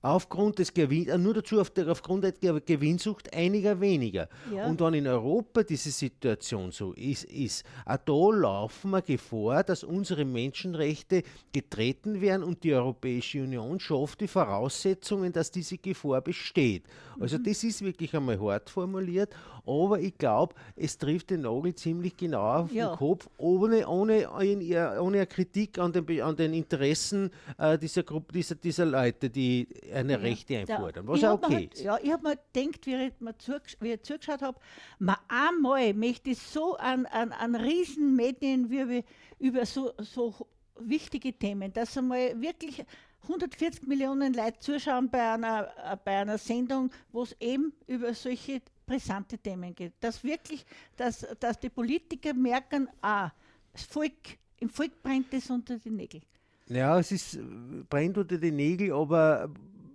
Aufgrund 0.00 0.58
des 0.58 0.72
Gewinn, 0.74 1.08
äh, 1.08 1.18
nur 1.18 1.34
dazu 1.34 1.60
auf 1.60 1.70
der, 1.70 1.88
aufgrund 1.88 2.24
der 2.24 2.60
Gewinnsucht 2.60 3.32
einiger 3.34 3.80
weniger. 3.80 4.28
Ja. 4.54 4.66
Und 4.66 4.80
wenn 4.80 4.94
in 4.94 5.06
Europa 5.06 5.62
diese 5.62 5.90
Situation 5.90 6.72
so 6.72 6.92
ist, 6.92 7.24
ist 7.24 7.64
auch 7.86 7.96
da 8.04 8.36
laufen 8.36 8.90
wir 8.90 9.02
Gefahr, 9.02 9.62
dass 9.64 9.84
unsere 9.84 10.24
Menschenrechte 10.24 11.22
getreten 11.52 12.20
werden 12.20 12.42
und 12.42 12.64
die 12.64 12.74
Europäische 12.74 13.42
Union 13.42 13.78
schafft 13.80 14.20
die 14.20 14.28
Voraussetzungen, 14.28 15.32
dass 15.32 15.50
diese 15.50 15.78
Gefahr 15.78 16.20
besteht. 16.20 16.84
Also 17.20 17.38
Mhm. 17.38 17.44
das 17.44 17.64
ist 17.64 17.82
wirklich 17.84 18.14
einmal 18.14 18.40
hart 18.40 18.70
formuliert, 18.70 19.34
aber 19.66 20.00
ich 20.00 20.16
glaube, 20.18 20.54
es 20.76 20.96
trifft 20.98 21.30
den 21.30 21.42
Nagel 21.42 21.74
ziemlich 21.74 22.16
genau 22.16 22.62
auf 22.62 22.72
Ja. 22.72 22.90
den 22.90 22.96
Kopf, 22.98 23.28
ohne, 23.38 23.86
ohne, 23.86 24.28
ohne, 24.30 25.00
ohne 25.00 25.18
eine 25.18 25.26
Kritik 25.26 25.78
an 25.78 25.92
den, 25.92 26.20
an 26.22 26.36
den 26.36 26.52
Interessen 26.62 27.30
äh, 27.58 27.78
dieser 27.78 28.02
Gruppe, 28.02 28.32
dieser, 28.32 28.54
dieser 28.54 28.86
Leute, 28.86 29.30
die 29.30 29.68
eine 29.92 30.20
Rechte 30.20 30.58
einfordern, 30.58 31.06
was 31.06 31.20
mir 31.20 31.32
okay 31.32 31.54
halt, 31.54 31.74
ist. 31.74 31.82
Ja, 31.82 31.98
ich 32.02 32.12
habe 32.12 32.28
mir 32.28 32.38
gedacht, 32.52 32.86
wie 32.86 32.94
ich, 32.94 33.12
mir 33.20 33.36
zugesch 33.38 33.76
wie 33.80 33.92
ich 33.92 34.02
zugeschaut 34.02 34.42
habe, 34.42 34.58
mal 34.98 35.18
einmal 35.28 35.92
möchte 35.94 36.30
ich 36.30 36.38
so 36.38 36.76
an, 36.76 37.06
an, 37.06 37.32
an 37.32 37.54
riesen 37.54 38.16
Medienwirbel 38.16 39.04
über 39.38 39.66
so, 39.66 39.92
so 39.98 40.34
wichtige 40.78 41.32
Themen, 41.32 41.72
dass 41.72 41.96
einmal 41.96 42.40
wirklich 42.40 42.84
140 43.22 43.86
Millionen 43.86 44.34
Leute 44.34 44.58
zuschauen 44.58 45.08
bei 45.08 45.32
einer, 45.32 45.98
bei 46.04 46.18
einer 46.18 46.38
Sendung, 46.38 46.90
wo 47.12 47.22
es 47.22 47.36
eben 47.40 47.72
über 47.86 48.12
solche 48.14 48.60
brisante 48.84 49.38
Themen 49.38 49.74
geht. 49.74 49.92
Dass 50.00 50.24
wirklich, 50.24 50.64
dass, 50.96 51.26
dass 51.38 51.58
die 51.58 51.70
Politiker 51.70 52.34
merken, 52.34 52.88
ah, 53.00 53.30
das 53.72 53.84
Volk, 53.84 54.38
im 54.58 54.68
Volk 54.68 55.02
brennt 55.02 55.32
es 55.32 55.50
unter 55.50 55.78
die 55.78 55.90
Nägel. 55.90 56.20
Ja, 56.74 56.98
es 56.98 57.12
ist, 57.12 57.34
äh, 57.34 57.40
brennt 57.88 58.18
unter 58.18 58.38
die 58.38 58.50
Nägel, 58.50 58.92
aber 58.92 59.50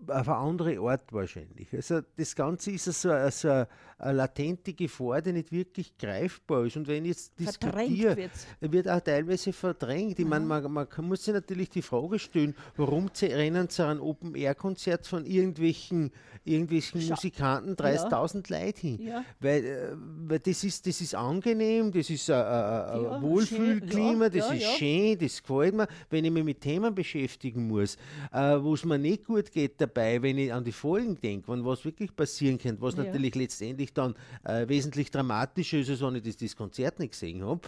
auf 0.07 0.29
eine 0.29 0.37
andere 0.37 0.79
Art 0.79 1.11
wahrscheinlich. 1.11 1.73
Also 1.73 2.01
das 2.15 2.35
Ganze 2.35 2.71
ist 2.71 2.85
so, 2.85 3.09
so 3.29 3.65
eine, 3.97 4.09
eine 4.09 4.17
latente 4.17 4.73
Gefahr, 4.73 5.21
die 5.21 5.33
nicht 5.33 5.51
wirklich 5.51 5.97
greifbar 5.97 6.65
ist. 6.65 6.77
Und 6.77 6.87
wenn 6.87 7.05
ich 7.05 7.09
jetzt 7.11 7.39
diskutiere, 7.39 8.15
wird's. 8.17 8.47
wird 8.61 8.87
auch 8.89 8.99
teilweise 9.01 9.53
verdrängt. 9.53 10.19
Ich 10.19 10.25
meine, 10.25 10.45
man, 10.45 10.71
man 10.71 10.87
muss 11.01 11.23
sich 11.23 11.33
natürlich 11.33 11.69
die 11.69 11.81
Frage 11.81 12.19
stellen, 12.19 12.55
warum 12.75 13.09
rennen 13.21 13.69
zu 13.69 13.85
einem 13.85 14.01
Open-Air-Konzert 14.01 15.07
von 15.07 15.25
irgendwelchen, 15.25 16.11
irgendwelchen. 16.43 17.07
Musikanten 17.07 17.75
30.000 17.75 18.51
Leute 18.51 18.79
hin? 18.81 19.01
Ja. 19.01 19.23
Weil, 19.39 19.65
äh, 19.65 19.95
weil 20.27 20.39
das, 20.39 20.63
ist, 20.63 20.85
das 20.85 21.01
ist 21.01 21.15
angenehm, 21.15 21.91
das 21.91 22.09
ist 22.09 22.29
ein, 22.29 22.41
ein, 22.41 22.85
ein 22.85 23.03
Ja, 23.03 23.21
Wohlfühlklima, 23.21 24.11
schön, 24.11 24.21
ja, 24.21 24.29
das 24.29 24.47
ja, 24.49 24.53
ist 24.53 24.63
ja. 24.63 24.69
schön, 24.77 25.17
das 25.19 25.41
gefällt 25.41 25.75
mir, 25.75 25.87
wenn 26.09 26.25
ich 26.25 26.31
mich 26.31 26.43
mit 26.43 26.61
Themen 26.61 26.93
beschäftigen 26.93 27.67
muss, 27.67 27.95
äh, 28.31 28.57
wo 28.61 28.73
es 28.73 28.85
mir 28.85 28.97
nicht 28.97 29.25
gut 29.25 29.51
geht 29.51 29.79
dabei, 29.81 30.21
wenn 30.21 30.37
ich 30.37 30.53
an 30.53 30.63
die 30.63 30.71
Folgen 30.71 31.19
denke, 31.19 31.47
wenn 31.51 31.65
was 31.65 31.83
wirklich 31.85 32.15
passieren 32.15 32.57
könnte, 32.57 32.81
was 32.81 32.95
Ja. 32.95 33.03
natürlich 33.03 33.35
letztendlich 33.35 33.86
dann 33.93 34.15
äh, 34.43 34.67
wesentlich 34.67 35.11
dramatischer 35.11 35.79
ist, 35.79 35.89
als 35.89 36.01
wenn 36.01 36.15
ich 36.15 36.23
das, 36.23 36.37
das 36.37 36.55
Konzert 36.55 36.99
nicht 36.99 37.11
gesehen 37.11 37.43
habe. 37.43 37.61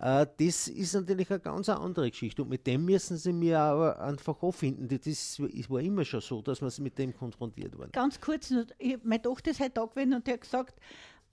Äh, 0.00 0.26
das 0.38 0.68
ist 0.68 0.94
natürlich 0.94 1.30
eine 1.30 1.40
ganz 1.40 1.68
andere 1.68 2.10
Geschichte 2.10 2.42
und 2.42 2.48
mit 2.48 2.66
dem 2.66 2.84
müssen 2.84 3.16
sie 3.16 3.32
mir 3.32 3.58
aber 3.58 4.00
einfach 4.00 4.42
auffinden. 4.42 4.88
Das 4.88 5.40
war 5.40 5.80
immer 5.80 6.04
schon 6.04 6.20
so, 6.20 6.42
dass 6.42 6.60
wir 6.60 6.70
mit 6.82 6.98
dem 6.98 7.14
konfrontiert 7.14 7.78
waren. 7.78 7.92
Ganz 7.92 8.20
kurz, 8.20 8.52
meine 9.02 9.22
Tochter 9.22 9.50
ist 9.50 9.60
heute 9.60 9.70
da 9.70 9.84
gewesen 9.84 10.14
und 10.14 10.26
die 10.26 10.32
hat 10.32 10.40
gesagt, 10.40 10.80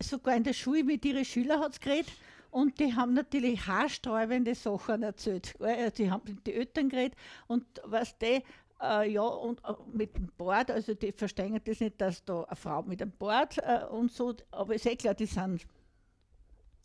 sogar 0.02 0.36
in 0.36 0.44
der 0.44 0.54
Schule 0.54 0.84
mit 0.84 1.06
ihren 1.06 1.26
Schülern 1.26 1.60
hat 1.60 1.74
es 1.74 1.80
geredet 1.80 2.12
und 2.52 2.80
die 2.80 2.94
haben 2.94 3.14
natürlich 3.14 3.68
haarsträubende 3.68 4.56
Sachen 4.56 5.04
erzählt. 5.04 5.56
Weil, 5.60 5.92
Die 5.92 6.10
haben 6.10 6.24
mit 6.26 6.48
den 6.48 6.56
Eltern 6.56 6.90
geredet 6.90 7.18
und 7.48 7.66
was 7.84 8.18
die, 8.18 8.42
äh, 8.82 9.10
ja, 9.12 9.22
und 9.24 9.60
äh, 9.66 9.74
mit 9.92 10.16
dem 10.16 10.28
Bord, 10.38 10.70
also 10.72 10.94
die 10.94 11.12
verstehen 11.12 11.60
das 11.64 11.80
nicht, 11.80 12.00
dass 12.02 12.24
da 12.26 12.44
eine 12.44 12.56
Frau 12.56 12.82
mit 12.84 13.02
einem 13.02 13.12
Bord 13.12 13.58
äh, 13.60 13.86
und 13.90 14.12
so, 14.12 14.34
aber 14.52 14.76
ist 14.76 14.86
eh 14.86 14.96
klar, 14.96 15.14
die 15.14 15.26
sind 15.26 15.66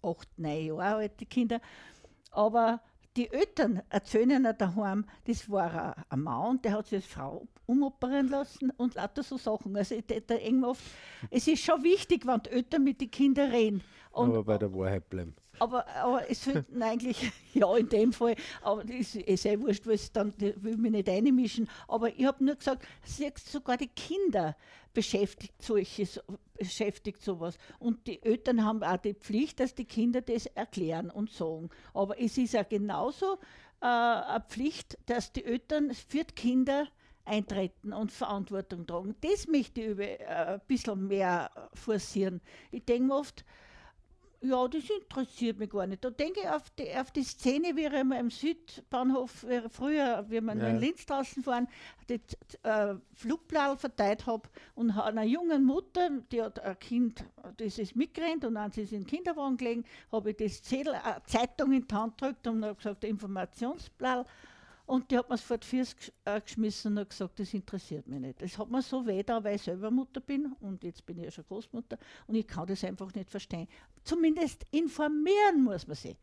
acht, 0.02 0.28
neun 0.38 0.66
Jahre 0.66 0.96
alt, 0.96 1.20
die 1.20 1.26
Kinder. 1.26 1.60
Aber 2.30 2.80
die 3.16 3.30
Eltern 3.30 3.82
erzählen 3.90 4.30
ihnen 4.30 4.56
daheim, 4.56 5.04
das 5.26 5.48
war 5.50 5.96
ein- 5.96 6.04
ein 6.08 6.20
Mann, 6.20 6.62
der 6.62 6.72
hat 6.72 6.86
sich 6.86 6.96
als 6.96 7.06
Frau 7.06 7.46
umoperieren 7.66 8.28
lassen 8.28 8.70
und 8.78 8.94
lauter 8.94 9.22
so 9.22 9.36
Sachen. 9.36 9.76
Also 9.76 10.00
da, 10.06 10.14
da 10.26 10.34
irgendwie 10.36 10.66
oft, 10.66 10.82
es 11.30 11.46
ist 11.46 11.62
schon 11.62 11.82
wichtig, 11.82 12.26
wenn 12.26 12.42
die 12.42 12.50
Eltern 12.50 12.84
mit 12.84 13.00
den 13.00 13.10
Kindern 13.10 13.50
reden. 13.50 13.82
Und, 14.12 14.30
aber 14.30 14.44
bei 14.44 14.58
der 14.58 14.72
Wahrheit 14.74 15.08
bleiben. 15.10 15.34
Aber, 15.62 15.86
aber 15.86 16.28
es 16.28 16.42
sollten 16.42 16.82
eigentlich, 16.82 17.30
ja, 17.54 17.76
in 17.76 17.88
dem 17.88 18.12
Fall, 18.12 18.34
aber 18.62 18.82
das 18.82 19.14
ist, 19.14 19.46
eh 19.46 19.60
wurscht, 19.60 19.86
weil 19.86 19.94
es 19.94 20.10
dann, 20.10 20.34
will 20.38 20.76
mich 20.76 20.90
nicht 20.90 21.08
einmischen. 21.08 21.68
Aber 21.86 22.08
ich 22.08 22.24
habe 22.24 22.44
nur 22.44 22.56
gesagt, 22.56 22.84
siehst, 23.04 23.50
sogar 23.50 23.76
die 23.76 23.86
Kinder 23.86 24.56
beschäftigt 24.92 25.62
solches, 25.62 26.20
beschäftigt 26.54 27.22
sowas. 27.22 27.58
Und 27.78 28.06
die 28.08 28.20
Eltern 28.22 28.64
haben 28.64 28.82
auch 28.82 28.96
die 28.96 29.14
Pflicht, 29.14 29.60
dass 29.60 29.74
die 29.74 29.84
Kinder 29.84 30.20
das 30.20 30.46
erklären 30.46 31.10
und 31.10 31.30
sagen. 31.30 31.70
Aber 31.94 32.20
es 32.20 32.36
ist 32.36 32.54
ja 32.54 32.64
genauso 32.64 33.38
äh, 33.80 33.86
eine 33.86 34.44
Pflicht, 34.48 34.98
dass 35.06 35.32
die 35.32 35.44
Eltern 35.44 35.94
für 35.94 36.24
die 36.24 36.34
Kinder 36.34 36.88
eintreten 37.24 37.92
und 37.92 38.10
Verantwortung 38.10 38.84
tragen. 38.84 39.14
Das 39.20 39.46
möchte 39.46 39.80
ich 39.80 39.86
über, 39.90 40.02
äh, 40.02 40.54
ein 40.54 40.60
bisschen 40.66 41.06
mehr 41.06 41.50
forcieren. 41.72 42.40
Ich 42.72 42.84
denke 42.84 43.14
oft, 43.14 43.44
ja, 44.42 44.66
das 44.68 44.82
interessiert 44.90 45.58
mich 45.58 45.70
gar 45.70 45.86
nicht. 45.86 46.04
Da 46.04 46.10
denke 46.10 46.40
ich 46.40 46.48
auf 46.48 46.68
die, 46.70 46.92
auf 46.94 47.10
die 47.12 47.22
Szene, 47.22 47.76
wie 47.76 47.86
ich 47.86 47.92
einmal 47.92 48.18
im 48.20 48.30
Südbahnhof, 48.30 49.44
wie 49.48 49.60
früher, 49.68 50.24
wie 50.28 50.40
wir 50.40 50.54
Ja. 50.56 50.68
in 50.68 50.78
Linz 50.80 51.06
draußen 51.06 51.42
fahren, 51.42 51.68
die 52.08 52.20
äh, 52.64 52.94
Flugblatt 53.14 53.78
verteilt 53.80 54.26
habe 54.26 54.48
und 54.74 54.90
einer 54.90 55.22
jungen 55.22 55.64
Mutter, 55.64 56.10
die 56.30 56.42
hat 56.42 56.58
ein 56.60 56.78
Kind, 56.78 57.24
das 57.56 57.78
ist 57.78 57.94
mitgerannt 57.96 58.44
und 58.44 58.54
dann 58.56 58.70
ist 58.70 58.78
in 58.92 59.02
den 59.02 59.06
Kinderwagen 59.06 59.56
gelegen, 59.56 59.84
habe 60.10 60.30
ich 60.30 60.36
das 60.36 60.62
Zettel, 60.62 60.94
äh, 60.94 61.20
Zeitung 61.26 61.72
in 61.72 61.86
die 61.86 61.94
Hand 61.94 62.18
gedrückt 62.18 62.46
und 62.46 62.64
habe 62.64 62.74
gesagt, 62.74 63.04
Informationsblatt. 63.04 64.26
Und 64.92 65.10
die 65.10 65.16
hat 65.16 65.30
mir 65.30 65.38
vor 65.38 65.56
die 65.56 65.66
Füße 65.66 65.96
gesch- 65.96 66.12
äh, 66.26 66.38
geschmissen 66.38 66.98
und 66.98 67.08
gesagt, 67.08 67.40
das 67.40 67.54
interessiert 67.54 68.06
mich 68.06 68.20
nicht. 68.20 68.42
Das 68.42 68.58
hat 68.58 68.70
mir 68.70 68.82
so 68.82 69.06
weh 69.06 69.22
da, 69.22 69.42
weil 69.42 69.56
ich 69.56 69.62
selber 69.62 69.90
Mutter 69.90 70.20
bin 70.20 70.52
und 70.60 70.84
jetzt 70.84 71.06
bin 71.06 71.16
ich 71.16 71.24
ja 71.24 71.30
schon 71.30 71.46
Großmutter 71.48 71.96
und 72.26 72.34
ich 72.34 72.46
kann 72.46 72.66
das 72.66 72.84
einfach 72.84 73.10
nicht 73.14 73.30
verstehen. 73.30 73.68
Zumindest 74.04 74.66
informieren 74.70 75.64
muss 75.64 75.86
man 75.86 75.96
sich. 75.96 76.14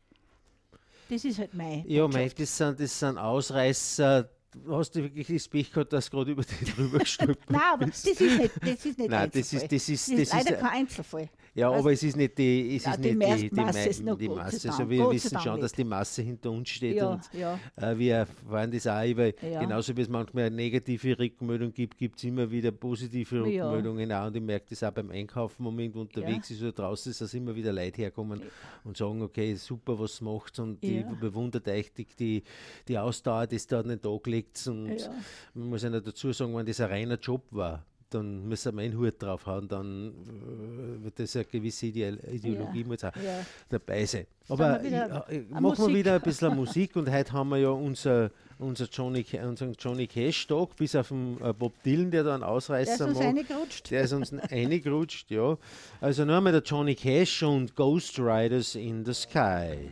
Das 1.10 1.26
ist 1.26 1.40
halt 1.40 1.56
mein. 1.56 1.84
Ja, 1.90 2.08
mei, 2.08 2.26
Botschaft. 2.26 2.40
das 2.42 2.58
sind, 2.58 2.80
das 2.80 3.00
sind 3.00 3.18
Ausreißer. 3.18 4.30
Hast 4.68 4.96
du 4.96 5.04
wirklich 5.04 5.28
das 5.28 5.48
Pech 5.48 5.72
gehabt, 5.72 5.94
dass 5.94 6.10
gerade 6.10 6.32
über 6.32 6.42
die 6.44 6.66
drüber 6.66 6.98
gestülpt 7.00 7.50
Nein, 7.52 7.62
aber 7.74 7.86
das 7.86 8.04
ist 8.04 8.20
nicht, 8.20 8.52
das 8.62 8.86
ist 8.86 8.98
nicht 8.98 9.10
Nein, 9.10 9.30
das 9.32 9.54
Einzelfall. 9.54 9.64
ist- 9.64 9.72
das 9.72 9.90
ist- 9.90 9.90
das 9.90 9.90
ist 9.90 10.12
das 10.12 10.20
ist- 10.20 10.34
leider 10.34 10.58
kein 10.58 10.70
Einzelfall. 10.82 11.30
Ja, 11.56 11.70
Weißt 11.72 11.80
aber 11.80 11.92
es 11.94 12.04
ist 12.04 12.16
nicht 12.16 12.38
die, 12.38 12.76
es 12.78 12.86
Ja, 12.86 12.92
ist 12.94 13.04
die 13.04 13.16
nicht 13.16 13.44
die, 13.44 13.50
die, 13.50 13.56
Masse 13.56 13.90
ist 13.90 14.00
die 14.00 14.06
sei 14.06 14.28
Masse. 14.36 14.68
Dank, 14.68 14.78
So, 14.78 14.90
wir 14.90 14.98
Gott 15.04 15.14
wissen 15.14 15.40
schon, 15.40 15.60
dass 15.62 15.72
nicht. 15.72 15.78
die 15.78 15.84
Masse 15.84 16.22
hinter 16.22 16.52
uns 16.52 16.70
steht. 16.70 16.96
Ja, 16.96 17.08
und 17.10 17.30
ja. 17.34 17.60
Äh, 17.76 17.98
wir 17.98 18.16
erfahren 18.16 18.72
das 18.72 18.88
auch, 18.88 18.94
weil 19.18 19.34
genauso 19.34 19.98
wie 19.98 20.02
es 20.02 20.10
manchmal 20.10 20.50
negative 20.52 21.18
Rückmeldung 21.20 21.74
gibt, 21.74 21.98
gibt 21.98 22.18
es 22.18 22.24
immer 22.24 22.50
wieder 22.50 22.72
positive. 22.72 23.42
Rückmeldungen 23.44 24.12
auch. 24.14 24.28
Und 24.28 24.36
ich 24.38 24.44
merke 24.44 24.66
das 24.70 24.84
auch 24.84 24.92
beim 24.92 25.10
Einkaufen, 25.12 25.66
wenn 25.66 25.74
man 25.76 25.80
irgendwo 25.80 26.02
unterwegs 26.02 26.50
ist 26.52 26.62
oder 26.62 26.72
draußen 26.72 27.12
ist, 27.12 27.22
dass 27.22 27.34
immer 27.34 27.56
wieder 27.56 27.74
Leute 27.74 28.02
herkommen 28.04 28.42
und 28.84 28.96
sagen, 28.98 29.22
okay, 29.22 29.56
super, 29.56 30.00
was 30.00 30.22
macht 30.22 30.60
und 30.60 30.82
die 30.84 31.04
bewundert 31.20 31.68
euch 31.68 31.92
die, 31.94 32.06
die, 32.18 32.44
die 32.88 32.98
Ausdauer, 32.98 33.48
die 33.48 33.60
da 33.68 33.80
an 33.82 33.90
den 33.90 34.02
Legt. 34.40 34.68
Und 34.68 34.98
Ja. 35.00 35.10
man 35.54 35.70
muss 35.70 35.84
ja 35.84 35.90
noch 35.90 36.02
dazu 36.02 36.32
sagen, 36.32 36.56
wenn 36.56 36.66
das 36.66 36.80
ein 36.80 36.90
reiner 36.90 37.16
Job 37.20 37.44
war, 37.52 37.86
dann 38.12 38.48
müssen 38.48 38.76
wir 38.76 38.82
einen 38.84 38.98
Hut 38.98 39.22
draufhauen, 39.22 39.68
dann 39.68 40.10
äh, 40.10 41.04
wird 41.04 41.20
das 41.20 41.36
eine 41.36 41.46
gewisse 41.46 41.86
Ideologie 41.86 42.82
Ja, 42.82 42.88
muss 42.88 43.04
auch 43.04 43.16
ja. 43.16 43.46
dabei 43.70 44.04
sein. 44.04 44.26
Aber 44.48 44.80
an 44.80 45.62
machen 45.62 45.88
wir 45.90 45.96
wieder 45.96 46.16
ein 46.16 46.22
bisschen 46.22 46.56
Musik 46.56 46.96
und 46.96 47.12
heute 47.12 47.32
haben 47.34 47.50
wir 47.50 47.58
ja 47.58 47.70
unser, 47.70 48.32
unser 48.58 48.86
Johnny, 48.86 49.24
unseren 49.48 49.74
Johnny 49.78 50.08
Cash 50.08 50.48
Tag, 50.48 50.76
bis 50.76 50.96
auf 50.96 51.10
den 51.10 51.40
äh, 51.40 51.54
Bob 51.54 51.74
Dylan, 51.84 52.10
der 52.10 52.24
da 52.24 52.32
einen 52.34 52.42
Der 52.42 52.50
Ausreißer 52.50 52.94
ist 52.96 53.02
uns 53.02 53.14
macht. 53.20 53.28
reingerutscht. 53.28 53.92
Der 53.92 54.02
ist 54.02 54.14
uns 54.14 54.34
reingerutscht, 54.52 55.30
ja. 55.30 55.56
Also 56.02 56.26
nur 56.26 56.38
einmal 56.38 56.54
der 56.54 56.64
Johnny 56.64 56.96
Cash 56.96 57.44
und 57.44 57.76
Ghost 57.76 58.18
Riders 58.18 58.74
in 58.74 59.06
the 59.06 59.14
Sky. 59.14 59.92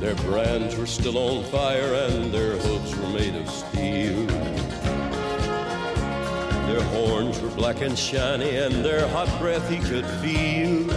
Their 0.00 0.14
brands 0.14 0.76
were 0.76 0.86
still 0.86 1.18
on 1.18 1.44
fire 1.44 1.92
and 1.92 2.32
their 2.32 2.56
hooves 2.56 2.96
were 2.96 3.08
made 3.10 3.34
of 3.34 3.50
steel. 3.50 4.26
Their 6.66 6.82
horns 6.84 7.38
were 7.40 7.50
black 7.50 7.82
and 7.82 7.98
shiny 7.98 8.56
and 8.56 8.82
their 8.82 9.06
hot 9.08 9.28
breath 9.38 9.68
he 9.68 9.78
could 9.78 10.06
feel. 10.22 10.90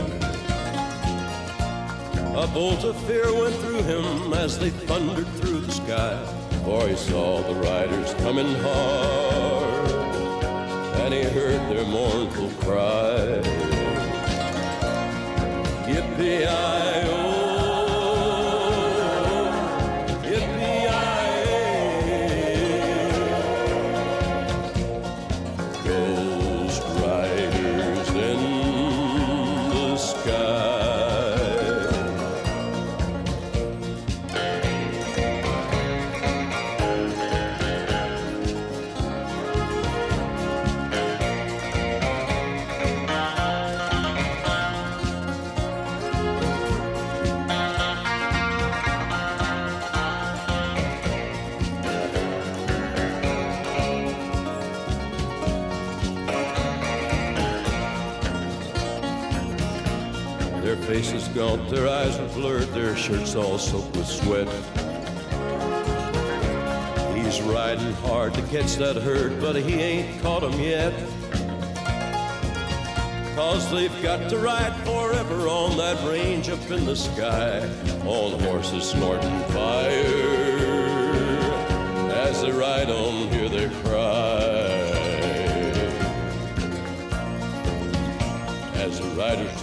A 2.36 2.48
bolt 2.48 2.86
of 2.86 2.96
fear 3.06 3.30
went 3.38 3.56
through 3.56 3.84
him 3.84 4.34
as 4.34 4.58
they 4.58 4.70
thundered 4.70 5.28
through 5.36 5.60
the 5.60 5.72
sky, 5.74 6.18
for 6.64 6.88
he 6.88 6.96
saw 6.96 7.42
the 7.42 7.56
riders 7.56 8.14
coming 8.24 8.56
hard 8.56 9.92
and 11.02 11.14
he 11.14 11.24
heard 11.24 11.60
their 11.70 11.86
mournful 11.86 12.50
cry. 12.62 13.42
Yippee-i-oh, 15.88 17.23
their 61.74 61.88
eyes 61.88 62.20
were 62.20 62.28
blurred, 62.28 62.68
their 62.70 62.96
shirts 62.96 63.36
all 63.36 63.58
soaked 63.58 63.98
with 63.98 64.06
sweat. 64.06 64.48
He's 67.16 67.42
riding 67.42 67.94
hard 68.06 68.34
to 68.36 68.42
catch 68.44 68.76
that 68.76 68.96
herd, 68.96 69.42
but 69.42 69.56
he 69.56 69.74
ain't 69.74 70.22
caught 70.22 70.44
'em 70.44 70.60
yet. 70.60 70.94
Cause 73.36 73.72
they've 73.72 74.04
got 74.04 74.30
to 74.30 74.38
ride 74.38 74.76
forever 74.86 75.48
on 75.48 75.76
that 75.78 75.98
range 76.08 76.50
up 76.50 76.70
in 76.70 76.86
the 76.86 76.96
sky, 76.96 77.68
on 78.06 78.40
horses 78.42 78.90
snorting 78.92 79.40
fire. 79.46 80.23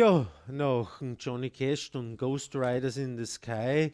Ja, 0.00 0.26
nach 0.48 1.02
Johnny 1.18 1.50
Cash 1.50 1.90
und 1.94 2.16
Ghost 2.16 2.56
Riders 2.56 2.96
in 2.96 3.18
the 3.18 3.26
Sky 3.26 3.92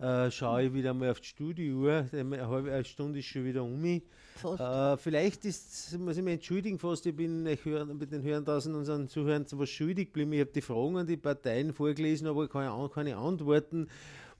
äh, 0.00 0.30
schaue 0.30 0.62
ich 0.62 0.72
wieder 0.72 0.94
mal 0.94 1.10
auf 1.10 1.20
die 1.20 1.26
Studiouhr. 1.26 2.06
Eine 2.10 2.48
halbe 2.48 2.82
Stunde 2.86 3.18
ist 3.18 3.26
schon 3.26 3.44
wieder 3.44 3.62
um 3.62 3.78
mich. 3.78 4.02
Äh, 4.42 4.96
vielleicht 4.96 5.44
ist, 5.44 5.98
muss 5.98 6.16
ich 6.16 6.22
mich 6.22 6.32
entschuldigen 6.36 6.78
fast, 6.78 7.04
ich 7.04 7.14
bin 7.14 7.44
ich 7.44 7.62
höre, 7.66 7.84
mit 7.84 8.10
den 8.10 8.22
Hörern 8.22 8.46
draußen 8.46 8.74
unseren 8.74 9.08
Zuhörern 9.08 9.44
was 9.50 9.68
schuldig 9.68 10.06
geblieben. 10.06 10.32
Ich 10.32 10.40
habe 10.40 10.52
die 10.52 10.62
Fragen 10.62 10.96
an 10.96 11.06
die 11.06 11.18
Parteien 11.18 11.74
vorgelesen, 11.74 12.28
aber 12.28 12.48
keine, 12.48 12.88
keine 12.88 13.18
Antworten. 13.18 13.88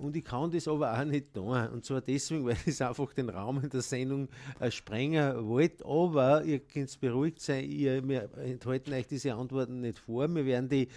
Und 0.02 0.16
ich 0.16 0.24
kann 0.24 0.50
das 0.50 0.66
aber 0.66 0.92
auch 0.92 1.04
nicht 1.04 1.32
tun. 1.32 1.68
Und 1.68 1.84
zwar 1.84 2.00
deswegen, 2.00 2.44
weil 2.46 2.56
ich 2.66 2.82
einfach 2.82 3.12
den 3.14 3.28
Raum 3.28 3.60
in 3.62 3.70
der 3.70 3.82
Sendung 3.82 4.28
äh, 4.60 4.70
sprengen 4.70 5.46
wollte. 5.46 5.84
Aber 5.84 6.42
ihr 6.44 6.58
könnt 6.58 7.00
beruhigt 7.00 7.40
sein, 7.40 7.64
ihr, 7.64 8.06
wir 8.06 8.28
enthalten 8.36 8.92
euch 8.92 9.06
diese 9.06 9.34
Antworten 9.34 9.80
nicht 9.80 9.98
vor. 9.98 10.28
Wir 10.34 10.44
werden 10.44 10.68
die 10.68 10.88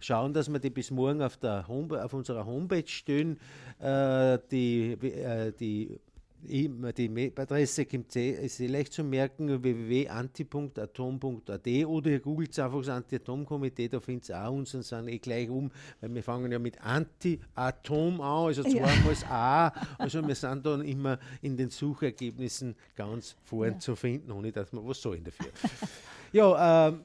schauen, 0.00 0.32
dass 0.32 0.50
wir 0.50 0.58
die 0.58 0.70
bis 0.70 0.90
morgen 0.90 1.22
auf, 1.22 1.36
der 1.36 1.66
Home, 1.68 2.02
auf 2.02 2.12
unserer 2.12 2.44
Homepage 2.46 2.86
stehen. 2.86 3.38
Äh, 3.80 4.38
die, 4.50 4.92
äh, 4.92 5.52
die 5.52 5.98
die 6.42 7.32
Adresse 7.36 7.84
gibt 7.84 8.16
es 8.16 8.58
leicht 8.58 8.92
zu 8.92 9.04
merken, 9.04 9.62
www.anti.atom.at 9.62 11.66
oder 11.86 12.10
ihr 12.10 12.18
googelt 12.20 12.58
einfach 12.58 12.78
das 12.78 12.88
Anti-Atom-Komitee, 12.88 13.88
da 13.88 14.00
findet 14.00 14.30
ihr 14.30 14.44
auch 14.44 14.52
uns 14.52 14.74
und 14.74 14.82
sind 14.82 15.08
eh 15.08 15.18
gleich 15.18 15.50
um, 15.50 15.70
weil 16.00 16.14
wir 16.14 16.22
fangen 16.22 16.52
ja 16.52 16.58
mit 16.58 16.80
Anti-Atom 16.80 18.20
an, 18.20 18.46
also 18.46 18.62
zweimal 18.62 19.14
ja. 19.20 19.30
A, 19.30 19.72
also 19.98 20.26
wir 20.26 20.34
sind 20.34 20.66
dann 20.66 20.82
immer 20.82 21.18
in 21.42 21.56
den 21.56 21.70
Suchergebnissen 21.70 22.74
ganz 22.94 23.36
vorn 23.44 23.72
ja. 23.72 23.78
zu 23.78 23.96
finden, 23.96 24.30
ohne 24.30 24.52
dass 24.52 24.72
wir 24.72 24.86
was 24.86 25.02
sollen 25.02 25.24
dafür. 25.24 25.50
ja, 26.32 26.88
ähm, 26.88 27.00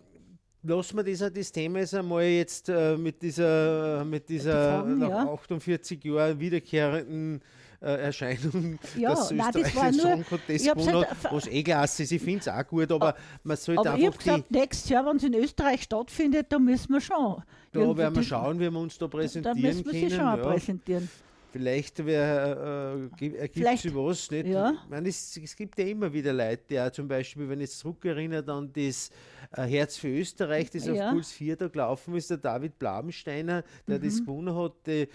lassen 0.63 0.97
wir 0.97 1.03
das, 1.03 1.33
das 1.33 1.51
Thema 1.51 1.79
jetzt 1.79 1.93
einmal 1.93 2.23
jetzt 2.23 2.69
äh, 2.69 2.97
mit 2.97 3.21
dieser, 3.21 4.03
mit 4.05 4.29
dieser 4.29 4.81
Fragen, 4.81 4.99
nach 4.99 5.09
ja. 5.09 5.33
48 5.33 6.03
Jahren 6.03 6.39
wiederkehrenden 6.39 7.41
Erscheinung, 7.87 8.79
ja, 8.97 9.13
nein, 9.31 9.51
das 9.53 9.75
war 9.75 9.91
nur, 9.91 10.01
Song 10.01 10.25
Contest 10.25 10.65
gewonnen 10.65 11.05
hat, 11.05 11.33
was 11.33 11.47
eh 11.47 11.63
klasse 11.63 12.03
ist. 12.03 12.11
Ich 12.11 12.21
finde 12.21 12.39
es 12.39 12.47
auch 12.47 12.65
gut, 12.65 12.91
aber 12.91 13.15
man 13.43 13.57
sollte 13.57 13.81
aber 13.81 13.91
einfach 13.91 14.11
ich 14.13 14.17
gesagt, 14.17 14.51
nächstes 14.51 14.89
Jahr, 14.89 15.05
wenn 15.05 15.17
es 15.17 15.23
in 15.23 15.33
Österreich 15.33 15.83
stattfindet, 15.83 16.47
da 16.49 16.59
müssen 16.59 16.93
wir 16.93 17.01
schon. 17.01 17.43
Da 17.71 17.97
werden 17.97 18.15
wir 18.15 18.23
schauen, 18.23 18.59
wie 18.59 18.69
wir 18.69 18.79
uns 18.79 18.97
da 18.97 19.07
präsentieren. 19.07 19.61
Da 19.61 19.67
müssen 19.67 19.85
wir 19.85 19.91
können, 19.91 20.09
sich 20.09 20.15
schon 20.15 20.25
ja. 20.25 20.37
präsentieren. 20.37 21.09
Vielleicht 21.53 21.99
äh, 21.99 23.05
ergibt 23.37 23.77
sich 23.77 23.93
was. 23.93 24.31
Nicht? 24.31 24.47
Ja. 24.47 24.73
meine, 24.89 25.07
es, 25.07 25.37
es, 25.37 25.55
gibt 25.55 25.77
ja 25.77 25.85
immer 25.85 26.11
wieder 26.11 26.33
Leute, 26.33 26.63
die 26.67 26.79
auch 26.79 26.89
zum 26.89 27.07
Beispiel, 27.07 27.47
wenn 27.47 27.59
ich 27.59 27.69
jetzt 27.69 27.77
zurückerinnere 27.77 28.51
an 28.51 28.73
das 28.73 29.11
äh, 29.55 29.61
Herz 29.61 29.97
für 29.97 30.07
Österreich, 30.07 30.71
das 30.71 30.87
ja. 30.87 31.09
auf 31.09 31.11
Puls 31.11 31.31
4 31.31 31.55
da 31.55 31.67
gelaufen 31.67 32.15
ist, 32.15 32.31
der 32.31 32.37
David 32.37 32.79
Blabensteiner, 32.79 33.63
der 33.87 33.99
mhm. 33.99 34.03
das 34.03 34.19
gewonnen 34.19 34.55
hat, 34.55 34.73
die, 34.87 35.07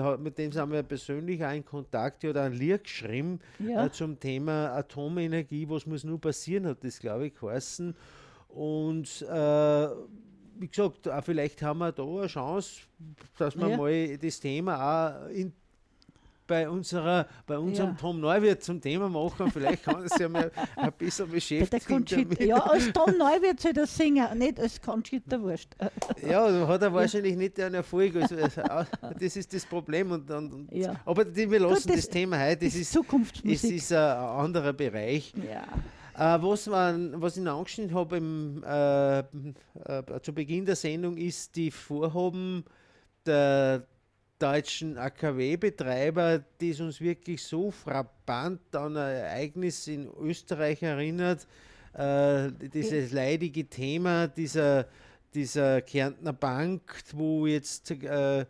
hat, 0.00 0.18
mit 0.18 0.38
dem 0.38 0.50
sind 0.50 0.72
wir 0.72 0.82
persönlich 0.82 1.44
auch 1.44 1.52
in 1.52 1.62
Kontakt, 1.62 2.22
der 2.22 2.30
hat 2.30 2.38
ein 2.38 2.54
Lied 2.54 2.84
geschrieben 2.84 3.38
ja. 3.58 3.84
äh, 3.84 3.92
zum 3.92 4.18
Thema 4.18 4.74
Atomenergie, 4.74 5.68
was 5.68 5.84
muss 5.84 6.04
nur 6.04 6.18
passieren, 6.18 6.68
hat 6.68 6.82
das, 6.82 7.00
glaube 7.00 7.26
ich, 7.26 7.34
geheißen. 7.34 7.94
Und 8.48 9.26
äh, 9.28 9.88
wie 10.58 10.68
gesagt, 10.68 11.06
vielleicht 11.22 11.60
haben 11.60 11.80
wir 11.80 11.92
da 11.92 12.02
eine 12.02 12.28
Chance, 12.28 12.80
dass 13.36 13.58
wir 13.58 13.68
ja. 13.68 13.76
mal 13.76 14.16
das 14.16 14.40
Thema 14.40 15.26
auch 15.26 15.28
in 15.28 15.52
bei, 16.46 16.68
unserer, 16.68 17.26
bei 17.46 17.58
unserem 17.58 17.90
ja. 17.90 17.96
Tom 18.00 18.20
Neuwirth 18.20 18.62
zum 18.62 18.80
Thema 18.80 19.08
machen. 19.08 19.50
Vielleicht 19.50 19.84
kann 19.84 20.02
es 20.04 20.18
ja 20.18 20.28
mal 20.28 20.50
ein 20.76 20.92
bisschen 20.92 21.28
beschäftigen. 21.30 22.36
ja, 22.40 22.56
als 22.56 22.92
Tom 22.92 23.16
Neuwirth 23.16 23.60
soll 23.60 23.72
das 23.72 23.96
singen, 23.96 24.38
nicht 24.38 24.60
als 24.60 24.80
Conchita 24.80 25.40
Wurst. 25.40 25.76
ja, 26.28 26.66
hat 26.66 26.82
er 26.82 26.92
wahrscheinlich 26.92 27.36
nicht 27.36 27.58
einen 27.60 27.76
Erfolg. 27.76 28.16
Also, 28.16 28.36
das 28.36 29.36
ist 29.36 29.52
das 29.52 29.64
Problem. 29.64 30.10
Und, 30.10 30.30
und, 30.30 30.68
ja. 30.72 30.96
Aber 31.04 31.24
die, 31.24 31.50
wir 31.50 31.60
lassen 31.60 31.86
Gut, 31.86 31.90
das, 31.90 32.06
das, 32.06 32.08
Thema 32.08 32.38
heute. 32.38 32.64
Das 32.64 32.74
ist, 32.74 32.92
Zukunftsmusik. 32.92 33.64
Es 33.64 33.64
ist 33.64 33.92
ein 33.92 34.16
anderer 34.16 34.72
Bereich. 34.72 35.32
Ja. 35.36 35.64
Uh, 36.14 36.42
was, 36.42 36.66
man, 36.66 37.20
was 37.22 37.38
ich 37.38 37.42
noch 37.42 37.56
angeschnitten 37.58 37.94
habe 37.94 38.18
im, 38.18 38.62
äh, 38.64 39.20
äh, 39.20 39.24
zu 40.20 40.34
Beginn 40.34 40.66
der 40.66 40.76
Sendung, 40.76 41.16
ist 41.16 41.56
die 41.56 41.70
Vorhaben 41.70 42.64
der, 43.24 43.86
deutschen 44.42 44.98
AKW-Betreiber, 44.98 46.42
das 46.60 46.80
uns 46.80 47.00
wirklich 47.00 47.42
so 47.42 47.70
frappant 47.70 48.60
an 48.74 48.96
ein 48.96 49.16
Ereignis 49.16 49.86
in 49.86 50.08
Österreich 50.20 50.82
erinnert. 50.82 51.46
Äh, 51.94 52.50
dieses 52.74 53.12
leidige 53.12 53.66
Thema 53.66 54.26
dieser, 54.26 54.88
dieser 55.32 55.80
Kärntner 55.82 56.32
Bank, 56.32 57.04
wo 57.12 57.46
jetzt 57.46 57.92
äh, 57.92 58.44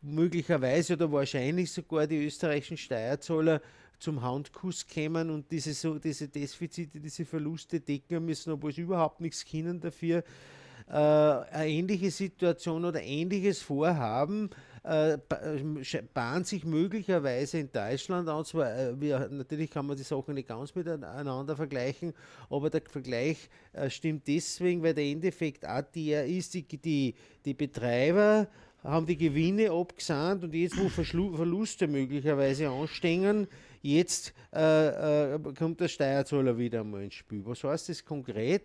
möglicherweise 0.00 0.94
oder 0.94 1.12
wahrscheinlich 1.12 1.70
sogar 1.70 2.08
die 2.08 2.26
österreichischen 2.26 2.76
Steuerzahler 2.76 3.62
zum 4.00 4.20
Handkuss 4.20 4.84
kämen 4.84 5.30
und 5.30 5.48
diese, 5.48 5.74
so, 5.74 5.96
diese 5.96 6.26
Defizite, 6.26 6.98
diese 6.98 7.24
Verluste 7.24 7.78
decken 7.78 8.24
müssen, 8.24 8.52
obwohl 8.52 8.72
sie 8.72 8.80
überhaupt 8.80 9.20
nichts 9.20 9.44
können 9.44 9.78
dafür. 9.78 10.24
Äh, 10.88 10.94
eine 10.94 11.68
ähnliche 11.68 12.10
Situation 12.10 12.84
oder 12.84 13.00
ähnliches 13.00 13.62
Vorhaben 13.62 14.50
äh, 14.84 15.14
äh 15.14 16.02
bahnt 16.12 16.46
sich 16.46 16.64
möglicherweise 16.64 17.58
in 17.58 17.70
Deutschland 17.72 18.28
an. 18.28 18.44
Zwar, 18.44 18.76
äh, 18.76 19.00
wir, 19.00 19.28
natürlich 19.30 19.70
kann 19.70 19.86
man 19.86 19.96
die 19.96 20.02
Sachen 20.02 20.34
nicht 20.34 20.48
ganz 20.48 20.74
miteinander 20.74 21.56
vergleichen, 21.56 22.12
aber 22.50 22.70
der 22.70 22.82
Vergleich 22.88 23.48
äh, 23.72 23.88
stimmt 23.90 24.26
deswegen, 24.26 24.82
weil 24.82 24.94
der 24.94 25.04
Endeffekt 25.04 25.66
auch 25.66 25.82
der 25.94 26.26
ist, 26.26 26.54
die, 26.54 26.64
die, 26.64 27.14
die 27.44 27.54
Betreiber 27.54 28.48
haben 28.82 29.06
die 29.06 29.16
Gewinne 29.16 29.70
abgesandt 29.70 30.42
und 30.44 30.54
jetzt, 30.54 30.76
wo 30.76 30.88
Verschlu 30.88 31.36
Verluste 31.36 31.86
möglicherweise 31.86 32.68
anstehen, 32.68 33.46
jetzt 33.80 34.34
äh, 34.52 35.34
äh, 35.34 35.38
kommt 35.56 35.80
der 35.80 35.88
Steuerzahler 35.88 36.56
wieder 36.58 36.80
einmal 36.80 37.04
ins 37.04 37.14
Spiel. 37.14 37.42
Was 37.44 37.62
heißt 37.62 37.88
das 37.88 38.04
konkret? 38.04 38.62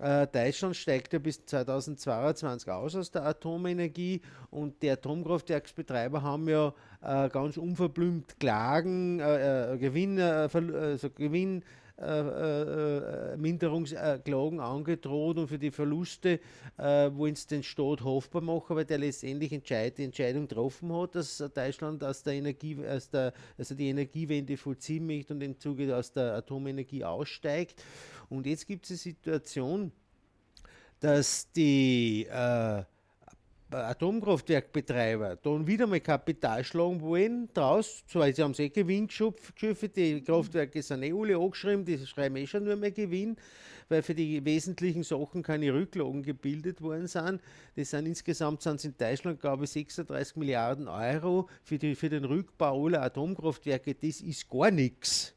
Äh, 0.00 0.26
Deutschland 0.28 0.76
steigt 0.76 1.12
ja 1.12 1.18
bis 1.18 1.44
2022 1.44 2.70
aus 2.70 2.96
aus 2.96 3.10
der 3.10 3.26
Atomenergie 3.26 4.22
und 4.50 4.82
die 4.82 4.90
Atomkraftwerksbetreiber 4.90 6.22
haben 6.22 6.48
ja 6.48 6.72
äh, 7.02 7.28
ganz 7.28 7.58
unverblümt 7.58 8.40
Klagen, 8.40 9.20
äh, 9.20 9.74
äh 9.74 9.78
Gewinn, 9.78 10.18
äh, 10.18 10.48
also 10.52 11.10
Gewinn 11.10 11.62
äh, 12.00 13.36
Minderungsklagen 13.36 14.58
angedroht 14.58 15.36
und 15.36 15.48
für 15.48 15.58
die 15.58 15.70
Verluste 15.70 16.40
äh, 16.78 17.10
wollen 17.12 17.34
sie 17.34 17.48
den 17.48 17.62
Staat 17.62 18.02
hoffbar 18.02 18.40
machen, 18.40 18.74
weil 18.76 18.86
der 18.86 18.98
letztendlich 18.98 19.52
Entscheid, 19.52 19.98
die 19.98 20.04
Entscheidung 20.04 20.48
getroffen 20.48 20.92
hat, 20.94 21.14
dass 21.14 21.36
Deutschland 21.54 22.02
aus 22.02 22.22
der 22.22 22.34
Energie, 22.34 22.78
aus 22.86 23.10
der, 23.10 23.34
also 23.58 23.74
die 23.74 23.88
Energiewende 23.88 24.56
vollziehen 24.56 25.06
möchte 25.06 25.34
und 25.34 25.42
im 25.42 25.58
Zuge 25.58 25.94
aus 25.94 26.10
der 26.12 26.36
Atomenergie 26.36 27.04
aussteigt. 27.04 27.82
Und 28.30 28.46
jetzt 28.46 28.66
gibt 28.66 28.84
es 28.84 28.90
eine 28.92 28.98
Situation, 28.98 29.92
dass 31.00 31.50
die 31.52 32.26
äh, 32.30 32.82
Atomkraftwerkbetreiber 33.72 35.36
dann 35.36 35.66
wieder 35.66 35.86
mal 35.86 36.00
Kapital 36.00 36.64
schlagen 36.64 37.00
wollen 37.00 37.48
draus. 37.54 38.04
Zwar, 38.06 38.32
sie 38.32 38.42
haben 38.42 38.54
eh 38.58 38.68
Gewinn 38.68 39.06
geschöpft, 39.06 39.54
die 39.96 40.22
Kraftwerke 40.22 40.82
sind 40.82 41.02
eh 41.02 41.12
alle 41.12 41.36
angeschrieben, 41.36 41.84
die 41.84 41.98
schreiben 42.06 42.36
eh 42.36 42.46
schon 42.46 42.64
nur 42.64 42.76
mehr 42.76 42.90
Gewinn, 42.90 43.36
weil 43.88 44.02
für 44.02 44.14
die 44.14 44.44
wesentlichen 44.44 45.02
Sachen 45.02 45.42
keine 45.42 45.72
Rücklagen 45.72 46.22
gebildet 46.22 46.80
worden 46.82 47.06
sind. 47.06 47.40
Das 47.76 47.90
sind 47.90 48.06
insgesamt 48.06 48.62
sind 48.62 48.84
in 48.84 48.94
Deutschland, 48.96 49.40
glaube 49.40 49.64
ich, 49.64 49.70
36 49.70 50.36
Milliarden 50.36 50.88
Euro 50.88 51.48
für, 51.62 51.78
die, 51.78 51.94
für 51.94 52.08
den 52.08 52.24
Rückbau 52.24 52.86
aller 52.86 53.02
Atomkraftwerke. 53.02 53.94
Das 53.94 54.20
ist 54.20 54.48
gar 54.48 54.70
nichts. 54.70 55.34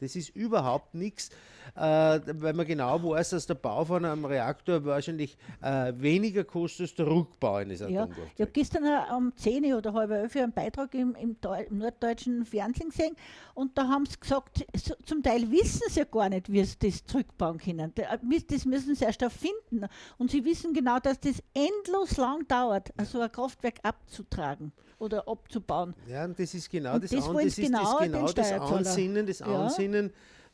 Das 0.00 0.16
ist 0.16 0.30
überhaupt 0.30 0.94
nichts 0.94 1.30
äh, 1.74 1.80
weil 1.80 2.52
man 2.52 2.66
genau 2.66 3.02
weiß, 3.02 3.30
dass 3.30 3.46
der 3.46 3.54
Bau 3.54 3.84
von 3.84 4.04
einem 4.04 4.24
Reaktor 4.24 4.84
wahrscheinlich 4.84 5.36
äh, 5.60 5.92
weniger 5.96 6.44
kostet 6.44 6.82
als 6.82 6.94
der 6.94 7.06
Rückbau 7.06 7.56
eines 7.56 7.82
Atomkraftwerks. 7.82 8.18
Ja, 8.18 8.32
ich 8.34 8.40
habe 8.40 8.50
gestern 8.52 8.84
um 9.16 9.36
10 9.36 9.74
oder 9.74 9.92
halb 9.92 10.10
11 10.10 10.36
einen 10.36 10.52
Beitrag 10.52 10.94
im, 10.94 11.14
im, 11.14 11.36
im, 11.70 11.78
norddeutschen 11.78 12.44
Fernsehen 12.44 12.90
gesehen 12.90 13.16
und 13.54 13.76
da 13.78 13.88
haben 13.88 14.06
sie 14.06 14.18
gesagt, 14.18 14.64
so, 14.76 14.94
zum 15.04 15.22
Teil 15.22 15.50
wissen 15.50 15.82
sie 15.88 16.00
ja 16.00 16.04
gar 16.04 16.28
nicht, 16.28 16.50
wie 16.50 16.64
sie 16.64 16.76
das 16.78 17.04
zurückbauen 17.04 17.58
können. 17.58 17.92
Das 17.94 18.64
müssen 18.64 18.94
sie 18.94 19.04
erst 19.04 19.22
erfinden. 19.22 19.86
Und 20.18 20.30
sie 20.30 20.44
wissen 20.44 20.72
genau, 20.74 20.98
dass 20.98 21.20
das 21.20 21.42
endlos 21.54 22.16
lang 22.16 22.46
dauert, 22.48 22.92
so 23.04 23.20
ein 23.20 23.30
Kraftwerk 23.30 23.76
abzutragen 23.82 24.72
oder 25.02 25.26
abzubauen. 25.28 25.94
Ja, 26.08 26.24
und 26.24 26.38
das 26.38 26.54
ist 26.54 26.70
genau 26.70 26.98
das, 26.98 27.10
das, 27.10 27.28
an, 27.28 27.34
das, 27.34 27.44
ist 27.44 27.56
genau 27.56 27.98
das, 27.98 28.00
genau 28.00 28.32
das 28.32 28.52
Ansinnen, 28.52 29.26
das 29.26 29.42
Ansinnen 29.54 30.12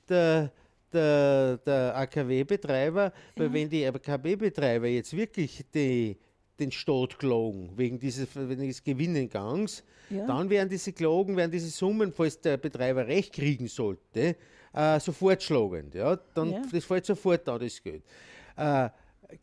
der 0.08 0.52
der, 0.92 1.58
der 1.58 1.96
AKW-Betreiber, 1.96 3.12
weil 3.36 3.52
wenn 3.52 3.68
die 3.68 3.86
AKW-Betreiber 3.86 4.86
jetzt 4.86 5.14
wirklich 5.16 5.64
die, 5.74 6.16
den 6.58 6.72
Staat 6.72 7.18
klagen, 7.18 7.72
wegen 7.76 7.98
dieses, 7.98 8.28
wegen 8.34 8.62
dieses 8.62 8.82
Gewinnengangs, 8.82 9.84
ja. 10.10 10.26
dann 10.26 10.48
werden 10.50 10.68
diese 10.68 10.92
Klagen, 10.92 11.36
werden 11.36 11.50
diese 11.50 11.70
Summen, 11.70 12.12
falls 12.12 12.40
der 12.40 12.56
Betreiber 12.56 13.06
recht 13.06 13.32
kriegen 13.32 13.68
sollte, 13.68 14.36
äh, 14.72 15.00
sofort 15.00 15.42
schlagend. 15.42 15.94
Ja? 15.94 16.16
Dann, 16.34 16.52
ja. 16.52 16.62
Das 16.72 16.84
fällt 16.84 17.06
sofort 17.06 17.48
an, 17.48 17.60
das 17.60 17.82
Geld. 17.82 18.02
Äh, 18.56 18.88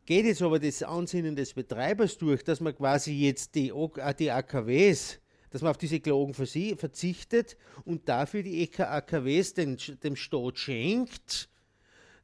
geht 0.05 0.25
jetzt 0.25 0.41
aber 0.41 0.59
das 0.59 0.81
Ansinnen 0.81 1.35
des 1.35 1.53
Betreibers 1.53 2.17
durch, 2.17 2.43
dass 2.43 2.59
man 2.59 2.75
quasi 2.75 3.13
jetzt 3.13 3.53
die, 3.55 3.71
die 4.19 4.31
AKWs 4.31 5.19
dass 5.55 5.61
man 5.61 5.71
auf 5.71 5.77
diese 5.77 6.01
Klagen 6.01 6.33
verzichtet 6.33 7.55
und 7.85 8.09
dafür 8.09 8.43
die 8.43 8.69
AKWs 8.77 9.53
den, 9.53 9.77
dem 10.03 10.17
Staat 10.17 10.59
schenkt, 10.59 11.47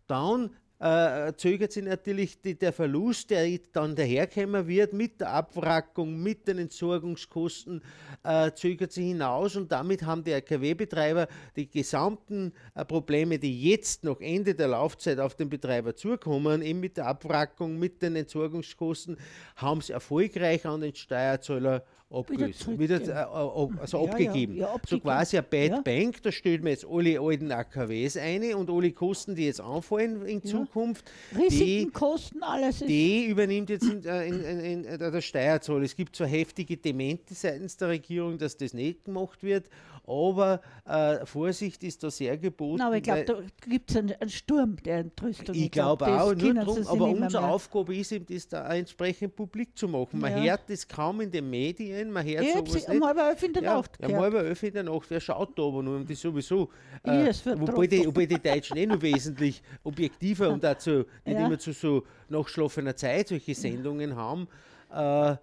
dann 0.05 0.49
äh, 0.79 1.31
zögert 1.37 1.71
sich 1.71 1.85
natürlich 1.85 2.41
die, 2.41 2.59
der 2.59 2.73
Verlust, 2.73 3.29
der 3.29 3.57
dann 3.71 3.95
daherkommen 3.95 4.67
wird 4.67 4.91
mit 4.91 5.21
der 5.21 5.29
Abwrackung, 5.29 6.21
mit 6.21 6.45
den 6.45 6.57
Entsorgungskosten, 6.57 7.81
äh, 8.23 8.51
zögert 8.51 8.91
sich 8.91 9.05
hinaus 9.05 9.55
und 9.55 9.71
damit 9.71 10.03
haben 10.03 10.25
die 10.25 10.33
AKW-Betreiber 10.33 11.29
die 11.55 11.69
gesamten 11.69 12.51
äh, 12.75 12.83
Probleme, 12.83 13.39
die 13.39 13.61
jetzt 13.63 14.03
noch 14.03 14.19
Ende 14.19 14.55
der 14.55 14.67
Laufzeit 14.67 15.19
auf 15.19 15.35
den 15.35 15.47
Betreiber 15.47 15.95
zukommen, 15.95 16.61
eben 16.61 16.81
mit 16.81 16.97
der 16.97 17.05
Abwrackung, 17.05 17.79
mit 17.79 18.01
den 18.01 18.17
Entsorgungskosten, 18.17 19.15
haben 19.55 19.79
sie 19.79 19.93
erfolgreich 19.93 20.65
an 20.65 20.81
den 20.81 20.93
Steuerzahler 20.93 21.85
abgelöst, 22.11 22.67
wieder, 22.79 22.99
wieder 22.99 23.11
äh, 23.11 23.79
also 23.79 24.05
ja, 24.05 24.11
abgegeben. 24.11 24.55
Ja, 24.55 24.67
ja, 24.67 24.81
so 24.87 24.99
quasi 24.99 25.37
ein 25.37 25.45
Bad 25.49 25.83
Bank, 25.83 26.21
da 26.21 26.31
stellt 26.31 26.63
man 26.63 26.71
jetzt 26.71 26.85
alle 26.85 27.19
alten 27.19 27.51
AKWs 27.51 28.17
ein 28.17 28.53
und 28.53 28.69
alle 28.69 28.91
Kosten, 28.91 29.35
die 29.35 29.45
jetzt 29.45 29.61
anfallen 29.61 30.25
in 30.25 30.43
Zukunft, 30.43 31.09
Risiken, 31.35 31.65
die, 31.65 31.87
Kosten, 31.91 32.43
alles. 32.43 32.79
Die 32.79 33.25
übernimmt 33.25 33.69
jetzt 33.69 33.85
in, 33.85 34.03
äh, 34.05 34.27
in, 34.27 34.83
in, 34.83 34.99
der 34.99 35.21
Steuerzahl. 35.21 35.83
Es 35.83 35.95
gibt 35.95 36.15
zwar 36.15 36.27
heftige 36.27 36.77
Demente 36.77 37.33
seitens 37.33 37.77
der 37.77 37.89
Regierung, 37.89 38.37
dass 38.37 38.57
das 38.57 38.73
nicht 38.73 39.05
gemacht 39.05 39.43
wird, 39.43 39.69
aber 40.07 40.61
äh, 40.85 41.25
Vorsicht 41.25 41.83
ist 41.83 42.03
da 42.03 42.09
sehr 42.09 42.37
geboten. 42.37 42.77
Na, 42.79 42.87
aber 42.87 42.97
ich 42.97 43.03
glaube, 43.03 43.23
da 43.25 43.35
gibt 43.67 43.91
es 43.91 43.97
einen, 43.97 44.13
einen, 44.19 44.29
Sturm 44.29 44.75
der 44.83 44.99
Entrüstung. 44.99 45.55
Ich, 45.55 45.65
ich 45.65 45.71
glaube 45.71 46.05
glaub, 46.05 46.19
auch, 46.19 46.35
nur 46.35 46.53
drum, 46.53 46.87
aber 46.87 47.09
unsere 47.09 47.47
Aufgabe 47.47 47.95
ist 47.95 48.11
eben, 48.11 48.25
das 48.25 48.47
da 48.47 48.73
entsprechend 48.73 49.35
publik 49.35 49.77
zu 49.77 49.87
machen. 49.87 50.19
Man 50.19 50.41
hört 50.41 50.69
das 50.69 50.87
kaum 50.87 51.21
in 51.21 51.31
den 51.31 51.49
Medien, 51.49 52.00
man 52.09 52.25
hört 52.25 52.43
ich 52.43 52.53
sowas 52.53 52.73
nicht. 52.73 52.89
Um 52.89 53.05
halb 53.05 53.17
elf 53.17 53.43
in 53.43 53.53
der 53.53 53.63
ja, 53.63 53.75
Nacht 53.75 53.99
Um 54.01 54.15
halb 54.15 54.33
elf 54.33 54.63
in 54.63 54.73
der 54.73 54.83
Nacht, 54.83 55.09
wer 55.09 55.19
schaut 55.19 55.57
da 55.57 55.63
aber 55.63 55.83
nur 55.83 55.97
um 55.97 56.07
das 56.07 56.21
sowieso. 56.21 56.69
Äh, 57.03 57.33
wobei, 57.57 57.87
die, 57.87 58.05
wobei 58.05 58.25
die 58.25 58.39
Deutschen 58.39 58.77
eh 58.77 58.85
nur 58.85 59.01
wesentlich 59.01 59.61
objektiver 59.83 60.49
und 60.49 60.63
dazu 60.63 61.05
nicht 61.25 61.37
ja. 61.37 61.45
immer 61.45 61.59
zu 61.59 61.73
so 61.73 62.03
nachschlafener 62.29 62.95
Zeit 62.95 63.27
solche 63.27 63.53
Sendungen 63.53 64.15
haben. 64.15 64.47
Äh, 64.93 65.35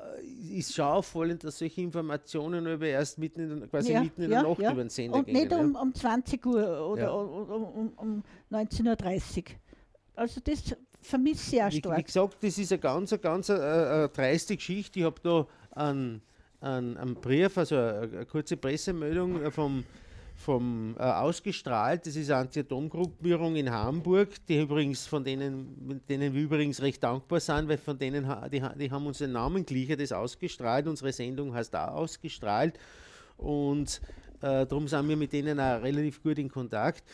äh, 0.00 0.58
ist 0.58 0.74
schon 0.74 0.84
auffallend, 0.84 1.44
dass 1.44 1.58
solche 1.58 1.80
Informationen 1.82 2.66
über 2.66 2.86
erst 2.86 3.18
mitten 3.18 3.40
in, 3.40 3.60
der, 3.60 3.68
quasi 3.68 3.92
ja, 3.92 4.02
mitten 4.02 4.22
in 4.22 4.30
ja, 4.30 4.40
der 4.40 4.50
Nacht 4.50 4.60
ja. 4.60 4.72
über 4.72 4.82
den 4.82 4.90
Sender 4.90 5.18
Und 5.18 5.26
gehen. 5.26 5.34
nicht 5.34 5.52
um, 5.52 5.74
um 5.74 5.94
20 5.94 6.46
Uhr 6.46 6.88
oder 6.88 7.14
um, 7.14 7.50
um, 7.50 7.92
um 7.96 8.22
19.30 8.50 9.38
Uhr. 9.38 9.44
Also 10.16 10.40
das 10.42 10.76
vermisse 11.00 11.34
ich 11.34 11.50
sehr 11.50 11.70
stark. 11.70 11.96
Wie, 11.96 12.00
wie, 12.00 12.04
gesagt, 12.04 12.36
das 12.42 12.58
ist 12.58 12.72
eine 12.72 12.80
ganz, 12.80 13.12
eine 13.12 13.20
ganz 13.20 13.50
eine, 13.50 13.60
äh, 13.60 13.94
eine 13.94 14.08
dreiste 14.08 14.56
Geschichte. 14.56 15.00
Ich 15.00 15.04
habe 15.04 15.20
da 15.22 15.46
einen, 15.72 16.22
einen, 16.60 16.96
einen 16.96 17.14
Brief, 17.14 17.56
also 17.58 17.76
eine, 17.76 18.26
kurze 18.26 18.56
Pressemeldung 18.56 19.50
vom 19.50 19.84
vom, 20.40 20.96
äh, 20.98 21.02
ausgestrahlt. 21.02 22.06
Das 22.06 22.16
ist 22.16 22.30
eine 22.30 22.40
Anti-Atom-Gruppierung 22.40 23.56
in 23.56 23.70
Hamburg, 23.70 24.30
die 24.48 24.60
übrigens 24.60 25.06
von 25.06 25.22
denen, 25.22 26.00
denen 26.08 26.34
wir 26.34 26.42
übrigens 26.42 26.80
recht 26.80 27.02
dankbar 27.02 27.40
sind, 27.40 27.68
weil 27.68 27.78
von 27.78 27.98
denen 27.98 28.26
die, 28.50 28.62
die 28.78 28.90
haben 28.90 29.06
uns 29.06 29.18
den 29.18 29.32
Namen 29.32 29.66
gleicher 29.66 29.96
das 29.96 30.12
ausgestrahlt. 30.12 30.86
Unsere 30.86 31.12
Sendung 31.12 31.54
heißt 31.54 31.74
da 31.74 31.88
ausgestrahlt. 31.88 32.78
Und 33.36 34.00
äh, 34.40 34.66
darum 34.66 34.88
sind 34.88 35.08
wir 35.08 35.16
mit 35.16 35.32
denen 35.32 35.60
auch 35.60 35.82
relativ 35.82 36.22
gut 36.22 36.38
in 36.38 36.48
Kontakt. 36.48 37.04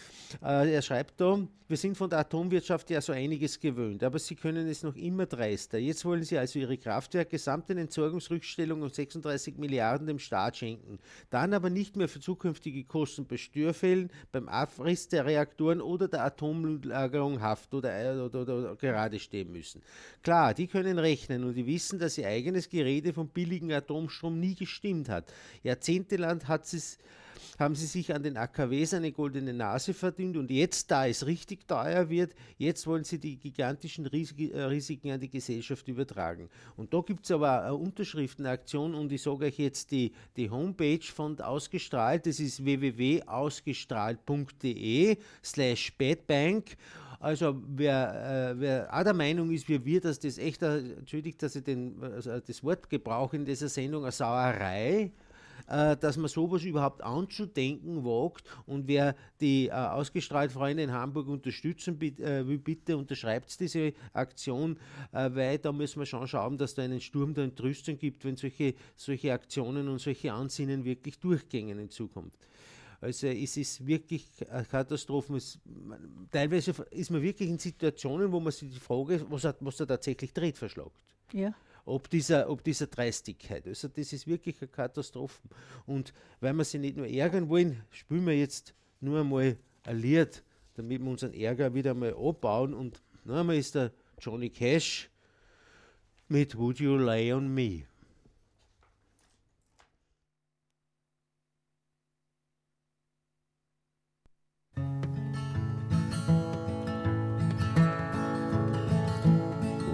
Äh, 0.42 0.74
er 0.74 0.82
schreibt 0.82 1.20
da, 1.20 1.38
wir 1.68 1.76
sind 1.76 1.96
von 1.96 2.08
der 2.08 2.20
Atomwirtschaft 2.20 2.90
ja 2.90 3.00
so 3.00 3.12
einiges 3.12 3.58
gewöhnt, 3.58 4.04
aber 4.04 4.20
sie 4.20 4.36
können 4.36 4.68
es 4.68 4.84
noch 4.84 4.94
immer 4.94 5.26
dreister. 5.26 5.78
Jetzt 5.78 6.04
wollen 6.04 6.22
sie 6.22 6.38
also 6.38 6.60
ihre 6.60 6.78
Kraftwerke 6.78 7.38
samt 7.38 7.68
den 7.68 7.78
Entsorgungsrückstellungen 7.78 8.84
um 8.84 8.90
36 8.90 9.58
Milliarden 9.58 10.06
dem 10.06 10.20
Staat 10.20 10.58
schenken. 10.58 11.00
Dann 11.28 11.52
aber 11.52 11.68
nicht 11.68 11.96
mehr 11.96 12.08
für 12.08 12.20
zukünftige 12.20 12.84
Kosten 12.84 13.26
bei 13.26 13.36
Störfällen, 13.36 14.10
beim 14.30 14.48
Abriss 14.48 15.08
der 15.08 15.26
Reaktoren 15.26 15.80
oder 15.80 16.06
der 16.06 16.24
Atommüllagerung 16.24 17.40
haft 17.40 17.74
oder, 17.74 18.24
oder, 18.26 18.42
oder, 18.42 18.58
oder 18.58 18.76
gerade 18.76 19.18
stehen 19.18 19.50
müssen. 19.50 19.82
Klar, 20.22 20.54
die 20.54 20.68
können 20.68 21.00
rechnen 21.00 21.42
und 21.42 21.54
die 21.54 21.66
wissen, 21.66 21.98
dass 21.98 22.16
ihr 22.16 22.28
eigenes 22.28 22.68
Gerede 22.68 23.12
vom 23.12 23.28
billigen 23.28 23.72
Atomstrom 23.72 24.38
nie 24.38 24.54
gestimmt 24.54 25.08
hat. 25.08 25.32
Jahrzehntelang 25.64 26.46
hat 26.46 26.72
es 26.72 26.98
haben 27.58 27.74
sie 27.74 27.86
sich 27.86 28.14
an 28.14 28.22
den 28.22 28.36
AKWs 28.36 28.94
eine 28.94 29.10
goldene 29.12 29.52
Nase 29.52 29.92
verdient 29.94 30.36
und 30.36 30.48
jetzt, 30.50 30.90
da 30.90 31.06
es 31.06 31.24
richtig 31.26 31.66
teuer 31.66 32.10
wird, 32.10 32.34
jetzt 32.58 32.86
wollen 32.86 33.04
sie 33.04 33.18
die 33.18 33.36
gigantischen 33.36 34.06
äh, 34.06 34.62
Risiken 34.62 35.10
an 35.10 35.20
die 35.20 35.30
Gesellschaft 35.30 35.86
übertragen. 35.88 36.48
Und 36.76 36.94
da 36.94 37.00
gibt 37.00 37.24
es 37.24 37.30
aber 37.30 37.62
eine 37.62 37.74
Unterschriftenaktion 37.74 38.94
und 38.94 39.10
ich 39.12 39.22
sage 39.22 39.46
euch 39.46 39.58
jetzt 39.58 39.90
die, 39.90 40.12
die 40.36 40.50
Homepage 40.50 41.02
von 41.02 41.40
Ausgestrahlt, 41.40 42.26
das 42.26 42.40
ist 42.40 42.62
www.ausgestrahlt.de 42.64 45.16
slash 45.42 45.92
badbank 45.96 46.76
also 47.18 47.62
wer, 47.66 48.52
äh, 48.52 48.60
wer 48.60 48.88
auch 48.92 49.02
der 49.02 49.14
Meinung 49.14 49.50
ist, 49.50 49.68
wie 49.68 49.84
wir, 49.84 50.00
dass 50.00 50.18
das 50.18 50.38
echt, 50.38 50.62
entschuldigt, 50.62 51.42
dass 51.42 51.56
ich 51.56 51.64
den, 51.64 51.96
also 52.02 52.38
das 52.40 52.62
Wort 52.62 52.90
gebrauche 52.90 53.36
in 53.36 53.44
dieser 53.44 53.68
Sendung, 53.68 54.02
eine 54.02 54.12
Sauerei 54.12 55.10
äh, 55.68 55.96
dass 55.96 56.16
man 56.16 56.28
sowas 56.28 56.62
überhaupt 56.62 57.02
anzudenken 57.02 58.04
wagt. 58.04 58.44
Und 58.66 58.88
wer 58.88 59.16
die 59.40 59.68
äh, 59.68 59.72
ausgestrahlt 59.72 60.52
Freunde 60.52 60.82
in 60.82 60.92
Hamburg 60.92 61.28
unterstützen 61.28 62.00
äh, 62.00 62.46
will, 62.46 62.58
bitte 62.58 62.96
unterschreibt 62.96 63.58
diese 63.60 63.92
Aktion, 64.12 64.78
äh, 65.12 65.30
weil 65.32 65.58
da 65.58 65.72
müssen 65.72 66.00
wir 66.00 66.06
schon 66.06 66.26
schauen, 66.26 66.58
dass 66.58 66.74
da 66.74 66.82
einen 66.82 67.00
Sturm 67.00 67.34
der 67.34 67.44
Entrüstung 67.44 67.98
gibt, 67.98 68.24
wenn 68.24 68.36
solche, 68.36 68.74
solche 68.96 69.32
Aktionen 69.32 69.88
und 69.88 70.00
solche 70.00 70.32
Ansinnen 70.32 70.84
wirklich 70.84 71.18
durchgängen 71.18 71.78
in 71.78 71.90
Zukunft. 71.90 72.38
Also 73.00 73.26
es 73.26 73.56
ist 73.58 73.86
wirklich 73.86 74.26
Katastrophen. 74.70 75.36
Es, 75.36 75.58
teilweise 76.30 76.72
ist 76.90 77.10
man 77.10 77.20
wirklich 77.20 77.50
in 77.50 77.58
Situationen, 77.58 78.32
wo 78.32 78.40
man 78.40 78.52
sich 78.52 78.70
die 78.70 78.80
Frage, 78.80 79.24
was, 79.28 79.44
hat, 79.44 79.58
was 79.60 79.76
da 79.76 79.84
tatsächlich 79.84 80.32
dreht, 80.32 80.56
verschlagt. 80.56 80.96
Ja 81.32 81.54
ob 81.86 82.10
dieser, 82.10 82.50
ob 82.50 82.62
dieser 82.64 82.88
Dreistigkeit. 82.88 83.66
Also 83.66 83.88
das 83.88 84.12
ist 84.12 84.26
wirklich 84.26 84.60
eine 84.60 84.68
Katastrophe. 84.68 85.40
Und 85.86 86.12
weil 86.40 86.52
wir 86.52 86.64
sie 86.64 86.78
nicht 86.78 86.96
nur 86.96 87.06
ärgern 87.06 87.48
wollen, 87.48 87.82
spielen 87.90 88.26
wir 88.26 88.36
jetzt 88.36 88.74
nur 89.00 89.20
einmal 89.20 89.56
ein 89.84 89.98
Lied, 89.98 90.42
damit 90.74 91.00
wir 91.00 91.10
unseren 91.10 91.32
Ärger 91.32 91.72
wieder 91.72 91.92
einmal 91.92 92.14
abbauen. 92.14 92.74
Und 92.74 93.00
noch 93.24 93.36
einmal 93.36 93.56
ist 93.56 93.76
der 93.76 93.92
Johnny 94.20 94.50
Cash 94.50 95.08
mit 96.28 96.58
Would 96.58 96.80
You 96.80 96.96
Lay 96.96 97.32
on 97.32 97.54
Me. 97.54 97.84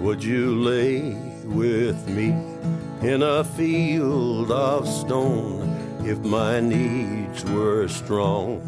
Would 0.01 0.21
you 0.21 0.53
lay 0.53 1.32
with 1.53 2.07
me 2.09 2.29
in 3.07 3.21
a 3.21 3.43
field 3.43 4.51
of 4.51 4.87
stone. 4.87 5.69
If 6.03 6.19
my 6.19 6.59
needs 6.59 7.45
were 7.45 7.87
strong, 7.87 8.61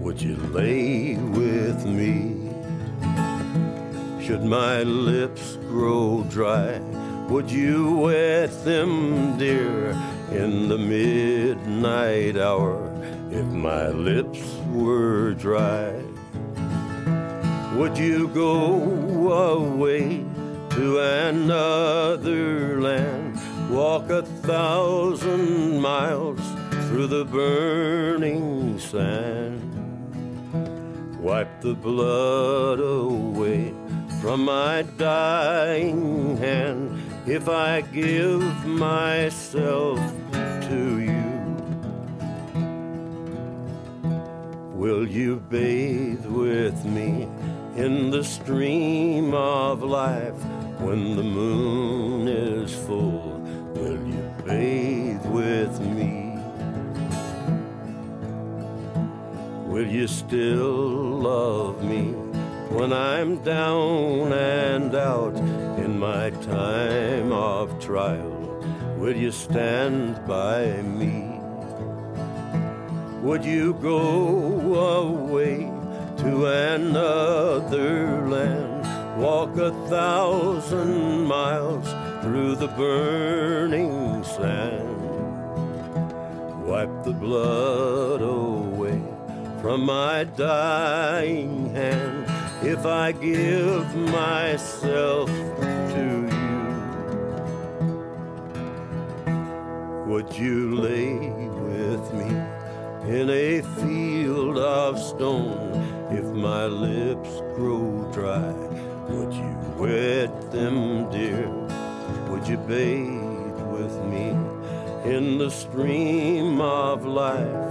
would 0.00 0.20
you 0.20 0.36
lay 0.36 1.16
with 1.16 1.86
me? 1.86 2.52
Should 4.24 4.44
my 4.44 4.82
lips 4.82 5.56
grow 5.68 6.26
dry, 6.28 6.78
would 7.28 7.50
you 7.50 7.96
wet 7.96 8.64
them, 8.64 9.38
dear, 9.38 9.90
in 10.30 10.68
the 10.68 10.78
midnight 10.78 12.36
hour? 12.36 12.92
If 13.30 13.46
my 13.46 13.88
lips 13.88 14.42
were 14.72 15.32
dry, 15.34 15.92
would 17.76 17.96
you 17.96 18.28
go 18.28 19.30
away? 19.30 20.24
To 20.76 20.98
another 20.98 22.78
land, 22.82 23.40
walk 23.70 24.10
a 24.10 24.20
thousand 24.22 25.80
miles 25.80 26.38
through 26.86 27.06
the 27.06 27.24
burning 27.24 28.78
sand. 28.78 29.62
Wipe 31.18 31.62
the 31.62 31.72
blood 31.72 32.80
away 32.80 33.72
from 34.20 34.44
my 34.44 34.82
dying 34.98 36.36
hand 36.36 37.00
if 37.26 37.48
I 37.48 37.80
give 37.80 38.66
myself 38.66 39.98
to 40.68 41.00
you. 41.00 41.26
Will 44.74 45.08
you 45.08 45.36
bathe 45.36 46.26
with 46.26 46.84
me 46.84 47.26
in 47.76 48.10
the 48.10 48.22
stream 48.22 49.32
of 49.32 49.82
life? 49.82 50.34
When 50.78 51.16
the 51.16 51.22
moon 51.22 52.28
is 52.28 52.74
full, 52.74 53.40
will 53.74 54.06
you 54.06 54.34
bathe 54.44 55.24
with 55.26 55.80
me? 55.80 56.38
Will 59.66 59.86
you 59.86 60.06
still 60.06 61.20
love 61.30 61.82
me 61.82 62.12
when 62.76 62.92
I'm 62.92 63.42
down 63.42 64.32
and 64.32 64.94
out 64.94 65.36
in 65.78 65.98
my 65.98 66.30
time 66.30 67.32
of 67.32 67.78
trial? 67.80 68.36
will 69.06 69.16
you 69.16 69.30
stand 69.30 70.20
by 70.26 70.82
me? 70.82 71.38
Would 73.22 73.44
you 73.44 73.74
go 73.74 74.00
away 74.98 75.70
to 76.18 76.46
another 76.46 78.26
land? 78.26 78.75
Walk 79.16 79.56
a 79.56 79.70
thousand 79.88 81.24
miles 81.24 81.88
through 82.22 82.54
the 82.56 82.68
burning 82.68 84.22
sand. 84.22 85.06
Wipe 86.66 87.02
the 87.02 87.14
blood 87.14 88.20
away 88.20 89.00
from 89.62 89.86
my 89.86 90.24
dying 90.24 91.74
hand 91.74 92.26
if 92.62 92.84
I 92.84 93.12
give 93.12 93.96
myself 93.96 95.30
to 95.30 96.28
you. 96.30 96.66
Would 100.08 100.36
you 100.36 100.74
lay 100.76 101.16
with 101.16 102.12
me 102.12 102.28
in 103.18 103.30
a 103.30 103.62
field 103.80 104.58
of 104.58 104.98
stone 104.98 105.72
if 106.10 106.24
my 106.26 106.66
lips 106.66 107.40
grow 107.56 108.10
dry? 108.12 108.65
Wet 109.86 110.50
them, 110.50 111.08
dear? 111.12 111.48
Would 112.28 112.48
you 112.48 112.56
bathe 112.56 113.60
with 113.70 113.96
me 114.12 114.30
in 115.04 115.38
the 115.38 115.48
stream 115.48 116.60
of 116.60 117.06
life? 117.06 117.70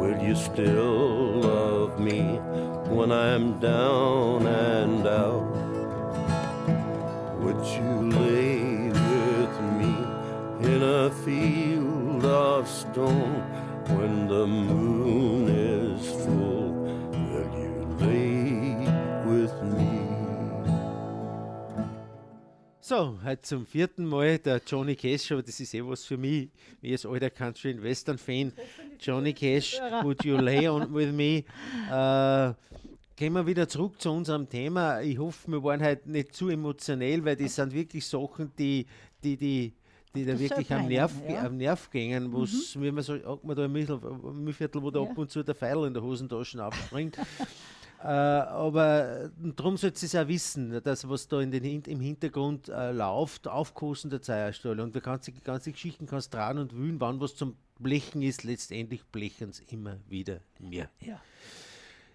Will 0.00 0.20
you 0.20 0.34
still 0.34 1.40
love 1.50 2.00
me 2.00 2.22
when 2.96 3.12
I'm 3.12 3.60
down 3.60 4.44
and 4.48 5.06
out? 5.06 5.54
Would 7.42 7.64
you 7.76 7.90
lay 8.10 8.88
with 8.88 9.54
me 9.78 9.94
in 10.68 10.82
a 10.82 11.10
field 11.24 12.24
of 12.24 12.66
stone 12.66 13.40
when 13.86 14.26
the 14.26 14.48
moon 14.48 15.61
So, 22.94 23.18
heute 23.24 23.40
zum 23.40 23.64
vierten 23.64 24.04
Mal 24.04 24.38
der 24.38 24.60
Johnny 24.66 24.94
Cash 24.94 25.24
Show. 25.24 25.40
Das 25.40 25.58
ist 25.58 25.72
eh 25.72 25.82
was 25.82 26.04
für 26.04 26.18
mich, 26.18 26.50
wie 26.82 26.92
als 26.92 27.06
alter 27.06 27.30
Country 27.30 27.70
and 27.70 27.82
Western 27.82 28.18
Fan. 28.18 28.52
Johnny 29.00 29.32
Cash, 29.32 29.80
Would 30.02 30.22
You 30.26 30.36
Lay 30.36 30.68
On 30.68 30.92
With 30.92 31.10
Me? 31.10 31.42
Äh, 31.90 32.52
gehen 33.16 33.32
wir 33.32 33.46
wieder 33.46 33.66
zurück 33.66 33.98
zu 33.98 34.10
unserem 34.10 34.46
Thema. 34.46 35.00
Ich 35.00 35.16
hoffe, 35.16 35.50
wir 35.50 35.64
waren 35.64 35.82
heute 35.82 36.10
nicht 36.10 36.34
zu 36.34 36.50
emotionell, 36.50 37.24
weil 37.24 37.34
das 37.34 37.54
sind 37.54 37.72
wirklich 37.72 38.04
Sachen, 38.06 38.52
die, 38.58 38.84
die, 39.24 39.38
die 39.38 39.72
die 40.14 40.26
da 40.26 40.32
Das 40.32 40.40
wirklich 40.42 40.70
am 40.70 40.86
Nerv, 40.86 41.12
ja. 41.26 41.40
Mhm. 41.40 41.46
am 41.46 41.56
Nerv 41.56 41.88
gingen, 41.90 42.30
wo's, 42.30 42.78
wie 42.78 42.92
man 42.92 43.02
so, 43.02 43.40
man 43.42 43.56
da 43.56 43.64
ein 43.64 43.72
Mühlviertel, 43.72 44.82
wo 44.82 44.90
da 44.90 45.00
Ja. 45.00 45.08
ab 45.08 45.16
und 45.16 45.30
zu 45.30 45.42
der 45.42 45.54
Pfeil 45.54 45.86
in 45.86 45.94
der 45.94 46.02
Hosentasche 46.02 46.62
abspringt. 46.62 47.16
äh, 48.02 48.06
aber 48.06 49.30
darum 49.56 49.76
sollte 49.76 50.04
es 50.04 50.14
auch 50.16 50.26
wissen, 50.26 50.82
dass 50.82 51.08
was 51.08 51.28
da 51.28 51.40
in 51.40 51.52
den, 51.52 51.82
im 51.82 52.00
Hintergrund 52.00 52.68
äh, 52.68 52.90
läuft, 52.90 53.46
aufkosten 53.46 54.10
der 54.10 54.20
Zeierstelle. 54.20 54.82
Und 54.82 54.96
die 54.96 55.00
ganze, 55.00 55.32
Geschichten 55.70 56.06
kannst 56.06 56.34
dran 56.34 56.58
und 56.58 56.74
wühlen, 56.74 57.00
wann 57.00 57.20
was 57.20 57.36
zum 57.36 57.54
Blechen 57.78 58.22
ist, 58.22 58.42
letztendlich 58.42 59.04
blechen 59.04 59.50
es 59.50 59.60
immer 59.70 59.98
wieder 60.08 60.40
mehr. 60.58 60.88
Ja. 61.00 61.20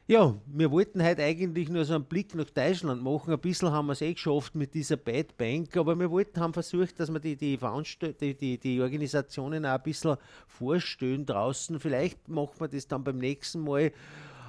Ja, 0.09 0.33
wir 0.45 0.71
wollten 0.71 1.03
heute 1.03 1.21
eigentlich 1.21 1.67
nur 1.67 1.83
so 1.83 1.95
einen 1.95 2.05
Blick 2.05 2.33
nach 2.33 2.49
Deutschland 2.49 3.03
machen. 3.03 3.33
Ein 3.33 3.39
bisschen 3.39 3.71
haben 3.71 3.87
wir 3.87 3.91
es 3.91 4.01
eh 4.01 4.13
geschafft 4.13 4.55
mit 4.55 4.73
dieser 4.73 4.95
Bad 4.95 5.35
Bank, 5.37 5.75
aber 5.75 5.99
wir 5.99 6.09
wollten, 6.09 6.39
haben 6.39 6.53
versucht, 6.53 6.97
dass 6.97 7.11
wir 7.11 7.19
die, 7.19 7.35
die, 7.35 7.57
die, 7.57 8.33
die, 8.33 8.57
die 8.57 8.81
Organisationen 8.81 9.65
auch 9.65 9.75
ein 9.75 9.83
bisschen 9.83 10.15
vorstellen 10.47 11.25
draußen. 11.25 11.77
Vielleicht 11.81 12.29
machen 12.29 12.53
wir 12.57 12.69
das 12.69 12.87
dann 12.87 13.03
beim 13.03 13.17
nächsten 13.17 13.59
Mal. 13.59 13.91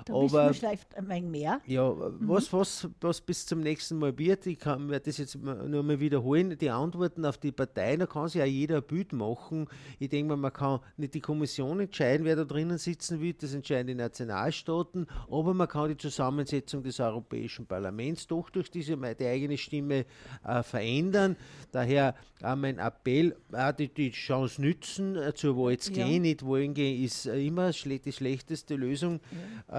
Da 0.05 0.15
aber 0.15 0.55
vielleicht 0.55 0.95
ein 0.97 1.09
wenig 1.09 1.31
mehr. 1.31 1.61
ja, 1.67 1.93
was, 2.21 2.53
was, 2.53 2.89
was 3.01 3.21
bis 3.21 3.47
zum 3.47 3.61
nächsten 3.61 3.99
Mal 3.99 4.17
wird, 4.19 4.47
ich 4.47 4.59
kann 4.59 4.87
mir 4.87 5.01
das 5.01 5.19
jetzt 5.19 5.37
nur 5.37 5.83
mal 5.83 6.01
wiederholen, 6.01 6.57
die 6.59 6.71
Antworten 6.71 7.25
auf 7.25 7.39
die 7.39 7.53
Parteien, 7.53 8.01
da 8.01 8.07
kann 8.07 8.29
sich 8.29 8.39
ja 8.39 8.45
jeder 8.45 8.77
ein 8.77 8.83
Bild 8.83 9.13
machen. 9.13 9.67
Ich 9.99 10.09
denke 10.09 10.31
mal, 10.31 10.37
man 10.37 10.53
kann 10.53 10.81
nicht 10.97 11.15
die 11.15 11.21
Kommission 11.21 11.81
entscheiden, 11.81 12.25
wer 12.25 12.37
da 12.37 12.45
drinnen 12.45 12.79
sitzen 12.79 13.21
will, 13.21 13.35
das 13.35 13.55
entscheiden 13.55 13.89
die 13.89 13.95
Nationalstaaten, 13.95 15.07
aber 15.31 15.55
man 15.55 15.69
kann 15.69 15.89
die 15.89 15.97
Zusammensetzung 15.97 16.83
des 16.83 17.01
Europäischen 17.01 17.67
Parlaments 17.67 18.27
doch 18.27 18.51
durch 18.51 18.71
diese 18.71 18.97
die 18.97 19.27
eigene 19.27 19.57
Stimme 19.57 20.05
äh, 20.45 20.63
verändern. 20.63 21.37
Daher 21.73 22.15
auch 22.43 22.57
mein 22.57 22.79
Appell, 22.79 23.37
auch 23.53 23.73
die, 23.73 23.89
die 23.89 24.11
Chance 24.11 24.61
nützen, 24.61 25.17
äh, 25.17 25.35
zur 25.35 25.57
Wahl 25.57 25.77
zu 25.79 25.93
Ja. 25.93 26.07
gehen, 26.07 26.23
nicht 26.23 26.45
wollen 26.45 26.75
gehen, 26.75 27.03
ist 27.03 27.27
äh, 27.27 27.45
immer 27.45 27.71
die 27.71 28.13
schlechteste 28.13 28.77
Lösung. 28.77 29.21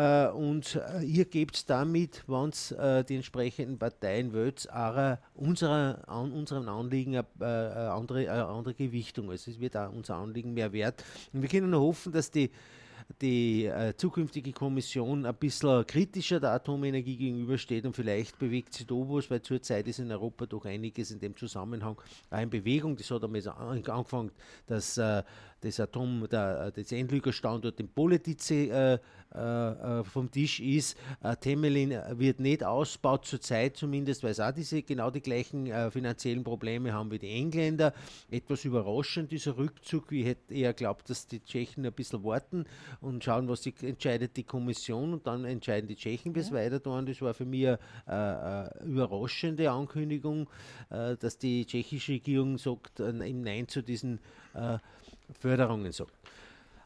Äh, 0.10 0.30
und 0.32 0.76
äh, 0.76 1.04
ihr 1.04 1.26
gebt 1.26 1.70
damit, 1.70 2.24
wenn 2.28 2.50
es 2.50 2.72
äh, 2.72 3.04
die 3.04 3.16
entsprechenden 3.16 3.78
Parteien 3.78 4.34
wählt, 4.34 4.68
auch 4.72 5.18
unserer, 5.36 6.00
an, 6.08 6.32
unserem 6.32 6.68
Anliegen 6.68 7.16
eine 7.16 7.26
äh, 7.40 7.46
eine 7.46 7.92
andere, 7.92 8.32
andere 8.32 8.74
Gewichtung. 8.74 9.30
Also 9.30 9.52
es 9.52 9.60
wird 9.60 9.78
auch 9.78 9.92
unser 9.92 10.16
Anliegen 10.16 10.54
mehr 10.54 10.72
wert. 10.74 11.04
Und 11.34 11.42
wir 11.42 11.50
können 11.50 11.70
nur 11.70 11.82
hoffen, 11.82 12.12
dass 12.12 12.32
die 12.32 12.50
die 13.22 13.66
äh, 13.66 13.94
zukünftige 13.96 14.52
Kommission 14.54 15.26
ein 15.26 15.36
bisschen 15.36 15.86
kritischer 15.88 16.40
der 16.40 16.52
Atomenergie 16.52 17.18
gegenübersteht 17.18 17.86
und 17.86 17.96
vielleicht 17.96 18.38
bewegt 18.38 18.74
sich 18.74 18.86
da 18.86 18.96
was, 18.96 19.30
weil 19.30 19.42
zurzeit 19.42 19.88
ist 19.88 20.00
in 20.00 20.12
Europa 20.12 20.46
doch 20.46 20.66
einiges 20.66 21.12
in 21.12 21.20
dem 21.20 21.36
Zusammenhang 21.36 22.00
auch 22.30 22.40
in 22.40 22.50
Bewegung. 22.50 22.96
Das 22.96 23.10
hat 23.12 23.24
einmal 23.24 23.48
angefangen, 23.48 24.32
dass 24.68 24.98
äh, 24.98 25.24
das 25.62 25.80
Atom, 25.80 26.28
der, 26.30 26.72
das 26.72 26.92
Endlügerstandort 26.92 27.80
in 27.80 27.90
Politice 27.90 28.52
äh, 28.52 29.00
äh, 29.36 29.40
äh, 30.00 30.04
vom 30.04 30.32
Tisch 30.32 30.60
ist. 30.60 30.98
Äh, 31.22 31.36
Temelin 31.36 31.94
wird 32.14 32.40
nicht 32.40 32.64
ausgebaut, 32.64 33.26
zurzeit 33.26 33.78
zumindest, 33.78 34.24
weil 34.24 34.32
es 34.32 34.40
auch 34.40 34.52
diese, 34.52 34.82
genau 34.82 35.12
die 35.12 35.22
gleichen 35.22 35.68
äh, 35.68 35.92
finanziellen 35.92 36.44
Probleme 36.44 36.94
haben 36.94 37.12
wie 37.12 37.20
die 37.20 37.30
Engländer. 37.30 37.94
Etwas 38.32 38.66
überraschend, 38.66 39.32
dieser 39.32 39.56
Rückzug. 39.56 40.12
Ich 40.12 40.26
hätte 40.26 40.54
eher 40.54 40.74
glaubt, 40.74 41.12
dass 41.12 41.28
die 41.28 41.44
Tschechen 41.44 41.86
ein 41.86 41.94
bisschen 41.94 42.24
warten 42.24 42.66
und 43.02 43.24
schauen, 43.24 43.48
was 43.48 43.62
die, 43.62 43.74
entscheidet 43.82 44.36
die 44.38 44.44
Kommission 44.44 45.14
und 45.14 45.26
dann 45.28 45.46
entscheiden 45.46 45.88
die 45.88 45.96
Tschechen, 45.96 46.36
wie 46.36 46.40
es 46.40 46.52
weiter 46.52 46.82
tun. 46.84 47.06
Das 47.06 47.22
war 47.22 47.34
für 47.34 47.46
mich 47.46 47.68
eine 47.68 47.80
äh, 48.08 48.84
äh, 48.84 48.86
überraschende 48.86 49.72
Ankündigung, 49.72 50.50
äh, 50.90 51.16
dass 51.18 51.38
die 51.38 51.66
tschechische 51.66 52.14
Regierung 52.14 52.58
sagt, 52.58 53.00
äh, 53.00 53.10
im 53.10 53.42
Nein 53.42 53.68
zu 53.68 53.82
diesen 53.82 54.20
Förderungen 55.40 55.92
sagt. 55.92 56.14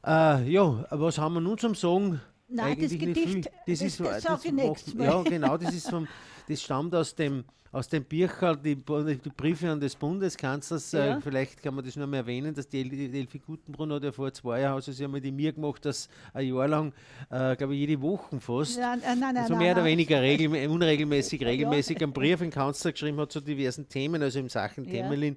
Ja, 0.05 0.85
was 0.89 1.17
haben 1.17 1.35
wir 1.35 1.41
nun 1.41 1.57
zum 1.57 1.75
Sagen? 1.75 2.19
Nein, 2.49 2.77
das 2.79 2.91
Eigentlich 2.91 2.91
nicht 2.91 2.99
Gedicht, 3.15 3.27
viel. 3.29 3.43
das- 3.67 3.81
ist, 3.81 3.99
das 4.01 4.21
sag 4.23 4.45
ich 4.45 4.51
macht- 4.51 4.65
nächstes 4.65 4.93
Mal. 4.95 5.05
Ja, 5.05 5.23
genau, 5.23 5.57
das 5.57 5.73
ist 5.73 5.89
vom, 5.89 6.07
das 6.47 6.61
stammt 6.61 6.93
aus 6.95 7.15
dem 7.15 7.43
aus 7.71 7.89
dem 7.89 8.03
Bircherl, 8.03 8.55
die, 8.57 8.75
die 8.75 9.29
Briefe 9.35 9.67
an 9.71 9.79
des 9.79 9.95
Bundeskanzlers, 9.95 10.93
äh, 10.93 11.07
Ja. 11.07 11.19
vielleicht 11.19 11.59
kann 11.63 11.73
man 11.73 11.83
das 11.83 11.95
nur 11.95 12.05
mal 12.05 12.17
erwähnen, 12.17 12.53
dass 12.53 12.69
die 12.69 12.81
El- 12.81 12.89
die 12.89 13.19
Elfi 13.19 13.39
Gutenbrunn 13.39 13.91
hat 13.93 14.03
ja 14.03 14.11
vor 14.11 14.31
zwei 14.31 14.61
Jahren, 14.61 14.75
also 14.75 14.91
sie 14.91 15.03
haben 15.03 15.19
die 15.19 15.31
mir 15.31 15.51
gemacht, 15.53 15.83
dass 15.83 16.07
ein 16.35 16.47
Jahr 16.53 16.67
lang, 16.67 16.93
äh, 17.31 17.55
glaube 17.55 17.73
ich, 17.73 17.79
jede 17.79 17.99
Woche 17.99 18.39
fast, 18.39 18.77
äh, 18.77 18.81
nein, 18.81 19.01
nein, 19.19 19.37
also 19.37 19.53
nein, 19.53 19.63
mehr 19.63 19.71
oder 19.71 19.81
nein. 19.81 19.91
weniger 19.93 20.21
regel, 20.21 20.69
unregelmäßig, 20.69 21.43
regelmäßig 21.43 21.99
einen 22.03 22.13
Brief 22.13 22.41
in 22.41 22.51
Kanzler 22.51 22.91
geschrieben 22.91 23.19
hat 23.19 23.31
zu 23.31 23.41
diversen 23.41 23.89
Themen, 23.89 24.21
also 24.21 24.37
in 24.37 24.49
Sachen 24.49 24.85
Ja. 24.85 25.01
Temelin. 25.01 25.35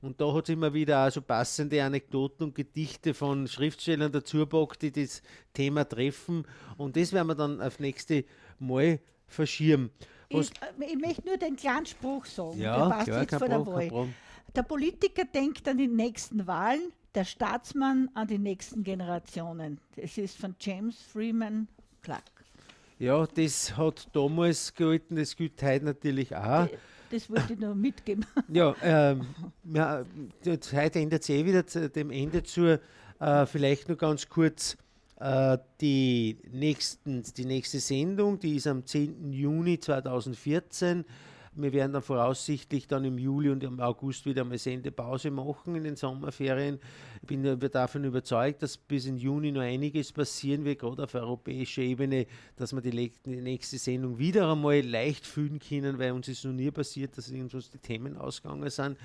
Und 0.00 0.18
da 0.22 0.32
hat 0.32 0.44
es 0.44 0.54
immer 0.54 0.72
wieder 0.72 1.06
auch 1.06 1.10
so 1.10 1.20
passende 1.20 1.84
Anekdoten 1.84 2.44
und 2.44 2.54
Gedichte 2.54 3.12
von 3.12 3.46
Schriftstellern 3.46 4.10
dazu 4.10 4.38
gepackt, 4.38 4.80
die 4.80 4.90
das 4.90 5.22
Thema 5.52 5.86
treffen. 5.86 6.46
Und 6.78 6.96
das 6.96 7.12
werden 7.12 7.26
wir 7.28 7.34
dann 7.34 7.60
auf 7.60 7.78
nächste 7.78 8.24
Mal 8.58 9.00
verschieben. 9.26 9.90
Was, 10.30 10.50
Ich, 10.50 10.62
äh, 10.62 10.92
ich 10.92 10.96
möchte 11.00 11.26
nur 11.26 11.36
den 11.36 11.56
kleinen 11.56 11.86
Spruch 11.86 12.24
sagen. 12.26 12.60
Ja, 12.60 12.78
der 12.78 12.94
passt 12.94 13.06
klar, 13.06 13.20
jetzt 13.22 13.34
vor 13.36 13.48
der 13.48 13.66
Wahl. 13.66 13.88
Problem. 13.88 14.14
Der 14.56 14.62
Politiker 14.62 15.24
denkt 15.24 15.66
an 15.68 15.78
die 15.78 15.88
nächsten 15.88 16.46
Wahlen, 16.46 16.92
der 17.14 17.24
Staatsmann 17.24 18.10
an 18.14 18.26
die 18.28 18.38
nächsten 18.38 18.82
Generationen. 18.84 19.80
Das 19.96 20.16
ist 20.18 20.36
von 20.36 20.54
James 20.60 21.00
Freeman 21.02 21.68
Clark. 22.02 22.22
ja, 22.98 23.26
das 23.26 23.76
hat 23.76 24.08
damals 24.12 24.74
gelten, 24.74 25.16
das 25.16 25.36
gilt 25.36 25.62
heute 25.62 25.84
natürlich 25.84 26.34
auch. 26.34 26.68
Das 27.10 27.30
wollte 27.30 27.52
ich 27.52 27.58
nur 27.60 27.74
mitgeben. 27.74 28.24
Ja, 28.48 28.74
ähm, 28.82 29.26
ja, 29.72 30.04
heute 30.72 30.98
ändert 31.00 31.22
sich 31.22 31.36
eh 31.36 31.44
wieder 31.44 31.62
dem 31.62 32.10
Ende 32.10 32.42
zu. 32.42 32.80
Äh, 33.20 33.46
vielleicht 33.46 33.88
nur 33.88 33.96
ganz 33.96 34.28
kurz 34.28 34.74
äh, 34.74 34.76
die, 35.80 36.38
nächsten, 36.52 37.22
die 37.22 37.44
nächste 37.46 37.80
Sendung, 37.80 38.38
die 38.38 38.56
ist 38.56 38.66
am 38.66 38.84
10. 38.84 39.32
Juni 39.32 39.78
2014. 39.80 41.04
Wir 41.56 41.72
werden 41.72 41.92
dann 41.92 42.02
voraussichtlich 42.02 42.88
dann 42.88 43.04
im 43.04 43.16
Juli 43.16 43.48
und 43.50 43.62
im 43.62 43.78
August 43.78 44.26
wieder 44.26 44.42
eine 44.42 44.58
Sendepause 44.58 45.30
machen 45.30 45.76
in 45.76 45.84
den 45.84 45.96
Sommerferien. 45.96 46.80
Ich 47.22 47.28
bin 47.28 47.44
über- 47.44 47.68
davon 47.68 48.04
überzeugt, 48.04 48.62
dass 48.62 48.76
bis 48.76 49.06
in 49.06 49.16
Juni 49.16 49.52
noch 49.52 49.60
einiges 49.60 50.10
passieren 50.10 50.64
wird, 50.64 50.80
gerade 50.80 51.04
auf 51.04 51.14
europäischer 51.14 51.82
Ebene, 51.82 52.26
dass 52.56 52.72
wir 52.72 52.80
die, 52.80 53.12
nächste 53.24 53.78
Sendung 53.78 54.18
wieder 54.18 54.50
einmal 54.50 54.80
leicht 54.80 55.26
fühlen 55.26 55.60
können, 55.60 55.98
weil 55.98 56.10
uns 56.12 56.26
ist 56.26 56.44
noch 56.44 56.52
nie 56.52 56.72
passiert, 56.72 57.16
dass 57.16 57.30
irgendwas 57.30 57.70
die 57.70 57.78
Themen 57.78 58.16
ausgegangen 58.16 58.68
sind. 58.68 58.98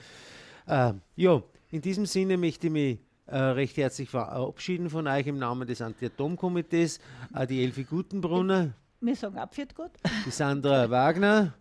Äh, 0.65 0.93
ja, 1.15 1.43
In 1.71 1.81
diesem 1.81 2.07
Sinne 2.07 2.35
möchte 2.35 2.65
ich 2.67 2.73
mich 2.73 2.93
äh, 2.95 2.97
recht 3.37 3.77
herzlich 3.77 4.09
verabschieden 4.09 4.89
von 4.89 5.07
euch 5.07 5.27
im 5.27 5.37
Namen 5.37 5.67
des 5.67 5.81
Anti-Atom-Komitees, 5.81 6.99
äh, 7.33 7.45
die 7.47 7.63
Elfi 7.63 7.83
Gutenbrunner, 7.83 8.73
Wir 9.01 9.15
sagen 9.15 9.37
abführt 9.37 9.75
gut. 9.75 9.91
die 10.25 10.31
Sandra 10.31 10.89
Wagner. 10.89 11.53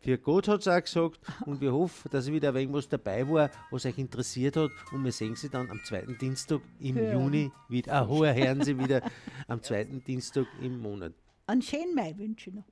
Für 0.00 0.16
Gott 0.16 0.46
hat 0.46 0.60
es 0.60 0.68
auch 0.68 0.80
gesagt 0.80 1.18
und 1.44 1.60
wir 1.60 1.72
hoffen, 1.72 2.08
dass 2.12 2.30
wieder 2.30 2.54
irgendwas 2.54 2.88
dabei 2.88 3.28
war, 3.28 3.50
was 3.72 3.84
euch 3.84 3.98
interessiert 3.98 4.56
hat 4.56 4.70
und 4.92 5.04
wir 5.04 5.10
sehen 5.10 5.34
sie 5.34 5.48
dann 5.48 5.68
am 5.70 5.82
zweiten 5.82 6.16
Dienstag 6.16 6.60
im 6.78 6.94
Hören. 6.94 7.20
Juni 7.20 7.52
wieder. 7.68 7.92
Ah, 7.94 8.06
hören 8.06 8.62
Sie 8.62 8.78
wieder 8.78 9.02
am 9.48 9.60
zweiten 9.60 10.04
Dienstag 10.04 10.46
im 10.62 10.78
Monat. 10.80 11.14
Einen 11.48 11.62
schönen 11.62 11.94
Mai 11.96 12.14
wünsche 12.16 12.50
ich 12.50 12.56
noch. 12.56 12.64